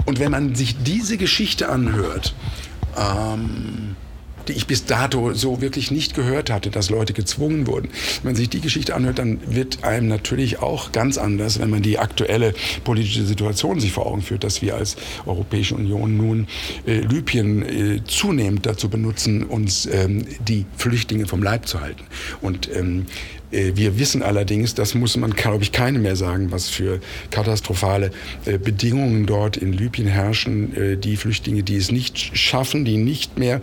Und 0.08 0.20
wenn 0.20 0.32
man 0.32 0.56
sich 0.56 0.78
diese 0.84 1.18
Geschichte 1.18 1.68
anhört, 1.68 2.34
ähm, 2.98 3.98
die 4.48 4.54
ich 4.54 4.66
bis 4.66 4.86
dato 4.86 5.34
so 5.34 5.62
wirklich 5.62 5.92
nicht 5.92 6.16
gehört 6.16 6.50
hatte, 6.50 6.70
dass 6.70 6.90
Leute 6.90 7.12
gezwungen 7.12 7.68
wurden. 7.68 7.90
Wenn 8.22 8.32
man 8.32 8.36
sich 8.36 8.50
die 8.50 8.62
Geschichte 8.62 8.96
anhört, 8.96 9.20
dann 9.20 9.40
wird 9.46 9.84
einem 9.84 10.08
natürlich 10.08 10.60
auch 10.60 10.94
ganz 10.94 11.18
anders, 11.18 11.60
wenn 11.60 11.70
man 11.70 11.82
die 11.82 12.00
aktuelle 12.00 12.54
politische 12.86 13.26
Situation 13.26 13.82
sich 13.82 13.92
vor 13.92 14.06
Augen 14.06 14.22
führt, 14.22 14.46
dass 14.46 14.62
wir 14.62 14.76
als 14.76 14.96
Europäische 15.26 15.76
Union 15.76 16.16
nun 16.16 16.48
äh, 16.86 17.00
Libyen 17.02 17.64
äh, 17.64 18.02
zunehmend 18.06 18.66
dazu 18.66 18.88
benutzen, 18.90 19.44
uns 19.44 19.86
ähm, 19.88 20.26
die 20.48 20.66
Flüchtlinge 20.78 21.28
vom 21.28 21.44
Leib 21.44 21.68
zu 21.68 21.82
halten. 21.82 22.04
Und 22.42 22.74
ähm, 22.74 23.08
äh, 23.36 23.37
wir 23.52 23.98
wissen 23.98 24.24
allerdings, 24.24 24.74
das 24.76 24.94
muss 24.94 25.16
man, 25.16 25.32
glaube 25.32 25.64
ich, 25.64 25.72
keinem 25.72 26.02
mehr 26.02 26.16
sagen, 26.16 26.52
was 26.52 26.70
für 26.70 27.00
katastrophale 27.32 28.12
äh, 28.46 28.58
Bedingungen 28.58 29.26
dort 29.26 29.58
in 29.58 29.74
Libyen 29.74 30.08
herrschen. 30.08 30.76
Äh, 30.76 30.98
die 30.98 31.16
Flüchtlinge, 31.18 31.64
die 31.64 31.78
es 31.78 31.92
nicht 31.92 32.38
schaffen, 32.38 32.86
die 32.86 32.98
nicht 32.98 33.38
mehr 33.38 33.62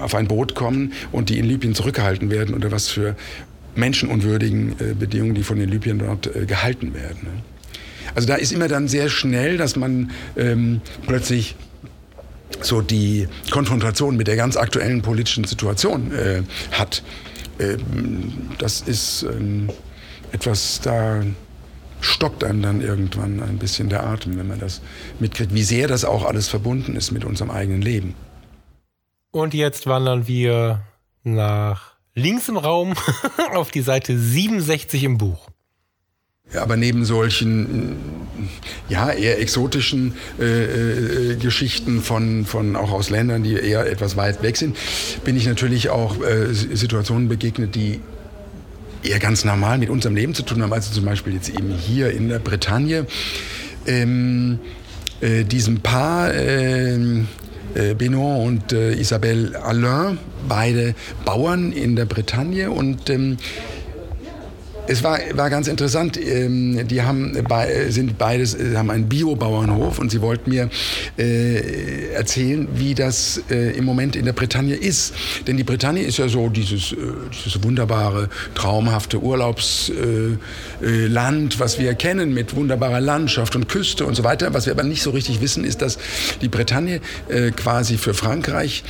auf 0.00 0.14
ein 0.14 0.28
Boot 0.28 0.54
kommen 0.54 0.92
und 1.10 1.28
die 1.28 1.38
in 1.38 1.44
Libyen 1.44 1.74
zurückgehalten 1.74 2.30
werden 2.30 2.54
oder 2.54 2.70
was 2.70 2.88
für 2.88 3.16
menschenunwürdigen 3.74 4.76
Bedingungen, 4.98 5.34
die 5.34 5.42
von 5.42 5.58
den 5.58 5.70
Libyern 5.70 5.98
dort 5.98 6.30
gehalten 6.46 6.94
werden. 6.94 7.18
Ne? 7.22 7.42
Also 8.14 8.28
da 8.28 8.34
ist 8.34 8.52
immer 8.52 8.68
dann 8.68 8.88
sehr 8.88 9.08
schnell, 9.08 9.56
dass 9.56 9.76
man 9.76 10.10
ähm, 10.36 10.80
plötzlich 11.06 11.56
so 12.60 12.80
die 12.80 13.28
Konfrontation 13.50 14.16
mit 14.16 14.26
der 14.26 14.36
ganz 14.36 14.56
aktuellen 14.56 15.02
politischen 15.02 15.44
Situation 15.44 16.12
äh, 16.12 16.42
hat. 16.72 17.02
Ähm, 17.58 18.50
das 18.58 18.80
ist 18.80 19.22
ähm, 19.24 19.68
etwas, 20.32 20.80
da 20.82 21.22
stockt 22.00 22.44
einem 22.44 22.62
dann 22.62 22.80
irgendwann 22.80 23.42
ein 23.42 23.58
bisschen 23.58 23.88
der 23.88 24.04
Atem, 24.04 24.36
wenn 24.38 24.48
man 24.48 24.58
das 24.58 24.80
mitkriegt, 25.20 25.54
wie 25.54 25.62
sehr 25.62 25.88
das 25.88 26.04
auch 26.04 26.24
alles 26.24 26.48
verbunden 26.48 26.96
ist 26.96 27.12
mit 27.12 27.24
unserem 27.24 27.50
eigenen 27.50 27.82
Leben. 27.82 28.14
Und 29.30 29.54
jetzt 29.54 29.86
wandern 29.86 30.26
wir 30.26 30.82
nach 31.22 31.92
links 32.14 32.48
im 32.48 32.56
Raum 32.56 32.94
auf 33.54 33.70
die 33.70 33.80
Seite 33.80 34.18
67 34.18 35.04
im 35.04 35.18
Buch. 35.18 35.48
Aber 36.54 36.76
neben 36.76 37.04
solchen 37.04 37.96
ja, 38.88 39.10
eher 39.10 39.40
exotischen 39.40 40.14
äh, 40.38 41.32
äh, 41.32 41.36
Geschichten 41.36 42.02
von, 42.02 42.44
von 42.44 42.76
auch 42.76 42.92
aus 42.92 43.08
Ländern, 43.08 43.42
die 43.42 43.54
eher 43.54 43.86
etwas 43.86 44.16
weit 44.16 44.42
weg 44.42 44.56
sind, 44.56 44.76
bin 45.24 45.36
ich 45.36 45.46
natürlich 45.46 45.88
auch 45.88 46.20
äh, 46.22 46.52
Situationen 46.52 47.28
begegnet, 47.28 47.74
die 47.74 48.00
eher 49.02 49.18
ganz 49.18 49.44
normal 49.44 49.78
mit 49.78 49.88
unserem 49.88 50.14
Leben 50.14 50.34
zu 50.34 50.42
tun 50.42 50.62
haben. 50.62 50.72
Also 50.72 50.92
zum 50.92 51.04
Beispiel 51.04 51.34
jetzt 51.34 51.48
eben 51.48 51.70
hier 51.70 52.10
in 52.10 52.28
der 52.28 52.38
Bretagne. 52.38 53.06
Ähm, 53.86 54.58
äh, 55.20 55.44
diesem 55.44 55.80
Paar, 55.80 56.34
ähm, 56.34 57.28
äh, 57.74 57.94
Benoit 57.94 58.46
und 58.46 58.72
äh, 58.72 58.92
Isabelle 58.92 59.60
Alain, 59.62 60.18
beide 60.48 60.94
Bauern 61.24 61.72
in 61.72 61.96
der 61.96 62.04
Bretagne 62.04 62.70
und 62.70 63.08
ähm, 63.08 63.38
es 64.86 65.04
war, 65.04 65.18
war 65.34 65.48
ganz 65.48 65.68
interessant. 65.68 66.18
Ähm, 66.18 66.88
die 66.88 67.02
haben, 67.02 67.36
sind 67.88 68.18
beides, 68.18 68.54
äh, 68.54 68.76
haben 68.76 68.90
einen 68.90 69.08
Biobauernhof 69.08 69.98
und 69.98 70.10
sie 70.10 70.20
wollten 70.20 70.50
mir 70.50 70.68
äh, 71.18 72.12
erzählen, 72.12 72.66
wie 72.74 72.94
das 72.94 73.40
äh, 73.50 73.76
im 73.76 73.84
Moment 73.84 74.16
in 74.16 74.24
der 74.24 74.32
Bretagne 74.32 74.74
ist. 74.74 75.14
Denn 75.46 75.56
die 75.56 75.64
Bretagne 75.64 76.02
ist 76.02 76.18
ja 76.18 76.28
so 76.28 76.48
dieses, 76.48 76.94
dieses 77.32 77.62
wunderbare, 77.62 78.28
traumhafte 78.54 79.22
Urlaubsland, 79.22 80.40
was 81.60 81.78
wir 81.78 81.94
kennen 81.94 82.34
mit 82.34 82.56
wunderbarer 82.56 83.00
Landschaft 83.00 83.54
und 83.56 83.68
Küste 83.68 84.04
und 84.04 84.14
so 84.14 84.24
weiter. 84.24 84.52
Was 84.54 84.66
wir 84.66 84.72
aber 84.72 84.82
nicht 84.82 85.02
so 85.02 85.10
richtig 85.10 85.40
wissen, 85.40 85.64
ist, 85.64 85.82
dass 85.82 85.98
die 86.40 86.48
Bretagne 86.48 87.00
quasi 87.56 87.98
für 87.98 88.14
Frankreich 88.14 88.82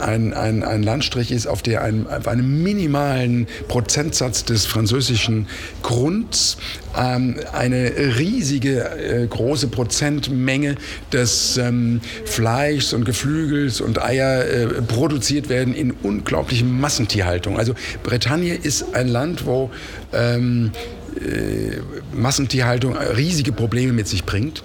ein, 0.00 0.32
ein, 0.34 0.62
ein 0.62 0.82
Landstrich 0.82 1.30
ist, 1.30 1.46
auf 1.46 1.62
der 1.62 1.82
ein, 1.82 2.06
auf 2.06 2.26
einem 2.28 2.62
minimalen 2.62 3.46
Prozentsatz 3.68 4.44
des 4.44 4.66
französischen 4.66 5.25
ökologischen 5.26 5.46
Grunds 5.82 6.56
ähm, 6.96 7.36
eine 7.52 7.92
riesige 8.18 8.80
äh, 8.80 9.26
große 9.26 9.68
Prozentmenge 9.68 10.76
des 11.12 11.56
ähm, 11.56 12.00
Fleischs 12.24 12.92
und 12.92 13.04
Geflügels 13.04 13.80
und 13.80 14.02
Eier 14.02 14.44
äh, 14.44 14.66
produziert 14.82 15.48
werden 15.48 15.74
in 15.74 15.90
unglaublichem 15.90 16.80
Massentierhaltung. 16.80 17.58
Also 17.58 17.74
Bretagne 18.02 18.54
ist 18.54 18.94
ein 18.94 19.08
Land, 19.08 19.46
wo 19.46 19.70
ähm, 20.12 20.70
äh, 21.16 21.80
Massentierhaltung 22.14 22.96
riesige 22.96 23.52
Probleme 23.52 23.92
mit 23.92 24.08
sich 24.08 24.24
bringt. 24.24 24.62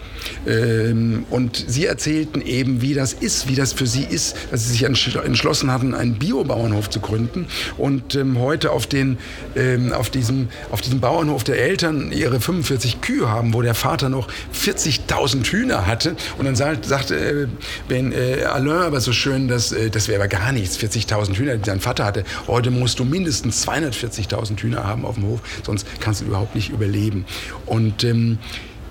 Ähm, 0.48 1.26
und 1.30 1.64
sie 1.68 1.86
erzählten 1.86 2.42
eben, 2.42 2.82
wie 2.82 2.94
das 2.94 3.14
ist, 3.14 3.48
wie 3.48 3.56
das 3.56 3.74
für 3.74 3.88
sie 3.88 4.04
ist, 4.04 4.36
dass 4.52 4.66
sie 4.66 4.72
sich 4.72 4.84
entschlossen 4.84 5.72
hatten, 5.72 5.94
einen 5.94 6.16
Biobauernhof 6.16 6.90
zu 6.90 7.00
gründen 7.00 7.48
und 7.78 8.16
ähm, 8.16 8.40
heute 8.40 8.72
auf, 8.72 8.88
den, 8.88 9.18
ähm, 9.56 9.94
auf, 9.94 10.10
diesem, 10.10 10.50
auf 10.72 10.82
diesem 10.82 11.00
Bauernhof 11.00 11.44
der 11.44 11.62
Eltern 11.62 12.12
ihre 12.12 12.40
45 12.40 13.02
Kühe 13.02 13.30
haben, 13.30 13.54
wo 13.54 13.62
der 13.62 13.76
Vater 13.76 14.10
noch 14.10 14.28
40.000 14.54 15.46
Hühner 15.46 15.86
hatte. 15.88 16.16
Und 16.38 16.46
dann 16.46 16.56
sagt, 16.56 16.86
sagte 16.86 17.16
äh, 17.16 17.48
Ben 17.88 18.12
äh, 18.12 18.44
Alain 18.44 18.82
aber 18.82 19.02
so 19.02 19.14
schön, 19.14 19.48
dass, 19.48 19.72
äh, 19.72 19.90
das 19.90 20.08
wäre 20.08 20.22
aber 20.22 20.28
gar 20.28 20.52
nichts, 20.52 20.78
40.000 20.78 21.36
Hühner, 21.36 21.58
die 21.58 21.70
sein 21.70 21.80
Vater 21.80 22.06
hatte. 22.06 22.24
Heute 22.48 22.72
musst 22.72 23.00
du 23.00 23.06
mindestens 23.06 23.68
240.000 23.68 24.60
Hühner 24.62 24.84
haben 24.86 25.06
auf 25.06 25.16
dem 25.16 25.26
Hof, 25.26 25.42
sonst 25.64 25.86
kannst 26.00 26.22
du 26.22 26.26
überhaupt 26.26 26.41
überhaupt 26.42 26.56
nicht 26.56 26.70
überleben. 26.70 27.26
Und 27.66 28.04
ähm, 28.04 28.40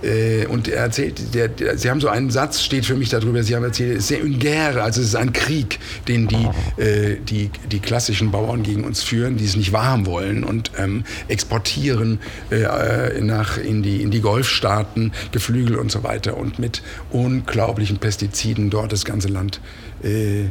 äh, 0.03 0.47
und 0.47 0.67
er 0.67 0.85
erzählt, 0.85 1.35
der, 1.35 1.49
der, 1.49 1.77
Sie 1.77 1.91
haben 1.91 2.01
so 2.01 2.09
einen 2.09 2.31
Satz, 2.31 2.63
steht 2.63 2.87
für 2.87 2.95
mich 2.95 3.11
darüber, 3.11 3.43
Sie 3.43 3.55
haben 3.55 3.65
erzählt, 3.65 3.99
es 3.99 4.11
ist 4.11 4.23
une 4.23 4.39
guerre, 4.39 4.83
also 4.83 5.03
es 5.03 5.09
ist 5.09 5.15
ein 5.15 5.35
Krieg, 5.35 5.79
den 6.09 6.27
die, 6.27 6.49
äh, 6.81 7.17
die, 7.21 7.51
die 7.71 7.81
klassischen 7.81 8.31
Bauern 8.31 8.63
gegen 8.63 8.85
uns 8.85 9.03
führen, 9.03 9.37
die 9.37 9.45
es 9.45 9.57
nicht 9.57 9.75
warm 9.75 10.07
wollen 10.07 10.43
und 10.43 10.71
ähm, 10.79 11.05
exportieren 11.29 12.19
äh, 12.51 13.21
nach, 13.21 13.59
in, 13.59 13.83
die, 13.83 14.01
in 14.01 14.11
die 14.11 14.23
Golfstaaten 14.23 15.13
Geflügel 15.33 15.77
und 15.77 15.93
so 15.93 16.03
weiter 16.03 16.39
und 16.39 16.59
mit 16.59 16.83
unglaublichen 17.11 17.99
Pestiziden 17.99 18.71
dort 18.71 18.93
das 18.93 19.05
ganze 19.05 19.29
Land 19.29 19.61
äh, 20.03 20.45
äh, 20.45 20.49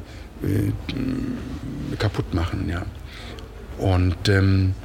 kaputt 1.98 2.36
machen. 2.36 2.70
Ja. 2.70 2.86
Und 3.80 4.30
ähm, 4.30 4.76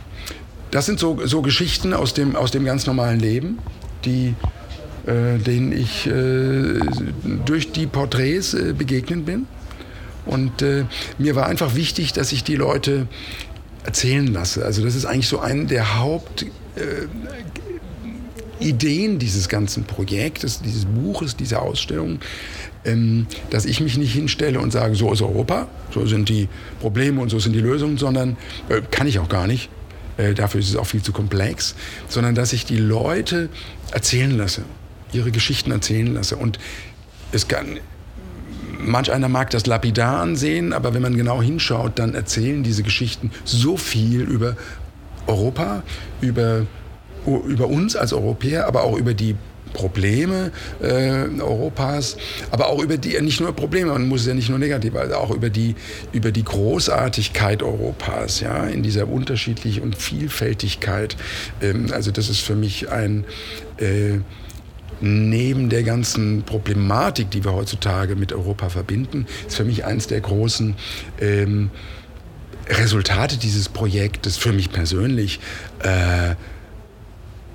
das 0.74 0.86
sind 0.86 0.98
so, 0.98 1.24
so 1.24 1.40
Geschichten 1.40 1.94
aus 1.94 2.14
dem, 2.14 2.34
aus 2.34 2.50
dem 2.50 2.64
ganz 2.64 2.84
normalen 2.84 3.20
Leben, 3.20 3.60
die, 4.04 4.34
äh, 5.06 5.38
denen 5.38 5.70
ich 5.70 6.04
äh, 6.08 6.80
durch 7.46 7.70
die 7.70 7.86
Porträts 7.86 8.54
äh, 8.54 8.74
begegnet 8.76 9.24
bin. 9.24 9.46
Und 10.26 10.62
äh, 10.62 10.86
mir 11.16 11.36
war 11.36 11.46
einfach 11.46 11.76
wichtig, 11.76 12.12
dass 12.12 12.32
ich 12.32 12.42
die 12.42 12.56
Leute 12.56 13.06
erzählen 13.84 14.26
lasse. 14.26 14.64
Also 14.64 14.82
das 14.84 14.96
ist 14.96 15.04
eigentlich 15.04 15.28
so 15.28 15.38
eine 15.38 15.66
der 15.66 16.00
Hauptideen 16.00 16.50
äh, 18.58 19.18
dieses 19.18 19.48
ganzen 19.48 19.84
Projektes, 19.84 20.60
dieses 20.60 20.86
Buches, 20.86 21.36
dieser 21.36 21.62
Ausstellung, 21.62 22.18
ähm, 22.84 23.28
dass 23.50 23.64
ich 23.64 23.80
mich 23.80 23.96
nicht 23.96 24.12
hinstelle 24.12 24.58
und 24.58 24.72
sage, 24.72 24.96
so 24.96 25.12
ist 25.12 25.22
Europa, 25.22 25.68
so 25.92 26.04
sind 26.04 26.28
die 26.28 26.48
Probleme 26.80 27.20
und 27.20 27.28
so 27.28 27.38
sind 27.38 27.52
die 27.52 27.60
Lösungen, 27.60 27.96
sondern 27.96 28.36
äh, 28.68 28.80
kann 28.90 29.06
ich 29.06 29.20
auch 29.20 29.28
gar 29.28 29.46
nicht. 29.46 29.70
Äh, 30.16 30.34
dafür 30.34 30.60
ist 30.60 30.70
es 30.70 30.76
auch 30.76 30.86
viel 30.86 31.02
zu 31.02 31.12
komplex, 31.12 31.74
sondern 32.08 32.34
dass 32.34 32.52
ich 32.52 32.64
die 32.64 32.76
Leute 32.76 33.48
erzählen 33.92 34.36
lasse, 34.36 34.62
ihre 35.12 35.30
Geschichten 35.30 35.70
erzählen 35.70 36.12
lasse. 36.14 36.36
Und 36.36 36.58
es 37.32 37.48
kann, 37.48 37.78
manch 38.78 39.10
einer 39.12 39.28
mag 39.28 39.50
das 39.50 39.66
lapidar 39.66 40.20
ansehen, 40.20 40.72
aber 40.72 40.94
wenn 40.94 41.02
man 41.02 41.16
genau 41.16 41.42
hinschaut, 41.42 41.98
dann 41.98 42.14
erzählen 42.14 42.62
diese 42.62 42.82
Geschichten 42.82 43.30
so 43.44 43.76
viel 43.76 44.22
über 44.22 44.56
Europa, 45.26 45.82
über, 46.20 46.66
über 47.26 47.66
uns 47.66 47.96
als 47.96 48.12
Europäer, 48.12 48.66
aber 48.66 48.84
auch 48.84 48.96
über 48.96 49.14
die 49.14 49.36
Probleme 49.74 50.52
äh, 50.80 51.26
Europas, 51.40 52.16
aber 52.50 52.68
auch 52.68 52.82
über 52.82 52.96
die, 52.96 53.20
nicht 53.20 53.42
nur 53.42 53.52
Probleme, 53.52 53.92
man 53.92 54.08
muss 54.08 54.22
es 54.22 54.28
ja 54.28 54.34
nicht 54.34 54.48
nur 54.48 54.58
negativ, 54.58 54.94
also 54.94 55.16
auch 55.16 55.30
über 55.30 55.50
die, 55.50 55.74
über 56.12 56.32
die 56.32 56.44
Großartigkeit 56.44 57.62
Europas, 57.62 58.40
ja, 58.40 58.64
in 58.64 58.82
dieser 58.82 59.08
Unterschiedlichkeit 59.08 59.84
und 59.84 59.96
Vielfältigkeit. 59.96 61.16
Ähm, 61.60 61.88
also 61.92 62.10
das 62.10 62.30
ist 62.30 62.40
für 62.40 62.54
mich 62.54 62.90
ein, 62.90 63.24
äh, 63.76 64.20
neben 65.00 65.68
der 65.68 65.82
ganzen 65.82 66.44
Problematik, 66.44 67.30
die 67.30 67.44
wir 67.44 67.52
heutzutage 67.52 68.16
mit 68.16 68.32
Europa 68.32 68.70
verbinden, 68.70 69.26
ist 69.46 69.56
für 69.56 69.64
mich 69.64 69.84
eines 69.84 70.06
der 70.06 70.20
großen 70.20 70.76
ähm, 71.20 71.70
Resultate 72.68 73.36
dieses 73.36 73.68
Projektes, 73.68 74.36
für 74.36 74.52
mich 74.52 74.72
persönlich, 74.72 75.40
äh, 75.80 76.34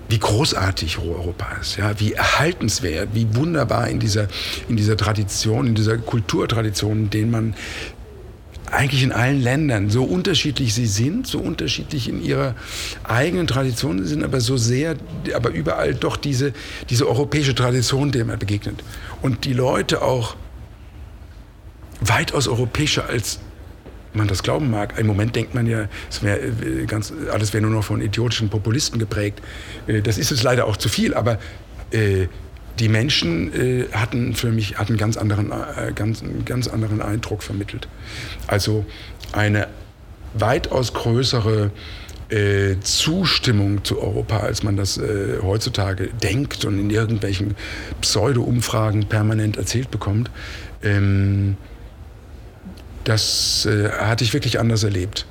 wie 0.10 0.20
großartig 0.20 0.97
Europa 0.97 1.45
ist, 1.62 1.78
ja, 1.78 1.99
wie 1.99 2.14
erhaltenswert, 2.14 3.10
wie 3.14 3.28
wunderbar 3.36 3.88
in 3.88 3.99
dieser, 3.99 4.28
in 4.68 4.76
dieser 4.76 4.97
Tradition, 4.97 5.68
in 5.68 5.76
dieser 5.76 5.97
Kulturtradition, 5.97 7.12
denen 7.12 7.32
man 7.32 7.53
eigentlich 8.72 9.03
in 9.03 9.12
allen 9.12 9.41
Ländern, 9.41 9.89
so 9.89 10.03
unterschiedlich 10.03 10.74
sie 10.74 10.86
sind, 10.86 11.28
so 11.28 11.39
unterschiedlich 11.39 12.07
in 12.07 12.24
ihrer 12.24 12.55
eigenen 13.03 13.47
Tradition 13.47 14.05
sind, 14.05 14.24
aber 14.24 14.41
so 14.41 14.57
sehr, 14.57 14.95
aber 15.34 15.51
überall 15.51 15.93
doch 15.93 16.18
diese, 16.18 16.53
diese 16.89 17.07
europäische 17.07 17.55
Tradition, 17.55 18.12
der 18.12 18.26
man 18.26 18.39
begegnet. 18.39 18.84
Und 19.22 19.45
die 19.45 19.53
Leute 19.53 20.01
auch 20.01 20.36
weitaus 22.01 22.47
europäischer 22.47 23.07
als 23.07 23.39
man 24.14 24.28
das 24.28 24.43
glauben 24.43 24.70
mag. 24.70 24.97
Im 24.97 25.07
Moment 25.07 25.36
denkt 25.36 25.53
man 25.53 25.68
ja, 25.68 25.88
wär, 26.22 26.43
äh, 26.43 26.86
ganz, 26.88 27.14
alles 27.32 27.53
wäre 27.53 27.62
nur 27.62 27.72
noch 27.72 27.84
von 27.84 28.01
idiotischen 28.01 28.49
Populisten 28.49 28.99
geprägt. 28.99 29.41
Äh, 29.88 30.01
das 30.01 30.18
ist 30.18 30.32
es 30.32 30.43
leider 30.43 30.66
auch 30.66 30.78
zu 30.78 30.89
viel, 30.89 31.14
aber 31.14 31.39
äh, 31.91 32.28
die 32.80 32.89
Menschen 32.89 33.53
äh, 33.53 33.86
hatten 33.91 34.34
für 34.36 34.51
mich 34.51 34.78
hatten 34.78 34.97
ganz 34.97 35.18
anderen, 35.18 35.51
äh, 35.51 35.91
ganz, 35.93 36.24
ganz 36.45 36.68
anderen 36.68 37.01
Eindruck 37.01 37.43
vermittelt. 37.43 37.88
Also 38.47 38.86
eine 39.34 39.68
weitaus 40.34 40.93
größere 40.93 41.72
äh, 42.30 42.80
Zustimmung 42.82 43.84
zu 43.84 43.99
Europa, 44.01 44.38
als 44.38 44.64
man 44.64 44.78
das 44.78 44.97
äh, 44.97 45.39
heutzutage 45.41 46.10
denkt 46.24 46.64
und 46.66 46.80
in 46.80 46.89
irgendwelchen 46.89 47.55
Pseudo-Umfragen 48.01 49.05
permanent 49.05 49.57
erzählt 49.57 49.91
bekommt. 49.91 50.30
Ähm, 50.84 51.57
das 53.04 53.66
äh, 53.66 53.89
hatte 53.89 54.24
ich 54.24 54.34
wirklich 54.34 54.60
anders 54.60 54.84
erlebt. 54.84 55.26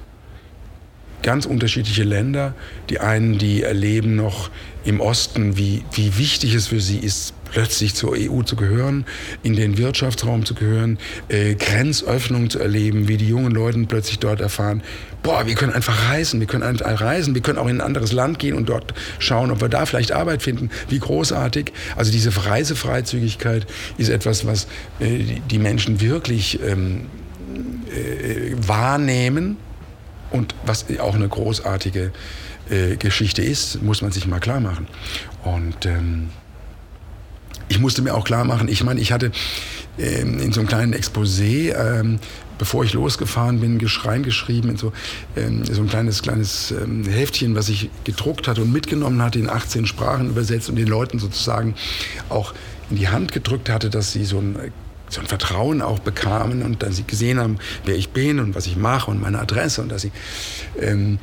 Ganz 1.22 1.46
unterschiedliche 1.46 2.04
Länder. 2.04 2.54
Die 2.90 3.00
einen, 3.00 3.38
die 3.38 3.62
erleben 3.62 4.16
noch 4.16 4.50
im 4.84 5.00
Osten, 5.00 5.56
wie, 5.56 5.84
wie 5.92 6.16
wichtig 6.16 6.54
es 6.54 6.68
für 6.68 6.80
sie 6.80 6.98
ist, 6.98 7.34
plötzlich 7.50 7.94
zur 7.94 8.12
EU 8.16 8.42
zu 8.42 8.56
gehören, 8.56 9.04
in 9.42 9.56
den 9.56 9.78
Wirtschaftsraum 9.78 10.44
zu 10.44 10.54
gehören, 10.54 10.98
äh, 11.28 11.54
Grenzöffnungen 11.54 12.50
zu 12.50 12.58
erleben, 12.58 13.08
wie 13.08 13.16
die 13.16 13.28
jungen 13.28 13.52
Leute 13.52 13.78
plötzlich 13.88 14.18
dort 14.18 14.40
erfahren, 14.40 14.82
boah, 15.22 15.46
wir 15.46 15.54
können 15.54 15.72
einfach 15.72 16.10
reisen, 16.10 16.40
wir 16.40 16.46
können 16.46 16.62
einfach 16.62 17.00
reisen, 17.00 17.34
wir 17.34 17.42
können 17.42 17.58
auch 17.58 17.66
in 17.66 17.78
ein 17.78 17.86
anderes 17.86 18.12
Land 18.12 18.38
gehen 18.38 18.54
und 18.54 18.68
dort 18.68 18.94
schauen, 19.18 19.50
ob 19.50 19.60
wir 19.60 19.68
da 19.68 19.86
vielleicht 19.86 20.12
Arbeit 20.12 20.42
finden. 20.42 20.70
Wie 20.88 20.98
großartig. 20.98 21.72
Also 21.96 22.12
diese 22.12 22.46
Reisefreizügigkeit 22.46 23.66
ist 23.98 24.08
etwas, 24.08 24.46
was 24.46 24.66
äh, 25.00 25.18
die 25.50 25.58
Menschen 25.58 26.00
wirklich 26.00 26.60
ähm, 26.62 27.06
äh, 27.90 28.54
wahrnehmen 28.66 29.56
und 30.30 30.54
was 30.64 30.86
auch 31.00 31.14
eine 31.14 31.28
großartige 31.28 32.12
äh, 32.70 32.96
Geschichte 32.96 33.42
ist, 33.42 33.82
muss 33.82 34.02
man 34.02 34.12
sich 34.12 34.26
mal 34.26 34.40
klar 34.40 34.60
machen. 34.60 34.86
Und 35.44 35.86
ähm, 35.86 36.28
ich 37.68 37.78
musste 37.78 38.02
mir 38.02 38.14
auch 38.14 38.24
klar 38.24 38.44
machen, 38.44 38.68
ich 38.68 38.82
meine, 38.84 39.00
ich 39.00 39.12
hatte 39.12 39.30
ähm, 39.98 40.40
in 40.40 40.52
so 40.52 40.60
einem 40.60 40.68
kleinen 40.68 40.94
Exposé, 40.94 41.74
ähm, 41.74 42.18
bevor 42.56 42.84
ich 42.84 42.92
losgefahren 42.92 43.60
bin, 43.60 43.78
reingeschrieben 44.04 44.70
in 44.70 44.76
so, 44.76 44.92
ähm, 45.36 45.64
so 45.64 45.82
ein 45.82 45.88
kleines, 45.88 46.22
kleines 46.22 46.70
ähm, 46.72 47.04
Heftchen, 47.04 47.54
was 47.54 47.68
ich 47.68 47.90
gedruckt 48.04 48.48
hatte 48.48 48.62
und 48.62 48.72
mitgenommen 48.72 49.22
hatte, 49.22 49.38
in 49.38 49.48
18 49.48 49.86
Sprachen 49.86 50.30
übersetzt 50.30 50.68
und 50.68 50.76
den 50.76 50.88
Leuten 50.88 51.18
sozusagen 51.18 51.74
auch 52.28 52.54
in 52.90 52.96
die 52.96 53.08
Hand 53.08 53.32
gedrückt 53.32 53.70
hatte, 53.70 53.90
dass 53.90 54.12
sie 54.12 54.24
so 54.24 54.38
ein 54.38 54.56
so 55.08 55.20
ein 55.20 55.26
Vertrauen 55.26 55.82
auch 55.82 55.98
bekamen 55.98 56.62
und 56.62 56.82
dass 56.82 56.96
sie 56.96 57.04
gesehen 57.04 57.38
haben, 57.38 57.58
wer 57.84 57.96
ich 57.96 58.10
bin 58.10 58.40
und 58.40 58.54
was 58.54 58.66
ich 58.66 58.76
mache 58.76 59.10
und 59.10 59.20
meine 59.20 59.38
Adresse 59.38 59.82
und 59.82 59.90
dass 59.90 60.02
sie 60.02 60.12
ähm, 60.80 61.18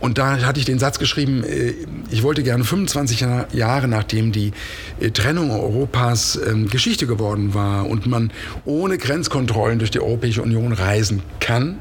und 0.00 0.16
da 0.16 0.42
hatte 0.42 0.60
ich 0.60 0.66
den 0.66 0.78
Satz 0.78 0.98
geschrieben, 0.98 1.42
äh, 1.42 1.74
ich 2.10 2.22
wollte 2.22 2.42
gerne 2.42 2.64
25 2.64 3.26
Jahre 3.52 3.88
nachdem 3.88 4.32
die 4.32 4.52
äh, 5.00 5.10
Trennung 5.10 5.50
Europas 5.50 6.38
ähm, 6.46 6.68
Geschichte 6.68 7.06
geworden 7.06 7.54
war 7.54 7.86
und 7.86 8.06
man 8.06 8.30
ohne 8.64 8.98
Grenzkontrollen 8.98 9.78
durch 9.78 9.90
die 9.90 10.00
Europäische 10.00 10.42
Union 10.42 10.72
reisen 10.72 11.22
kann, 11.40 11.80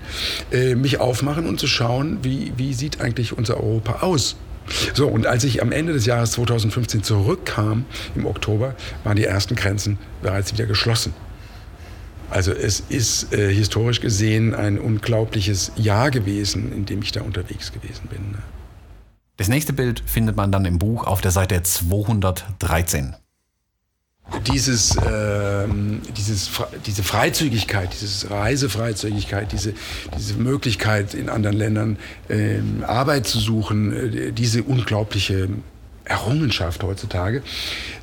äh, 0.52 0.76
mich 0.76 1.00
aufmachen 1.00 1.48
und 1.48 1.60
zu 1.60 1.68
schauen, 1.68 2.20
wie, 2.24 2.54
wie 2.58 2.74
sieht 2.74 3.02
eigentlich 3.02 3.38
unser 3.38 3.58
Europa 3.58 4.00
aus. 4.02 4.36
So, 4.94 5.08
und 5.08 5.28
als 5.28 5.44
ich 5.44 5.62
am 5.62 5.72
Ende 5.72 5.94
des 5.94 6.06
Jahres 6.06 6.32
2015 6.32 7.04
zurückkam, 7.04 7.86
im 8.16 8.26
Oktober, 8.26 8.76
waren 9.04 9.16
die 9.16 9.24
ersten 9.24 9.56
Grenzen 9.56 9.98
bereits 10.22 10.52
wieder 10.52 10.66
geschlossen. 10.66 11.14
Also 12.30 12.52
es 12.52 12.82
ist 12.90 13.34
äh, 13.34 13.54
historisch 13.54 14.02
gesehen 14.02 14.54
ein 14.54 14.80
unglaubliches 14.80 15.72
Jahr 15.76 16.12
gewesen, 16.12 16.74
in 16.74 16.86
dem 16.86 17.02
ich 17.02 17.12
da 17.12 17.22
unterwegs 17.22 17.72
gewesen 17.72 18.08
bin. 18.10 18.32
Ne? 18.32 18.40
Das 19.38 19.48
nächste 19.48 19.72
Bild 19.72 20.02
findet 20.06 20.36
man 20.36 20.52
dann 20.52 20.66
im 20.66 20.80
Buch 20.80 21.06
auf 21.06 21.22
der 21.22 21.32
Seite 21.32 21.62
213. 21.62 23.16
Dieses, 24.46 24.98
äh, 24.98 25.68
dieses, 26.18 26.52
diese 26.86 27.04
Freizügigkeit, 27.04 27.90
diese 27.94 28.30
Reisefreizügigkeit, 28.30 29.54
diese, 29.54 29.74
diese 30.18 30.34
Möglichkeit 30.34 31.14
in 31.14 31.30
anderen 31.30 31.56
Ländern 31.56 31.98
äh, 32.28 32.60
Arbeit 32.86 33.26
zu 33.26 33.40
suchen, 33.40 33.94
äh, 33.94 34.32
diese 34.34 34.64
unglaubliche 34.64 35.48
Errungenschaft 36.04 36.84
heutzutage, 36.84 37.42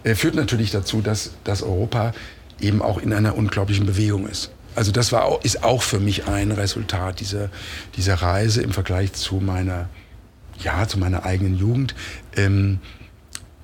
äh, 0.02 0.14
führt 0.14 0.34
natürlich 0.34 0.70
dazu, 0.70 1.02
dass, 1.02 1.32
dass 1.44 1.62
Europa 1.62 2.14
eben 2.60 2.82
auch 2.82 2.98
in 2.98 3.12
einer 3.12 3.36
unglaublichen 3.36 3.86
Bewegung 3.86 4.26
ist. 4.26 4.50
Also 4.74 4.90
das 4.90 5.12
war 5.12 5.44
ist 5.44 5.62
auch 5.62 5.82
für 5.82 6.00
mich 6.00 6.26
ein 6.26 6.50
Resultat 6.50 7.20
dieser, 7.20 7.50
dieser 7.96 8.14
Reise 8.14 8.62
im 8.62 8.72
Vergleich 8.72 9.12
zu 9.12 9.36
meiner, 9.36 9.88
ja, 10.58 10.88
zu 10.88 10.98
meiner 10.98 11.24
eigenen 11.24 11.56
Jugend, 11.56 11.94
ähm, 12.36 12.80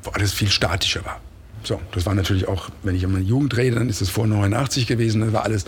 wo 0.03 0.11
alles 0.11 0.32
viel 0.32 0.51
statischer 0.51 1.05
war. 1.05 1.20
So, 1.62 1.80
das 1.93 2.07
war 2.07 2.14
natürlich 2.14 2.49
auch, 2.49 2.70
wenn 2.82 2.95
ich 2.95 3.05
an 3.05 3.12
meine 3.12 3.24
Jugend 3.24 3.57
rede, 3.57 3.76
dann 3.76 3.88
ist 3.88 4.01
es 4.01 4.09
vor 4.09 4.26
89 4.26 4.86
gewesen, 4.86 5.20
dann 5.20 5.32
war 5.32 5.45
alles 5.45 5.64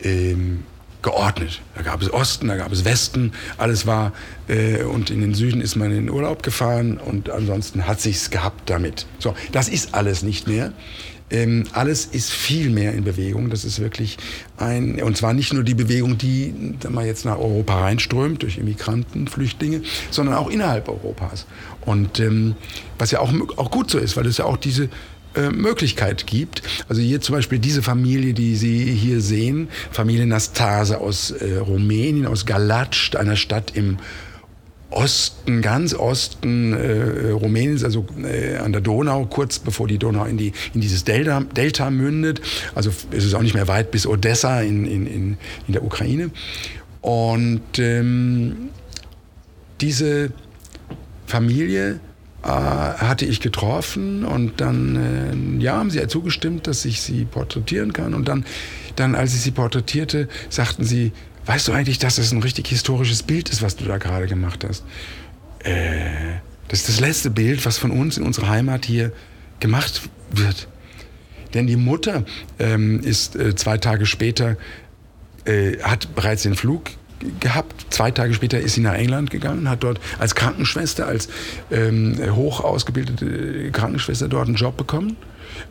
ähm, 0.00 0.64
geordnet. 1.02 1.60
Da 1.74 1.82
gab 1.82 2.02
es 2.02 2.12
Osten, 2.12 2.48
da 2.48 2.56
gab 2.56 2.72
es 2.72 2.84
Westen, 2.84 3.32
alles 3.58 3.86
war 3.86 4.12
äh, 4.48 4.82
und 4.82 5.10
in 5.10 5.20
den 5.20 5.34
Süden 5.34 5.60
ist 5.60 5.76
man 5.76 5.90
in 5.90 6.06
den 6.06 6.10
Urlaub 6.10 6.42
gefahren 6.42 6.98
und 6.98 7.30
ansonsten 7.30 7.86
hat 7.86 8.00
sich's 8.00 8.30
gehabt 8.30 8.68
damit. 8.70 9.06
So, 9.18 9.34
das 9.52 9.68
ist 9.68 9.94
alles 9.94 10.22
nicht 10.22 10.46
mehr. 10.46 10.72
Ähm, 11.32 11.64
alles 11.72 12.06
ist 12.06 12.30
viel 12.30 12.70
mehr 12.70 12.92
in 12.92 13.04
Bewegung. 13.04 13.50
Das 13.50 13.64
ist 13.64 13.78
wirklich 13.78 14.18
ein, 14.56 15.00
und 15.00 15.16
zwar 15.16 15.32
nicht 15.32 15.52
nur 15.52 15.62
die 15.62 15.74
Bewegung, 15.74 16.18
die 16.18 16.52
mal 16.88 17.06
jetzt 17.06 17.24
nach 17.24 17.38
Europa 17.38 17.80
reinströmt 17.80 18.42
durch 18.42 18.58
Immigranten, 18.58 19.28
Flüchtlinge, 19.28 19.82
sondern 20.10 20.34
auch 20.34 20.50
innerhalb 20.50 20.88
Europas. 20.88 21.46
Und 21.86 22.18
ähm, 22.18 22.56
was 22.98 23.12
ja 23.12 23.20
auch, 23.20 23.32
auch 23.56 23.70
gut 23.70 23.90
so 23.90 23.98
ist, 23.98 24.16
weil 24.16 24.26
es 24.26 24.38
ja 24.38 24.44
auch 24.44 24.56
diese 24.56 24.88
äh, 25.34 25.50
Möglichkeit 25.50 26.26
gibt. 26.26 26.62
Also 26.88 27.00
hier 27.00 27.20
zum 27.20 27.36
Beispiel 27.36 27.58
diese 27.58 27.82
Familie, 27.82 28.34
die 28.34 28.56
Sie 28.56 28.84
hier 28.84 29.20
sehen, 29.20 29.68
Familie 29.90 30.26
Nastase 30.26 30.98
aus 30.98 31.30
äh, 31.30 31.58
Rumänien, 31.58 32.26
aus 32.26 32.46
Galatsch, 32.46 33.14
einer 33.16 33.36
Stadt 33.36 33.72
im 33.76 33.98
Osten, 34.90 35.62
ganz 35.62 35.94
Osten 35.94 36.72
äh, 36.72 37.30
Rumäniens, 37.30 37.84
also 37.84 38.06
äh, 38.24 38.56
an 38.56 38.72
der 38.72 38.80
Donau, 38.80 39.24
kurz 39.26 39.60
bevor 39.60 39.86
die 39.86 39.98
Donau 39.98 40.24
in, 40.24 40.36
die, 40.36 40.52
in 40.74 40.80
dieses 40.80 41.04
Delta, 41.04 41.40
Delta 41.40 41.90
mündet. 41.90 42.40
Also 42.74 42.90
es 43.12 43.24
ist 43.24 43.34
auch 43.34 43.42
nicht 43.42 43.54
mehr 43.54 43.68
weit 43.68 43.92
bis 43.92 44.06
Odessa 44.06 44.60
in, 44.62 44.86
in, 44.86 45.06
in, 45.06 45.36
in 45.68 45.72
der 45.72 45.84
Ukraine. 45.84 46.30
Und 47.02 47.78
ähm, 47.78 48.70
diese 49.80 50.32
Familie 51.26 52.00
hatte 52.42 53.26
ich 53.26 53.40
getroffen 53.40 54.24
und 54.24 54.60
dann 54.60 55.58
äh, 55.58 55.62
ja, 55.62 55.76
haben 55.76 55.90
sie 55.90 55.98
ja 55.98 56.08
zugestimmt, 56.08 56.66
dass 56.66 56.84
ich 56.84 57.02
sie 57.02 57.24
porträtieren 57.24 57.92
kann. 57.92 58.14
Und 58.14 58.28
dann, 58.28 58.44
dann, 58.96 59.14
als 59.14 59.34
ich 59.34 59.42
sie 59.42 59.50
porträtierte, 59.50 60.28
sagten 60.48 60.84
sie, 60.84 61.12
weißt 61.46 61.68
du 61.68 61.72
eigentlich, 61.72 61.98
dass 61.98 62.16
das 62.16 62.32
ein 62.32 62.42
richtig 62.42 62.68
historisches 62.68 63.22
Bild 63.22 63.50
ist, 63.50 63.62
was 63.62 63.76
du 63.76 63.84
da 63.84 63.98
gerade 63.98 64.26
gemacht 64.26 64.64
hast? 64.66 64.84
Äh, 65.64 66.38
das 66.68 66.80
ist 66.80 66.88
das 66.88 67.00
letzte 67.00 67.30
Bild, 67.30 67.66
was 67.66 67.78
von 67.78 67.90
uns 67.90 68.16
in 68.16 68.24
unserer 68.24 68.48
Heimat 68.48 68.86
hier 68.86 69.12
gemacht 69.58 70.02
wird. 70.30 70.68
Denn 71.52 71.66
die 71.66 71.76
Mutter 71.76 72.24
ähm, 72.58 73.00
ist 73.00 73.36
äh, 73.36 73.54
zwei 73.54 73.76
Tage 73.76 74.06
später, 74.06 74.56
äh, 75.44 75.78
hat 75.82 76.14
bereits 76.14 76.42
den 76.42 76.54
Flug 76.54 76.90
gehabt. 77.40 77.86
Zwei 77.90 78.10
Tage 78.10 78.34
später 78.34 78.60
ist 78.60 78.74
sie 78.74 78.80
nach 78.80 78.94
England 78.94 79.30
gegangen, 79.30 79.68
hat 79.68 79.82
dort 79.82 80.00
als 80.18 80.34
Krankenschwester, 80.34 81.06
als 81.06 81.28
ähm, 81.70 82.16
hoch 82.34 82.60
ausgebildete 82.60 83.70
Krankenschwester 83.72 84.28
dort 84.28 84.48
einen 84.48 84.56
Job 84.56 84.76
bekommen. 84.76 85.16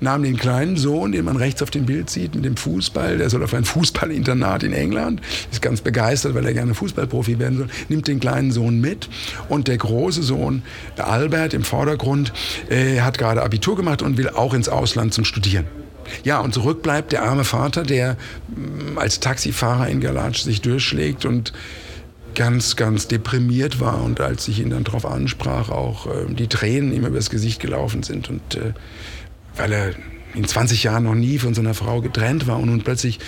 Nahm 0.01 0.23
den 0.23 0.37
kleinen 0.37 0.77
Sohn, 0.77 1.11
den 1.11 1.25
man 1.25 1.37
rechts 1.37 1.61
auf 1.61 1.71
dem 1.71 1.85
Bild 1.85 2.09
sieht, 2.09 2.35
mit 2.35 2.45
dem 2.45 2.57
Fußball, 2.57 3.17
der 3.17 3.29
soll 3.29 3.43
auf 3.43 3.53
ein 3.53 3.63
Fußballinternat 3.63 4.63
in 4.63 4.73
England, 4.73 5.21
ist 5.51 5.61
ganz 5.61 5.81
begeistert, 5.81 6.35
weil 6.35 6.45
er 6.45 6.53
gerne 6.53 6.73
Fußballprofi 6.73 7.39
werden 7.39 7.57
soll, 7.57 7.67
nimmt 7.87 8.07
den 8.07 8.19
kleinen 8.19 8.51
Sohn 8.51 8.79
mit 8.79 9.09
und 9.47 9.67
der 9.67 9.77
große 9.77 10.21
Sohn, 10.21 10.63
Albert 10.97 11.53
im 11.53 11.63
Vordergrund, 11.63 12.33
äh, 12.69 13.01
hat 13.01 13.17
gerade 13.17 13.41
Abitur 13.41 13.75
gemacht 13.75 14.01
und 14.01 14.17
will 14.17 14.29
auch 14.29 14.53
ins 14.53 14.69
Ausland 14.69 15.13
zum 15.13 15.25
Studieren. 15.25 15.65
Ja, 16.23 16.39
und 16.39 16.53
zurück 16.53 16.81
bleibt 16.81 17.11
der 17.11 17.23
arme 17.23 17.43
Vater, 17.43 17.83
der 17.83 18.17
mm, 18.47 18.97
als 18.97 19.19
Taxifahrer 19.19 19.87
in 19.87 20.01
Galatsch 20.01 20.41
sich 20.41 20.61
durchschlägt 20.61 21.25
und 21.25 21.53
ganz, 22.35 22.75
ganz 22.75 23.07
deprimiert 23.07 23.79
war 23.79 24.03
und 24.03 24.21
als 24.21 24.47
ich 24.47 24.59
ihn 24.59 24.69
dann 24.69 24.83
darauf 24.83 25.05
ansprach, 25.05 25.69
auch 25.69 26.07
äh, 26.07 26.33
die 26.33 26.47
Tränen 26.47 26.93
ihm 26.93 27.05
übers 27.05 27.29
Gesicht 27.29 27.59
gelaufen 27.59 28.03
sind 28.03 28.29
und 28.29 28.55
äh, 28.55 28.73
weil 29.55 29.71
er 29.71 29.91
in 30.35 30.45
20 30.45 30.83
Jahren 30.83 31.03
noch 31.03 31.15
nie 31.15 31.39
von 31.39 31.53
seiner 31.53 31.73
Frau 31.73 32.01
getrennt 32.01 32.47
war 32.47 32.59
und 32.59 32.69
nun 32.69 32.83
plötzlich 32.83 33.19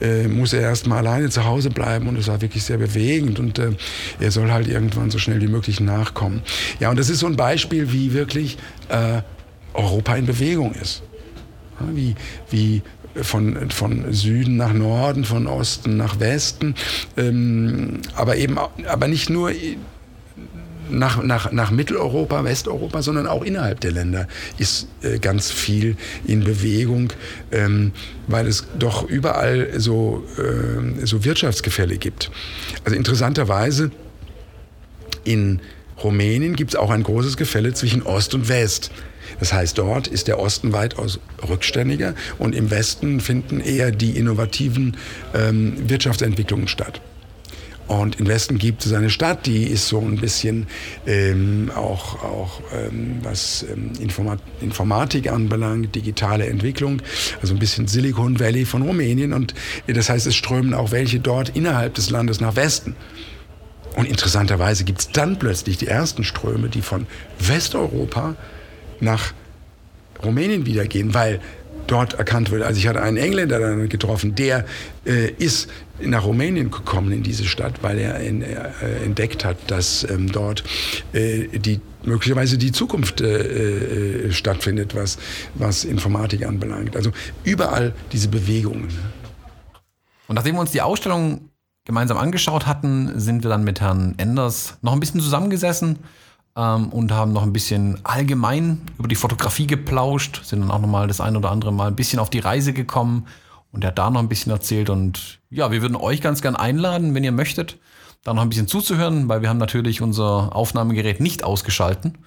äh, 0.00 0.26
muss 0.26 0.52
er 0.52 0.62
erst 0.62 0.86
mal 0.86 0.98
alleine 0.98 1.30
zu 1.30 1.44
Hause 1.44 1.70
bleiben 1.70 2.08
und 2.08 2.18
es 2.18 2.26
war 2.26 2.40
wirklich 2.40 2.64
sehr 2.64 2.78
bewegend 2.78 3.38
und 3.38 3.58
äh, 3.58 3.70
er 4.18 4.30
soll 4.32 4.50
halt 4.50 4.66
irgendwann 4.66 5.10
so 5.10 5.18
schnell 5.18 5.40
wie 5.40 5.48
möglich 5.48 5.80
nachkommen. 5.80 6.42
Ja, 6.80 6.90
und 6.90 6.98
das 6.98 7.08
ist 7.08 7.20
so 7.20 7.26
ein 7.26 7.36
Beispiel, 7.36 7.92
wie 7.92 8.12
wirklich 8.12 8.58
äh, 8.88 9.22
Europa 9.72 10.16
in 10.16 10.26
Bewegung 10.26 10.74
ist 10.74 11.02
wie, 11.92 12.14
wie 12.50 12.82
von, 13.14 13.70
von 13.70 14.12
Süden 14.12 14.56
nach 14.56 14.72
Norden, 14.72 15.24
von 15.24 15.46
Osten 15.46 15.96
nach 15.96 16.20
Westen, 16.20 16.74
ähm, 17.16 18.00
aber 18.14 18.36
eben 18.36 18.56
aber 18.58 19.08
nicht 19.08 19.28
nur 19.28 19.52
nach, 20.90 21.22
nach, 21.22 21.52
nach 21.52 21.70
Mitteleuropa, 21.70 22.44
Westeuropa, 22.44 23.02
sondern 23.02 23.26
auch 23.26 23.42
innerhalb 23.42 23.80
der 23.80 23.92
Länder 23.92 24.28
ist 24.58 24.88
äh, 25.02 25.18
ganz 25.18 25.50
viel 25.50 25.96
in 26.26 26.44
Bewegung, 26.44 27.12
ähm, 27.50 27.92
weil 28.26 28.46
es 28.46 28.66
doch 28.78 29.08
überall 29.08 29.80
so, 29.80 30.24
äh, 30.38 31.06
so 31.06 31.24
Wirtschaftsgefälle 31.24 31.96
gibt. 31.96 32.30
Also 32.84 32.96
interessanterweise 32.96 33.90
in 35.24 35.60
Rumänien 36.02 36.56
gibt 36.56 36.74
es 36.74 36.76
auch 36.76 36.90
ein 36.90 37.02
großes 37.02 37.36
Gefälle 37.36 37.72
zwischen 37.74 38.02
Ost 38.02 38.34
und 38.34 38.48
West. 38.48 38.90
Das 39.42 39.52
heißt, 39.52 39.76
dort 39.76 40.06
ist 40.06 40.28
der 40.28 40.38
Osten 40.38 40.72
weitaus 40.72 41.18
rückständiger 41.48 42.14
und 42.38 42.54
im 42.54 42.70
Westen 42.70 43.18
finden 43.18 43.58
eher 43.58 43.90
die 43.90 44.16
innovativen 44.16 44.96
ähm, 45.34 45.74
Wirtschaftsentwicklungen 45.90 46.68
statt. 46.68 47.00
Und 47.88 48.20
im 48.20 48.28
Westen 48.28 48.56
gibt 48.58 48.86
es 48.86 48.92
eine 48.92 49.10
Stadt, 49.10 49.46
die 49.46 49.64
ist 49.64 49.88
so 49.88 49.98
ein 49.98 50.20
bisschen 50.20 50.68
ähm, 51.08 51.72
auch, 51.74 52.22
auch 52.22 52.60
ähm, 52.72 53.16
was 53.24 53.66
ähm, 53.68 53.90
Informat 53.98 54.38
Informatik 54.60 55.28
anbelangt, 55.28 55.92
digitale 55.92 56.46
Entwicklung, 56.46 57.02
also 57.40 57.52
ein 57.52 57.58
bisschen 57.58 57.88
Silicon 57.88 58.38
Valley 58.38 58.64
von 58.64 58.82
Rumänien. 58.82 59.32
Und 59.32 59.54
das 59.88 60.08
heißt, 60.08 60.24
es 60.28 60.36
strömen 60.36 60.72
auch 60.72 60.92
welche 60.92 61.18
dort 61.18 61.56
innerhalb 61.56 61.94
des 61.94 62.10
Landes 62.10 62.40
nach 62.40 62.54
Westen. 62.54 62.94
Und 63.96 64.06
interessanterweise 64.06 64.84
gibt 64.84 65.00
es 65.00 65.10
dann 65.10 65.40
plötzlich 65.40 65.78
die 65.78 65.88
ersten 65.88 66.22
Ströme, 66.22 66.68
die 66.68 66.80
von 66.80 67.08
Westeuropa 67.40 68.36
nach 69.02 69.34
Rumänien 70.24 70.66
wieder 70.66 70.86
gehen, 70.86 71.14
weil 71.14 71.40
dort 71.86 72.14
erkannt 72.14 72.50
wird. 72.50 72.62
Also 72.62 72.78
ich 72.78 72.86
hatte 72.86 73.02
einen 73.02 73.16
Engländer 73.16 73.58
dann 73.58 73.88
getroffen, 73.88 74.34
der 74.34 74.64
äh, 75.04 75.30
ist 75.32 75.68
nach 76.00 76.24
Rumänien 76.24 76.70
gekommen 76.70 77.12
in 77.12 77.22
diese 77.22 77.44
Stadt, 77.44 77.82
weil 77.82 77.98
er 77.98 78.20
in, 78.20 78.42
äh, 78.42 78.70
entdeckt 79.04 79.44
hat, 79.44 79.56
dass 79.66 80.08
ähm, 80.08 80.30
dort 80.30 80.64
äh, 81.12 81.46
die 81.58 81.80
möglicherweise 82.04 82.58
die 82.58 82.72
Zukunft 82.72 83.20
äh, 83.20 84.26
äh, 84.26 84.32
stattfindet, 84.32 84.94
was, 84.94 85.18
was 85.54 85.84
Informatik 85.84 86.46
anbelangt. 86.46 86.96
Also 86.96 87.10
überall 87.44 87.94
diese 88.12 88.28
Bewegungen. 88.28 88.88
Ne? 88.88 89.12
Und 90.28 90.36
nachdem 90.36 90.56
wir 90.56 90.60
uns 90.60 90.70
die 90.70 90.82
Ausstellung 90.82 91.50
gemeinsam 91.84 92.16
angeschaut 92.16 92.66
hatten, 92.66 93.18
sind 93.20 93.42
wir 93.42 93.50
dann 93.50 93.64
mit 93.64 93.80
Herrn 93.80 94.14
Enders 94.18 94.78
noch 94.82 94.92
ein 94.92 95.00
bisschen 95.00 95.20
zusammengesessen 95.20 95.98
ähm, 96.56 96.88
und 96.88 97.12
haben 97.12 97.32
noch 97.32 97.42
ein 97.42 97.52
bisschen 97.52 97.98
allgemein 98.04 98.82
über 98.98 99.08
die 99.08 99.14
Fotografie 99.14 99.66
geplauscht, 99.66 100.44
sind 100.44 100.60
dann 100.60 100.70
auch 100.70 100.80
nochmal 100.80 101.08
das 101.08 101.20
ein 101.20 101.36
oder 101.36 101.50
andere 101.50 101.72
Mal 101.72 101.88
ein 101.88 101.96
bisschen 101.96 102.18
auf 102.18 102.30
die 102.30 102.40
Reise 102.40 102.72
gekommen 102.72 103.26
und 103.72 103.84
er 103.84 103.88
hat 103.88 103.98
da 103.98 104.10
noch 104.10 104.20
ein 104.20 104.28
bisschen 104.28 104.52
erzählt 104.52 104.90
und 104.90 105.40
ja, 105.50 105.70
wir 105.70 105.82
würden 105.82 105.96
euch 105.96 106.20
ganz 106.20 106.42
gern 106.42 106.56
einladen, 106.56 107.14
wenn 107.14 107.24
ihr 107.24 107.32
möchtet, 107.32 107.78
da 108.24 108.34
noch 108.34 108.42
ein 108.42 108.48
bisschen 108.48 108.68
zuzuhören, 108.68 109.28
weil 109.28 109.42
wir 109.42 109.48
haben 109.48 109.58
natürlich 109.58 110.00
unser 110.00 110.54
Aufnahmegerät 110.54 111.20
nicht 111.20 111.44
ausgeschalten. 111.44 112.18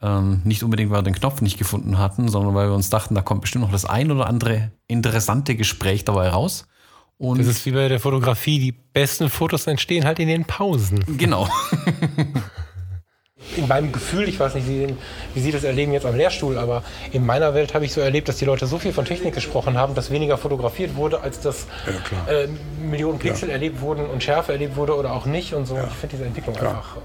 Ähm, 0.00 0.42
nicht 0.44 0.62
unbedingt, 0.62 0.90
weil 0.90 0.98
wir 0.98 1.02
den 1.02 1.14
Knopf 1.14 1.40
nicht 1.40 1.58
gefunden 1.58 1.98
hatten, 1.98 2.28
sondern 2.28 2.54
weil 2.54 2.68
wir 2.68 2.74
uns 2.74 2.88
dachten, 2.88 3.16
da 3.16 3.22
kommt 3.22 3.40
bestimmt 3.40 3.64
noch 3.64 3.72
das 3.72 3.84
ein 3.84 4.12
oder 4.12 4.28
andere 4.28 4.70
interessante 4.86 5.56
Gespräch 5.56 6.04
dabei 6.04 6.28
raus. 6.28 6.68
Und 7.16 7.38
das 7.38 7.48
ist 7.48 7.66
wie 7.66 7.72
bei 7.72 7.88
der 7.88 7.98
Fotografie, 7.98 8.60
die 8.60 8.72
besten 8.72 9.28
Fotos 9.28 9.66
entstehen 9.66 10.04
halt 10.04 10.20
in 10.20 10.28
den 10.28 10.44
Pausen. 10.44 11.04
Genau. 11.18 11.48
in 13.56 13.68
meinem 13.68 13.92
Gefühl, 13.92 14.28
ich 14.28 14.38
weiß 14.38 14.54
nicht, 14.54 14.68
wie, 14.68 14.94
wie 15.34 15.40
Sie 15.40 15.50
das 15.50 15.64
erleben 15.64 15.92
jetzt 15.92 16.06
am 16.06 16.16
Lehrstuhl, 16.16 16.58
aber 16.58 16.82
in 17.12 17.24
meiner 17.24 17.54
Welt 17.54 17.74
habe 17.74 17.84
ich 17.84 17.92
so 17.92 18.00
erlebt, 18.00 18.28
dass 18.28 18.36
die 18.36 18.44
Leute 18.44 18.66
so 18.66 18.78
viel 18.78 18.92
von 18.92 19.04
Technik 19.04 19.34
gesprochen 19.34 19.76
haben, 19.76 19.94
dass 19.94 20.10
weniger 20.10 20.38
fotografiert 20.38 20.96
wurde, 20.96 21.20
als 21.20 21.40
dass 21.40 21.66
ja, 22.26 22.32
äh, 22.32 22.48
Millionen 22.82 23.18
Pixel 23.18 23.48
ja. 23.48 23.54
erlebt 23.54 23.80
wurden 23.80 24.06
und 24.06 24.22
Schärfe 24.22 24.52
erlebt 24.52 24.76
wurde 24.76 24.94
oder 24.94 25.12
auch 25.12 25.26
nicht 25.26 25.54
und 25.54 25.66
so. 25.66 25.76
Ja. 25.76 25.84
Ich 25.84 25.94
finde 25.94 26.16
diese 26.16 26.26
Entwicklung 26.26 26.56
klar. 26.56 26.76
einfach. 26.76 26.96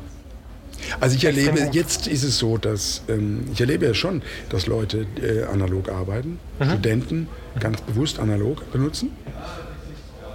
Also 0.99 1.15
ich 1.15 1.23
erlebe, 1.23 1.69
jetzt 1.71 2.07
ist 2.07 2.23
es 2.23 2.37
so, 2.37 2.57
dass 2.57 3.03
ähm, 3.07 3.45
ich 3.53 3.61
erlebe 3.61 3.85
ja 3.85 3.93
schon, 3.93 4.21
dass 4.49 4.67
Leute 4.67 5.07
äh, 5.21 5.43
analog 5.45 5.89
arbeiten, 5.89 6.39
mhm. 6.59 6.65
Studenten 6.65 7.29
ganz 7.59 7.81
bewusst 7.81 8.19
analog 8.19 8.69
benutzen. 8.71 9.11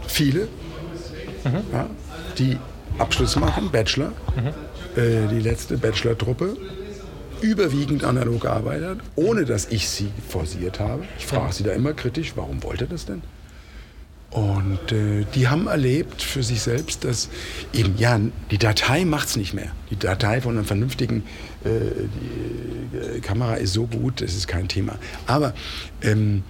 Viele, 0.06 0.48
mhm. 1.44 1.61
die 2.38 2.56
Abschluss 2.98 3.36
machen, 3.36 3.70
Bachelor. 3.70 4.12
Mhm 4.36 4.68
äh, 4.97 5.28
die 5.28 5.41
letzte 5.41 5.78
Bachelor-Truppe 5.78 6.57
überwiegend 7.41 8.05
analog 8.05 8.47
arbeitet, 8.47 8.99
ohne 9.14 9.45
dass 9.45 9.66
ich 9.66 9.89
sie 9.89 10.11
forciert 10.28 10.80
habe. 10.80 11.05
Ich 11.18 11.26
frage 11.26 11.53
sie 11.53 11.62
da 11.62 11.72
immer 11.72 11.93
kritisch, 11.93 12.32
warum 12.36 12.62
wollt 12.62 12.80
ihr 12.80 12.86
das 12.86 13.07
denn? 13.07 13.22
Und 14.30 14.93
äh, 14.93 15.24
die 15.34 15.49
haben 15.49 15.68
erlebt 15.68 16.20
für 16.20 16.43
sich 16.43 16.61
selbst, 16.61 17.05
dass 17.05 17.30
eben, 17.72 17.97
ja, 17.97 18.20
die 18.51 18.59
Datei 18.59 19.07
macht 19.07 19.28
es 19.28 19.36
nicht 19.36 19.55
mehr. 19.55 19.70
Die 19.91 19.99
Datei 19.99 20.43
von 20.43 20.57
einer 20.57 20.66
vernünftigen 20.66 21.24
äh, 21.64 21.70
die, 21.70 23.16
äh, 23.16 23.20
Kamera 23.20 23.55
ist 23.55 23.72
so 23.72 23.86
gut, 23.86 24.20
das 24.20 24.34
ist 24.34 24.47
kein 24.47 24.68
Thema. 24.68 24.99
Aber 25.26 25.55
ähm, 26.03 26.43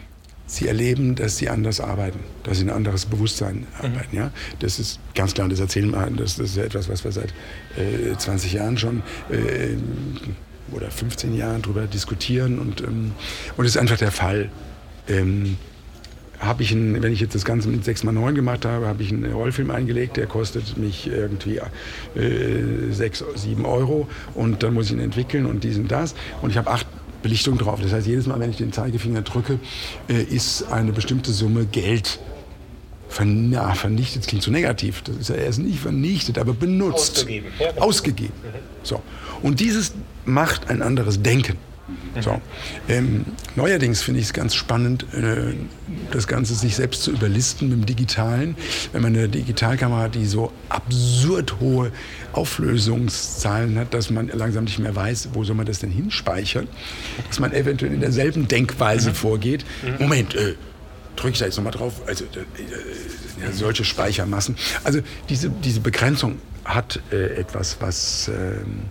sie 0.48 0.66
erleben, 0.66 1.14
dass 1.14 1.36
sie 1.36 1.48
anders 1.48 1.80
arbeiten, 1.80 2.20
dass 2.42 2.58
sie 2.58 2.64
ein 2.64 2.70
anderes 2.70 3.06
Bewusstsein 3.06 3.66
arbeiten. 3.78 4.08
Mhm. 4.16 4.18
Ja? 4.18 4.30
Das 4.58 4.78
ist 4.78 4.98
ganz 5.14 5.34
klar, 5.34 5.48
das 5.48 5.60
erzählen 5.60 5.90
wir, 5.90 6.10
das, 6.10 6.36
das 6.36 6.50
ist 6.50 6.56
etwas, 6.56 6.88
was 6.88 7.04
wir 7.04 7.12
seit 7.12 7.34
äh, 7.76 8.16
20 8.16 8.54
Jahren 8.54 8.78
schon 8.78 9.02
äh, 9.30 9.76
oder 10.72 10.90
15 10.90 11.36
Jahren 11.36 11.62
darüber 11.62 11.86
diskutieren 11.86 12.58
und, 12.58 12.80
ähm, 12.80 13.12
und 13.56 13.64
das 13.64 13.74
ist 13.74 13.76
einfach 13.76 13.98
der 13.98 14.10
Fall. 14.10 14.50
Ähm, 15.06 15.56
habe 16.40 16.62
ich 16.62 16.70
einen, 16.72 17.02
wenn 17.02 17.12
ich 17.12 17.20
jetzt 17.20 17.34
das 17.34 17.44
Ganze 17.44 17.68
mit 17.68 17.82
6x9 17.82 18.32
gemacht 18.32 18.64
habe, 18.64 18.86
habe 18.86 19.02
ich 19.02 19.10
einen 19.10 19.32
Rollfilm 19.32 19.70
eingelegt, 19.72 20.16
der 20.16 20.26
kostet 20.26 20.76
mich 20.76 21.08
irgendwie 21.08 21.56
äh, 22.14 22.92
6, 22.92 23.24
7 23.34 23.66
Euro 23.66 24.08
und 24.34 24.62
dann 24.62 24.72
muss 24.72 24.86
ich 24.86 24.92
ihn 24.92 25.00
entwickeln 25.00 25.46
und 25.46 25.64
dies 25.64 25.76
und 25.78 25.90
das. 25.90 26.14
Und 26.40 26.50
ich 26.50 26.56
habe 26.56 26.70
acht 26.70 26.86
Belichtung 27.22 27.58
drauf. 27.58 27.80
Das 27.82 27.92
heißt, 27.92 28.06
jedes 28.06 28.26
Mal, 28.26 28.38
wenn 28.40 28.50
ich 28.50 28.56
den 28.56 28.72
Zeigefinger 28.72 29.22
drücke, 29.22 29.58
äh, 30.08 30.22
ist 30.22 30.64
eine 30.70 30.92
bestimmte 30.92 31.32
Summe 31.32 31.66
Geld 31.66 32.18
Vern 33.08 33.52
ja, 33.52 33.74
vernichtet 33.74 34.26
klingt 34.26 34.44
so 34.44 34.50
negativ. 34.50 35.02
Das 35.02 35.16
ist 35.16 35.28
ja 35.30 35.36
erst 35.36 35.60
nicht 35.60 35.80
vernichtet, 35.80 36.38
aber 36.38 36.52
benutzt. 36.52 37.18
Ausgegeben. 37.18 37.46
Ja, 37.58 37.72
genau. 37.72 37.86
Ausgegeben. 37.86 38.32
So. 38.82 39.02
Und 39.42 39.60
dieses 39.60 39.92
macht 40.24 40.68
ein 40.68 40.82
anderes 40.82 41.22
Denken. 41.22 41.56
So. 42.20 42.40
Ähm, 42.88 43.24
neuerdings 43.56 44.02
finde 44.02 44.20
ich 44.20 44.26
es 44.26 44.32
ganz 44.32 44.54
spannend, 44.54 45.06
äh, 45.14 45.54
das 46.10 46.26
Ganze 46.26 46.54
sich 46.54 46.76
selbst 46.76 47.02
zu 47.02 47.12
überlisten 47.12 47.68
mit 47.68 47.78
dem 47.78 47.86
Digitalen. 47.86 48.56
Wenn 48.92 49.02
man 49.02 49.16
eine 49.16 49.28
Digitalkamera 49.28 50.02
hat, 50.02 50.14
die 50.14 50.26
so 50.26 50.52
absurd 50.68 51.60
hohe 51.60 51.92
Auflösungszahlen 52.32 53.78
hat, 53.78 53.94
dass 53.94 54.10
man 54.10 54.28
langsam 54.28 54.64
nicht 54.64 54.78
mehr 54.78 54.94
weiß, 54.94 55.30
wo 55.32 55.44
soll 55.44 55.54
man 55.56 55.66
das 55.66 55.78
denn 55.78 55.90
hinspeichern, 55.90 56.68
dass 57.28 57.40
man 57.40 57.52
eventuell 57.52 57.92
in 57.92 58.00
derselben 58.00 58.48
Denkweise 58.48 59.14
vorgeht. 59.14 59.64
Moment, 59.98 60.34
äh, 60.34 60.54
drücke 61.16 61.32
ich 61.32 61.38
da 61.38 61.46
jetzt 61.46 61.56
nochmal 61.56 61.72
drauf? 61.72 62.02
Also 62.06 62.24
äh, 62.24 62.38
äh, 62.38 63.46
ja, 63.46 63.52
solche 63.52 63.84
Speichermassen. 63.84 64.56
Also 64.84 65.00
diese, 65.28 65.50
diese 65.50 65.80
Begrenzung 65.80 66.36
hat 66.64 67.00
äh, 67.12 67.34
etwas, 67.36 67.78
was... 67.80 68.28
ähm, 68.28 68.82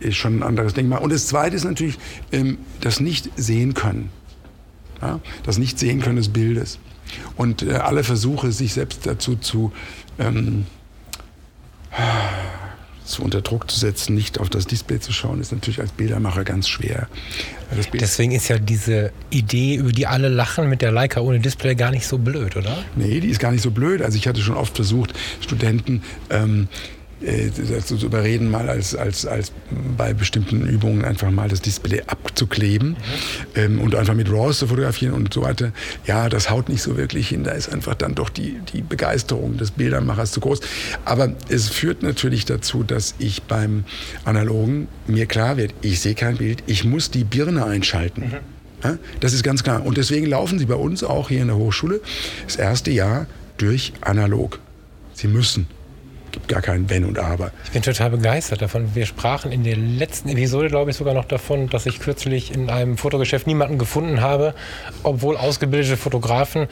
ist 0.00 0.16
schon 0.16 0.38
ein 0.38 0.42
anderes 0.42 0.74
Denkmal. 0.74 1.00
Und 1.00 1.12
das 1.12 1.26
Zweite 1.26 1.56
ist 1.56 1.64
natürlich 1.64 1.98
ähm, 2.32 2.58
das 2.80 3.00
Nicht-Sehen 3.00 3.74
können. 3.74 4.10
Ja? 5.00 5.20
Das 5.44 5.58
Nicht-Sehen 5.58 6.00
können 6.00 6.16
des 6.16 6.28
Bildes. 6.28 6.78
Und 7.36 7.62
äh, 7.62 7.74
alle 7.74 8.04
Versuche, 8.04 8.52
sich 8.52 8.72
selbst 8.74 9.06
dazu 9.06 9.36
zu, 9.36 9.72
ähm, 10.18 10.66
zu 13.04 13.22
unter 13.22 13.42
Druck 13.42 13.70
zu 13.70 13.78
setzen, 13.78 14.14
nicht 14.14 14.40
auf 14.40 14.48
das 14.48 14.66
Display 14.66 14.98
zu 14.98 15.12
schauen, 15.12 15.40
ist 15.40 15.52
natürlich 15.52 15.80
als 15.80 15.92
Bildermacher 15.92 16.44
ganz 16.44 16.68
schwer. 16.68 17.08
Bild 17.70 18.00
Deswegen 18.00 18.32
ist 18.32 18.48
ja 18.48 18.58
diese 18.58 19.12
Idee, 19.30 19.76
über 19.76 19.92
die 19.92 20.06
alle 20.06 20.28
lachen 20.28 20.68
mit 20.68 20.80
der 20.80 20.92
Leica 20.92 21.20
ohne 21.20 21.40
Display 21.40 21.74
gar 21.74 21.90
nicht 21.90 22.06
so 22.06 22.18
blöd, 22.18 22.56
oder? 22.56 22.84
Nee, 22.96 23.20
die 23.20 23.28
ist 23.28 23.40
gar 23.40 23.52
nicht 23.52 23.62
so 23.62 23.70
blöd. 23.70 24.00
Also 24.00 24.16
ich 24.16 24.26
hatte 24.26 24.40
schon 24.40 24.56
oft 24.56 24.74
versucht, 24.74 25.12
Studenten 25.40 26.02
ähm, 26.30 26.68
äh, 26.68 27.03
dazu 27.20 27.96
zu 27.96 28.06
überreden, 28.06 28.50
mal 28.50 28.68
als, 28.68 28.94
als, 28.94 29.26
als 29.26 29.52
bei 29.96 30.12
bestimmten 30.12 30.66
Übungen 30.66 31.04
einfach 31.04 31.30
mal 31.30 31.48
das 31.48 31.60
Display 31.60 32.02
abzukleben 32.06 32.90
mhm. 32.90 32.96
ähm, 33.54 33.80
und 33.80 33.94
einfach 33.94 34.14
mit 34.14 34.30
RAWs 34.30 34.58
zu 34.58 34.66
fotografieren 34.66 35.14
und 35.14 35.32
so 35.32 35.42
weiter. 35.42 35.72
Ja, 36.06 36.28
das 36.28 36.50
haut 36.50 36.68
nicht 36.68 36.82
so 36.82 36.96
wirklich 36.96 37.28
hin. 37.28 37.44
Da 37.44 37.52
ist 37.52 37.72
einfach 37.72 37.94
dann 37.94 38.14
doch 38.14 38.28
die, 38.28 38.60
die 38.72 38.82
Begeisterung 38.82 39.56
des 39.56 39.70
Bildermachers 39.70 40.32
zu 40.32 40.40
groß. 40.40 40.60
Aber 41.04 41.32
es 41.48 41.68
führt 41.68 42.02
natürlich 42.02 42.44
dazu, 42.44 42.82
dass 42.82 43.14
ich 43.18 43.42
beim 43.44 43.84
Analogen 44.24 44.88
mir 45.06 45.26
klar 45.26 45.56
wird, 45.56 45.74
ich 45.80 46.00
sehe 46.00 46.14
kein 46.14 46.36
Bild, 46.36 46.62
ich 46.66 46.84
muss 46.84 47.10
die 47.10 47.24
Birne 47.24 47.64
einschalten. 47.64 48.22
Mhm. 48.22 48.54
Ja, 48.82 48.98
das 49.20 49.32
ist 49.32 49.42
ganz 49.42 49.62
klar. 49.62 49.84
Und 49.86 49.96
deswegen 49.96 50.26
laufen 50.26 50.58
sie 50.58 50.66
bei 50.66 50.74
uns 50.74 51.02
auch 51.02 51.30
hier 51.30 51.40
in 51.40 51.48
der 51.48 51.56
Hochschule 51.56 52.00
das 52.44 52.56
erste 52.56 52.90
Jahr 52.90 53.26
durch 53.56 53.94
analog. 54.02 54.60
Sie 55.14 55.28
müssen 55.28 55.66
gibt 56.34 56.48
gar 56.48 56.60
kein 56.60 56.90
Wenn 56.90 57.04
und 57.04 57.18
Aber. 57.18 57.52
Ich 57.64 57.70
bin 57.70 57.82
total 57.82 58.10
begeistert 58.10 58.60
davon. 58.60 58.94
Wir 58.94 59.06
sprachen 59.06 59.52
in 59.52 59.62
der 59.62 59.76
letzten 59.76 60.28
Episode, 60.28 60.68
glaube 60.68 60.90
ich, 60.90 60.96
sogar 60.96 61.14
noch 61.14 61.24
davon, 61.24 61.70
dass 61.70 61.86
ich 61.86 62.00
kürzlich 62.00 62.52
in 62.52 62.70
einem 62.70 62.98
Fotogeschäft 62.98 63.46
niemanden 63.46 63.78
gefunden 63.78 64.20
habe, 64.20 64.54
obwohl 65.04 65.36
ausgebildete 65.36 65.96
Fotografen, 65.96 66.66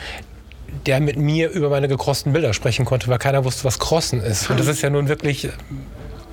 der 0.86 1.00
mit 1.00 1.16
mir 1.16 1.50
über 1.50 1.70
meine 1.70 1.86
gekrosten 1.86 2.32
Bilder 2.32 2.54
sprechen 2.54 2.84
konnte, 2.84 3.06
weil 3.08 3.18
keiner 3.18 3.44
wusste, 3.44 3.64
was 3.64 3.78
Crossen 3.78 4.20
ist. 4.20 4.50
Und 4.50 4.58
das 4.58 4.66
ist 4.66 4.82
ja 4.82 4.90
nun 4.90 5.08
wirklich 5.08 5.48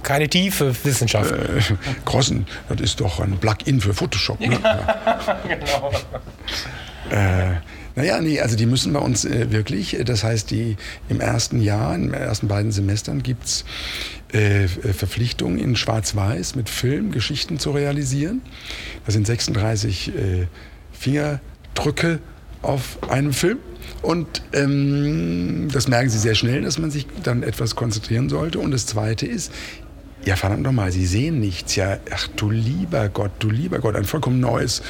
keine 0.02 0.28
tiefe 0.28 0.74
Wissenschaft. 0.84 1.32
Äh, 1.32 1.62
Crossen, 2.06 2.48
das 2.68 2.82
ist 2.82 3.00
doch 3.00 3.20
ein 3.20 3.38
Plugin 3.38 3.80
für 3.80 3.94
Photoshop. 3.94 4.40
Ne? 4.40 4.58
Ja, 4.64 5.40
genau. 5.48 5.92
Äh, 7.12 7.58
naja, 8.00 8.22
nee, 8.22 8.40
also 8.40 8.56
die 8.56 8.66
müssen 8.66 8.94
bei 8.94 9.02
uns 9.02 9.26
äh, 9.26 9.52
wirklich, 9.52 9.98
das 10.06 10.24
heißt, 10.24 10.52
die 10.52 10.78
im 11.10 11.20
ersten 11.20 11.60
Jahr, 11.60 11.94
in 11.94 12.04
den 12.04 12.14
ersten 12.14 12.48
beiden 12.48 12.72
Semestern 12.72 13.24
gibt 13.24 13.44
es 13.44 13.66
äh, 14.32 14.70
Verpflichtungen 14.70 15.60
in 15.60 15.76
Schwarz-Weiß 15.76 16.56
mit 16.56 16.70
Film 16.70 17.12
Geschichten 17.12 17.60
zu 17.60 17.72
realisieren. 17.72 18.42
Das 19.06 19.16
sind 19.16 19.28
36 19.28 20.16
äh, 20.16 20.48
Fingerdrücke 20.94 22.20
auf 22.62 23.00
einem 23.10 23.34
Film. 23.34 23.58
Und 24.02 24.44
ähm, 24.54 25.68
das 25.74 25.90
merken 25.90 26.10
Sie 26.10 26.20
sehr 26.20 26.36
schnell, 26.36 26.62
dass 26.62 26.80
man 26.80 26.92
sich 26.92 27.06
dann 27.24 27.44
etwas 27.44 27.76
konzentrieren 27.76 28.30
sollte. 28.30 28.60
Und 28.60 28.72
das 28.72 28.86
Zweite 28.86 29.26
ist, 29.26 29.52
ja, 30.26 30.36
verdammt 30.36 30.64
nochmal, 30.64 30.92
Sie 30.92 31.06
sehen 31.06 31.40
nichts. 31.40 31.76
Ja, 31.76 31.98
ach 32.12 32.28
du 32.36 32.50
lieber 32.50 33.10
Gott, 33.10 33.32
du 33.40 33.50
lieber 33.50 33.80
Gott, 33.80 33.96
ein 33.96 34.06
vollkommen 34.06 34.40
neues, 34.40 34.82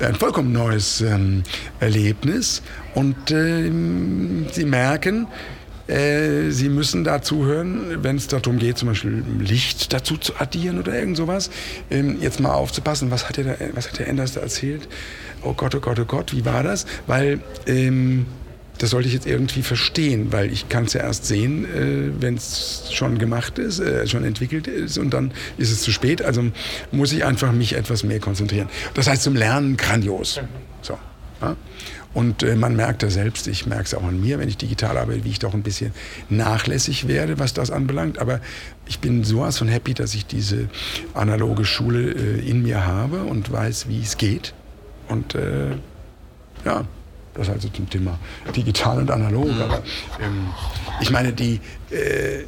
ein 0.00 0.14
vollkommen 0.14 0.52
neues 0.52 1.00
ähm, 1.00 1.42
Erlebnis. 1.80 2.62
Und 2.94 3.30
ähm, 3.30 4.46
Sie 4.50 4.64
merken, 4.64 5.26
äh, 5.88 6.50
Sie 6.50 6.68
müssen 6.68 7.04
da 7.04 7.22
zuhören, 7.22 8.02
wenn 8.02 8.16
es 8.16 8.28
darum 8.28 8.58
geht, 8.58 8.78
zum 8.78 8.88
Beispiel 8.88 9.24
Licht 9.40 9.92
dazu 9.92 10.16
zu 10.16 10.36
addieren 10.38 10.78
oder 10.78 10.98
irgend 10.98 11.16
sowas. 11.16 11.50
Ähm, 11.90 12.18
jetzt 12.20 12.40
mal 12.40 12.52
aufzupassen, 12.52 13.10
was 13.10 13.28
hat 13.28 13.36
der, 13.36 13.56
was 13.74 13.88
hat 13.88 13.98
der 13.98 14.08
Enders 14.08 14.32
da 14.32 14.40
erzählt? 14.40 14.88
Oh 15.42 15.52
Gott, 15.52 15.74
oh 15.74 15.80
Gott, 15.80 15.98
oh 16.00 16.04
Gott, 16.04 16.32
wie 16.34 16.44
war 16.44 16.62
das? 16.62 16.86
Weil 17.06 17.40
ähm, 17.66 18.26
das 18.78 18.90
sollte 18.90 19.08
ich 19.08 19.14
jetzt 19.14 19.26
irgendwie 19.26 19.62
verstehen, 19.62 20.32
weil 20.32 20.52
ich 20.52 20.68
kann 20.68 20.84
es 20.84 20.92
ja 20.92 21.02
erst 21.02 21.26
sehen, 21.26 21.64
äh, 21.64 22.22
wenn 22.22 22.36
es 22.36 22.88
schon 22.92 23.18
gemacht 23.18 23.58
ist, 23.58 23.80
äh, 23.80 24.06
schon 24.06 24.24
entwickelt 24.24 24.66
ist 24.66 24.98
und 24.98 25.10
dann 25.10 25.32
ist 25.58 25.70
es 25.70 25.82
zu 25.82 25.90
spät. 25.90 26.22
Also 26.22 26.44
muss 26.92 27.12
ich 27.12 27.24
einfach 27.24 27.52
mich 27.52 27.74
etwas 27.74 28.04
mehr 28.04 28.20
konzentrieren. 28.20 28.68
Das 28.94 29.08
heißt 29.08 29.22
zum 29.22 29.34
Lernen 29.34 29.76
grandios. 29.76 30.40
So, 30.82 30.96
ja? 31.42 31.56
Und 32.14 32.42
äh, 32.42 32.56
man 32.56 32.74
merkt 32.74 33.02
ja 33.02 33.10
selbst, 33.10 33.46
ich 33.48 33.66
merke 33.66 33.84
es 33.84 33.94
auch 33.94 34.02
an 34.02 34.20
mir, 34.20 34.38
wenn 34.38 34.48
ich 34.48 34.56
digital 34.56 34.96
arbeite, 34.96 35.24
wie 35.24 35.30
ich 35.30 35.38
doch 35.38 35.54
ein 35.54 35.62
bisschen 35.62 35.92
nachlässig 36.30 37.06
werde, 37.06 37.38
was 37.38 37.52
das 37.52 37.70
anbelangt. 37.70 38.18
Aber 38.18 38.40
ich 38.86 38.98
bin 38.98 39.24
sowas 39.24 39.58
von 39.58 39.68
happy, 39.68 39.94
dass 39.94 40.14
ich 40.14 40.26
diese 40.26 40.68
analoge 41.14 41.64
Schule 41.64 42.12
äh, 42.12 42.48
in 42.48 42.62
mir 42.62 42.86
habe 42.86 43.24
und 43.24 43.52
weiß, 43.52 43.88
wie 43.88 44.00
es 44.00 44.16
geht. 44.16 44.54
Und 45.08 45.34
äh, 45.34 45.76
ja, 46.64 46.86
das 47.38 47.48
also 47.48 47.68
zum 47.68 47.88
Thema 47.88 48.18
digital 48.54 48.98
und 48.98 49.10
analog. 49.10 49.46
Mhm. 49.46 49.62
Aber 49.62 49.82
ähm, 50.20 50.48
ich 51.00 51.10
meine, 51.10 51.32
die, 51.32 51.60
äh, 51.90 52.44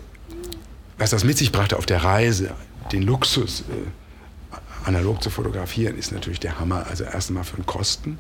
was 0.98 1.10
das 1.10 1.24
mit 1.24 1.38
sich 1.38 1.52
brachte 1.52 1.76
auf 1.76 1.86
der 1.86 2.02
Reise, 2.02 2.50
den 2.92 3.02
Luxus, 3.02 3.60
äh, 3.62 3.64
analog 4.84 5.22
zu 5.22 5.30
fotografieren, 5.30 5.96
ist 5.96 6.12
natürlich 6.12 6.40
der 6.40 6.58
Hammer. 6.58 6.86
Also 6.88 7.04
erst 7.04 7.30
einmal 7.30 7.44
für 7.44 7.56
den 7.56 7.66
Kosten. 7.66 8.18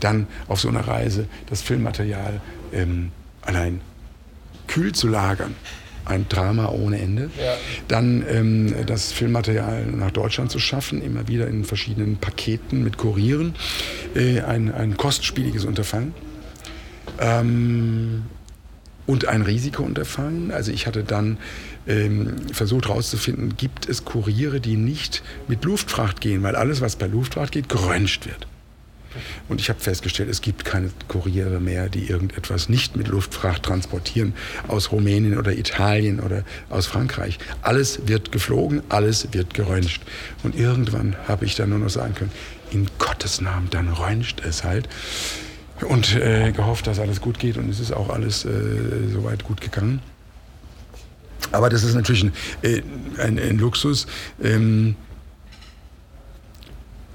Dann 0.00 0.26
auf 0.48 0.60
so 0.60 0.68
einer 0.68 0.86
Reise 0.86 1.28
das 1.48 1.62
Filmmaterial 1.62 2.40
ähm, 2.72 3.12
allein 3.42 3.80
kühl 4.66 4.92
zu 4.92 5.08
lagern 5.08 5.54
ein 6.04 6.28
Drama 6.28 6.68
ohne 6.68 7.00
Ende. 7.00 7.30
Ja. 7.38 7.54
Dann 7.88 8.24
ähm, 8.28 8.74
das 8.86 9.12
Filmmaterial 9.12 9.86
nach 9.86 10.10
Deutschland 10.10 10.50
zu 10.50 10.58
schaffen, 10.58 11.02
immer 11.02 11.28
wieder 11.28 11.46
in 11.46 11.64
verschiedenen 11.64 12.16
Paketen 12.16 12.82
mit 12.82 12.98
Kurieren. 12.98 13.54
Äh, 14.14 14.40
ein, 14.40 14.72
ein 14.72 14.96
kostspieliges 14.96 15.64
Unterfangen. 15.64 16.14
Ähm, 17.18 18.22
und 19.06 19.26
ein 19.26 19.42
Risikounterfangen. 19.42 20.52
Also 20.52 20.72
ich 20.72 20.86
hatte 20.86 21.04
dann 21.04 21.38
ähm, 21.86 22.36
versucht 22.52 22.88
herauszufinden, 22.88 23.56
gibt 23.56 23.88
es 23.88 24.04
Kuriere, 24.04 24.60
die 24.60 24.76
nicht 24.76 25.22
mit 25.48 25.64
Luftfracht 25.64 26.20
gehen, 26.20 26.42
weil 26.42 26.56
alles, 26.56 26.80
was 26.80 26.96
bei 26.96 27.06
Luftfracht 27.06 27.52
geht, 27.52 27.68
geröntgt 27.68 28.26
wird. 28.26 28.46
Und 29.48 29.60
ich 29.60 29.68
habe 29.68 29.80
festgestellt, 29.80 30.28
es 30.28 30.40
gibt 30.40 30.64
keine 30.64 30.90
Kuriere 31.08 31.60
mehr, 31.60 31.88
die 31.88 32.08
irgendetwas 32.08 32.68
nicht 32.68 32.96
mit 32.96 33.08
Luftfracht 33.08 33.62
transportieren 33.62 34.34
aus 34.68 34.92
Rumänien 34.92 35.38
oder 35.38 35.52
Italien 35.52 36.20
oder 36.20 36.44
aus 36.70 36.86
Frankreich. 36.86 37.38
Alles 37.62 38.06
wird 38.06 38.32
geflogen, 38.32 38.82
alles 38.88 39.28
wird 39.32 39.54
geröntgt. 39.54 40.00
Und 40.42 40.56
irgendwann 40.56 41.16
habe 41.28 41.44
ich 41.44 41.54
dann 41.54 41.70
nur 41.70 41.78
noch 41.78 41.90
sagen 41.90 42.14
können, 42.14 42.32
in 42.70 42.88
Gottes 42.98 43.40
Namen, 43.40 43.68
dann 43.70 43.88
röntgt 43.88 44.44
es 44.44 44.64
halt. 44.64 44.88
Und 45.88 46.14
äh, 46.14 46.52
gehofft, 46.52 46.86
dass 46.86 46.98
alles 46.98 47.20
gut 47.20 47.38
geht 47.38 47.56
und 47.56 47.68
es 47.68 47.80
ist 47.80 47.92
auch 47.92 48.08
alles 48.08 48.44
äh, 48.44 48.50
soweit 49.12 49.44
gut 49.44 49.60
gegangen. 49.60 50.00
Aber 51.50 51.68
das 51.68 51.82
ist 51.82 51.94
natürlich 51.94 52.24
ein, 52.24 52.32
äh, 52.62 52.82
ein, 53.18 53.38
ein 53.38 53.58
Luxus. 53.58 54.06
Ähm, 54.42 54.96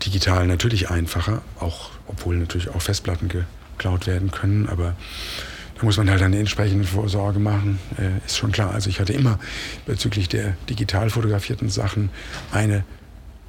digital 0.08 0.48
natürlich 0.48 0.90
einfacher, 0.90 1.42
auch 1.60 1.92
obwohl 2.08 2.38
natürlich 2.38 2.70
auch 2.70 2.82
Festplatten 2.82 3.28
geklaut 3.28 4.08
werden 4.08 4.32
können, 4.32 4.68
aber 4.70 4.96
da 5.78 5.84
muss 5.84 5.98
man 5.98 6.10
halt 6.10 6.22
eine 6.22 6.40
entsprechende 6.40 6.86
Vorsorge 6.86 7.40
machen, 7.40 7.78
äh, 7.98 8.26
ist 8.26 8.38
schon 8.38 8.52
klar. 8.52 8.74
Also 8.74 8.90
ich 8.90 9.00
hatte 9.00 9.14
immer 9.14 9.38
bezüglich 9.86 10.28
der 10.30 10.56
digital 10.70 11.10
fotografierten 11.10 11.70
Sachen 11.70 12.10
eine, 12.52 12.84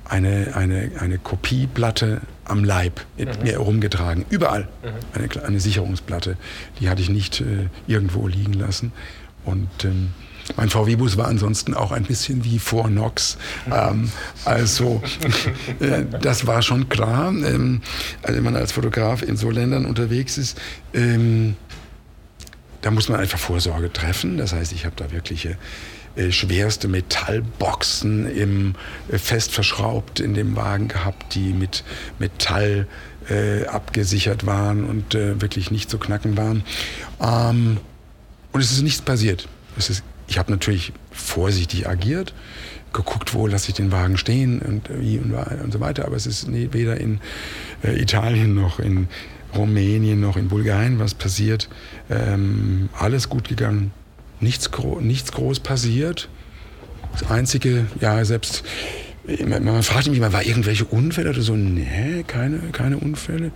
eine, 0.05 0.55
eine, 0.55 0.91
eine 0.99 1.19
Kopieplatte 1.19 2.21
am 2.45 2.65
Leib 2.65 3.01
mit 3.17 3.39
mhm. 3.39 3.45
mir 3.45 3.53
herumgetragen, 3.53 4.27
überall. 4.29 4.69
Mhm. 4.83 5.23
Eine, 5.23 5.45
eine 5.45 5.61
Sicherungsplatte, 5.61 6.37
die 6.81 6.91
hatte 6.91 7.01
ich 7.01 7.09
nicht 7.09 7.41
äh, 7.41 7.69
irgendwo 7.87 8.27
liegen 8.27 8.55
lassen. 8.55 8.93
Und 9.45 9.85
ähm, 9.85 10.13
mein 10.57 10.69
VW-Bus 10.69 11.17
war 11.17 11.29
ansonsten 11.29 11.75
auch 11.75 11.93
ein 11.93 12.05
bisschen 12.05 12.45
wie 12.45 12.59
vor 12.59 12.89
Nox. 12.89 13.39
Ähm, 13.71 14.11
also 14.45 15.03
äh, 15.81 16.05
das 16.21 16.47
war 16.47 16.63
schon 16.63 16.89
klar. 16.89 17.29
Ähm, 17.29 17.83
also 18.23 18.37
wenn 18.37 18.45
man 18.45 18.57
als 18.57 18.73
Fotograf 18.73 19.23
in 19.23 19.37
so 19.37 19.51
Ländern 19.51 19.87
unterwegs 19.87 20.39
ist, 20.39 20.59
ähm, 20.95 21.57
da 22.81 22.91
muss 22.91 23.09
man 23.09 23.21
einfach 23.21 23.39
Vorsorge 23.39 23.93
treffen. 23.93 24.39
Das 24.39 24.53
heißt, 24.53 24.73
ich 24.73 24.85
habe 24.85 24.95
da 24.97 25.11
wirkliche 25.11 25.57
äh, 26.17 26.33
schwerste 26.33 26.89
Metallboxen 26.89 28.29
im, 28.31 28.75
äh, 29.09 29.19
fest 29.19 29.53
verschraubt 29.53 30.21
in 30.21 30.35
dem 30.35 30.57
Wagen 30.57 30.89
gehabt, 30.89 31.35
die 31.35 31.53
mit 31.53 31.85
Metall 32.19 32.87
äh, 33.29 33.67
abgesichert 33.67 34.47
waren 34.47 34.85
und 34.85 35.15
äh, 35.15 35.41
wirklich 35.41 35.71
nicht 35.71 35.91
zu 35.91 35.99
knacken 35.99 36.37
waren. 36.37 36.65
Ähm, 37.21 37.79
und 38.53 38.61
es 38.61 38.73
ist 38.73 38.83
nichts 38.83 39.03
passiert. 39.03 39.49
Es 39.77 39.91
ist, 39.91 40.03
ich 40.29 40.39
habe 40.39 40.51
natürlich 40.51 40.93
vorsichtig 41.11 41.89
agiert, 41.89 42.35
geguckt, 42.93 43.35
wo 43.35 43.47
lasse 43.47 43.71
ich 43.71 43.75
den 43.75 43.91
Wagen 43.91 44.17
stehen 44.17 44.61
und 44.61 44.89
wie 44.91 45.19
und, 45.19 45.33
und 45.33 45.73
so 45.73 45.81
weiter. 45.81 46.05
Aber 46.07 46.17
es 46.17 46.27
ist 46.27 46.53
weder 46.53 46.99
in 46.99 47.21
äh, 47.83 48.01
Italien 48.01 48.55
noch 48.55 48.79
in 48.79 49.09
Rumänien 49.55 50.21
noch 50.21 50.37
in 50.37 50.49
Bulgarien 50.49 50.99
was 50.99 51.15
passiert. 51.15 51.69
Ähm, 52.11 52.89
alles 52.99 53.29
gut 53.29 53.49
gegangen. 53.49 53.93
Nichts, 54.41 54.71
gro 54.71 55.01
nichts 55.01 55.33
groß 55.33 55.61
passiert. 55.61 56.29
Das 57.13 57.31
Einzige, 57.31 57.87
ja, 58.01 58.25
selbst 58.25 58.65
man 59.47 59.83
fragt 59.83 60.09
mich 60.09 60.21
mal, 60.21 60.33
war 60.33 60.43
irgendwelche 60.43 60.87
Unfälle 60.87 61.31
oder 61.31 61.43
so? 61.43 61.55
Nee, 61.55 62.25
keine, 62.27 62.59
keine 62.73 62.97
Unfälle. 62.97 63.53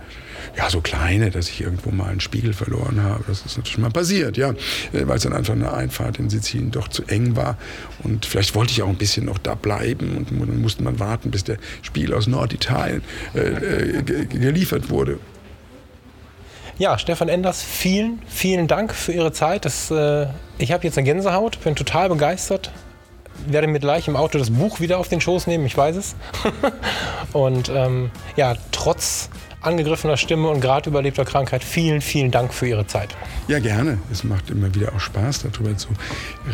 Ja, 0.55 0.69
so 0.69 0.81
kleine, 0.81 1.31
dass 1.31 1.49
ich 1.49 1.61
irgendwo 1.61 1.89
mal 1.89 2.09
einen 2.09 2.19
Spiegel 2.19 2.53
verloren 2.53 3.01
habe. 3.01 3.23
Das 3.27 3.43
ist 3.43 3.57
natürlich 3.57 3.79
mal 3.79 3.89
passiert, 3.89 4.37
ja. 4.37 4.51
Äh, 4.51 5.07
weil 5.07 5.17
es 5.17 5.23
dann 5.23 5.33
einfach 5.33 5.53
eine 5.53 5.73
Einfahrt 5.73 6.19
in 6.19 6.29
Sizilien 6.29 6.69
doch 6.69 6.89
zu 6.89 7.03
eng 7.05 7.35
war. 7.35 7.57
Und 8.03 8.25
vielleicht 8.25 8.53
wollte 8.53 8.71
ich 8.71 8.83
auch 8.83 8.89
ein 8.89 8.97
bisschen 8.97 9.25
noch 9.25 9.39
da 9.39 9.55
bleiben. 9.55 10.15
Und 10.15 10.29
dann 10.29 10.61
musste 10.61 10.83
man 10.83 10.99
warten, 10.99 11.31
bis 11.31 11.43
der 11.43 11.57
Spiegel 11.81 12.13
aus 12.13 12.27
Norditalien 12.27 13.01
äh, 13.33 13.39
äh 13.39 14.25
geliefert 14.25 14.91
wurde. 14.91 15.17
Ja, 16.77 16.99
Stefan 16.99 17.29
Enders, 17.29 17.63
vielen, 17.63 18.21
vielen 18.27 18.67
Dank 18.67 18.93
für 18.93 19.11
Ihre 19.11 19.31
Zeit. 19.31 19.65
Das, 19.65 19.89
äh, 19.89 20.27
ich 20.59 20.71
habe 20.71 20.83
jetzt 20.83 20.97
eine 20.97 21.05
Gänsehaut, 21.05 21.63
bin 21.63 21.75
total 21.75 22.09
begeistert 22.09 22.71
werde 23.47 23.67
mir 23.67 23.79
gleich 23.79 24.07
im 24.07 24.15
Auto 24.15 24.37
das 24.37 24.51
Buch 24.51 24.79
wieder 24.79 24.97
auf 24.99 25.09
den 25.09 25.21
Schoß 25.21 25.47
nehmen, 25.47 25.65
ich 25.65 25.75
weiß 25.75 25.95
es. 25.95 26.15
und 27.33 27.69
ähm, 27.73 28.11
ja, 28.35 28.55
trotz 28.71 29.29
angegriffener 29.63 30.17
Stimme 30.17 30.49
und 30.49 30.61
gerade 30.61 30.89
überlebter 30.89 31.25
Krankheit, 31.25 31.63
vielen, 31.63 32.01
vielen 32.01 32.31
Dank 32.31 32.53
für 32.53 32.67
Ihre 32.67 32.85
Zeit. 32.85 33.15
Ja, 33.47 33.59
gerne. 33.59 33.97
Es 34.11 34.23
macht 34.23 34.49
immer 34.49 34.73
wieder 34.75 34.93
auch 34.93 34.99
Spaß, 34.99 35.43
darüber 35.43 35.75
zu 35.77 35.89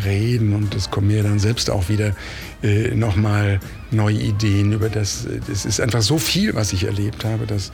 reden 0.04 0.54
und 0.54 0.74
es 0.74 0.90
kommen 0.90 1.08
mir 1.08 1.22
dann 1.22 1.38
selbst 1.38 1.70
auch 1.70 1.88
wieder 1.88 2.14
äh, 2.62 2.94
nochmal 2.94 3.60
neue 3.90 4.16
Ideen 4.16 4.72
über 4.72 4.88
das. 4.88 5.26
Es 5.50 5.64
ist 5.64 5.80
einfach 5.80 6.02
so 6.02 6.18
viel, 6.18 6.54
was 6.54 6.72
ich 6.72 6.84
erlebt 6.84 7.24
habe, 7.24 7.46
dass 7.46 7.72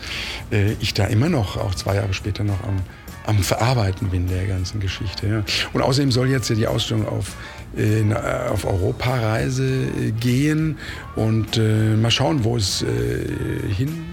äh, 0.50 0.72
ich 0.80 0.94
da 0.94 1.04
immer 1.04 1.28
noch, 1.28 1.56
auch 1.56 1.74
zwei 1.74 1.96
Jahre 1.96 2.14
später 2.14 2.42
noch 2.42 2.62
am, 2.64 2.80
am 3.26 3.42
Verarbeiten 3.42 4.08
bin 4.08 4.28
der 4.28 4.46
ganzen 4.46 4.80
Geschichte. 4.80 5.26
Ja. 5.26 5.44
Und 5.72 5.82
außerdem 5.82 6.12
soll 6.12 6.28
jetzt 6.28 6.48
ja 6.48 6.56
die 6.56 6.66
Ausstellung 6.66 7.06
auf 7.06 7.36
in, 7.76 8.12
äh, 8.12 8.14
auf 8.50 8.64
Europareise 8.64 9.64
äh, 9.64 10.10
gehen 10.12 10.78
und 11.14 11.56
äh, 11.56 11.94
mal 11.96 12.10
schauen, 12.10 12.44
wo 12.44 12.56
es 12.56 12.84
hin 13.76 14.04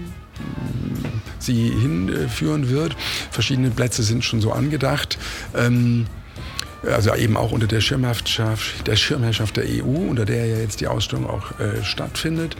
sie 1.38 1.70
hinführen 1.70 2.70
wird. 2.70 2.96
Verschiedene 3.30 3.70
Plätze 3.70 4.02
sind 4.02 4.24
schon 4.24 4.40
so 4.40 4.52
angedacht. 4.52 5.18
Ähm, 5.54 6.06
also 6.82 7.14
eben 7.14 7.36
auch 7.36 7.52
unter 7.52 7.66
der 7.66 7.80
Schirmherrschaft, 7.80 8.86
der 8.86 8.96
Schirmherrschaft 8.96 9.56
der 9.56 9.64
EU, 9.64 10.08
unter 10.08 10.24
der 10.24 10.46
ja 10.46 10.58
jetzt 10.58 10.80
die 10.80 10.86
Ausstellung 10.86 11.28
auch 11.28 11.58
äh, 11.60 11.82
stattfindet. 11.82 12.56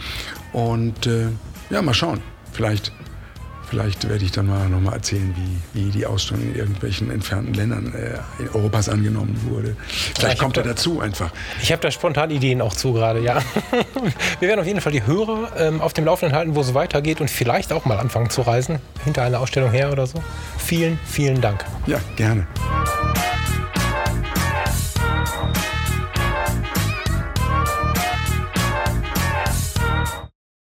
Und 0.53 1.07
äh, 1.07 1.29
ja, 1.71 1.83
mal 1.83 1.95
schauen. 1.95 2.21
Vielleicht 2.53 2.93
Vielleicht 3.69 4.09
werde 4.09 4.25
ich 4.25 4.33
dann 4.33 4.47
mal 4.47 4.69
nochmal 4.69 4.95
erzählen, 4.95 5.35
wie, 5.37 5.81
wie 5.81 5.91
die 5.91 6.07
Ausstellung 6.07 6.43
in 6.45 6.55
irgendwelchen 6.55 7.11
entfernten 7.11 7.55
Ländern 7.55 7.93
äh, 7.95 8.49
Europas 8.55 8.89
angenommen 8.89 9.41
wurde. 9.49 9.77
Vielleicht 10.17 10.39
kommt 10.39 10.57
er 10.57 10.63
da, 10.63 10.71
dazu 10.71 11.01
einfach. 11.01 11.31
Ich 11.63 11.73
habe 11.73 11.83
da 11.83 11.91
spontan 11.91 12.31
Ideen 12.31 12.61
auch 12.61 12.75
zu 12.75 12.93
gerade, 12.93 13.21
ja. 13.21 13.43
Wir 14.41 14.49
werden 14.49 14.61
auf 14.61 14.67
jeden 14.67 14.81
Fall 14.81 14.93
die 14.93 15.07
Hörer 15.07 15.53
ähm, 15.57 15.81
auf 15.81 15.93
dem 15.93 16.05
Laufenden 16.05 16.37
halten, 16.37 16.55
wo 16.55 16.61
es 16.61 16.75
weitergeht 16.75 17.21
und 17.21 17.31
vielleicht 17.31 17.73
auch 17.73 17.85
mal 17.85 17.99
anfangen 17.99 18.31
zu 18.31 18.43
reisen, 18.43 18.79
hinter 19.05 19.23
einer 19.23 19.41
Ausstellung 19.41 19.71
her 19.71 19.91
oder 19.93 20.07
so. 20.07 20.23
Vielen, 20.59 20.99
vielen 21.05 21.41
Dank. 21.41 21.65
Ja, 21.87 21.99
gerne. 22.17 22.47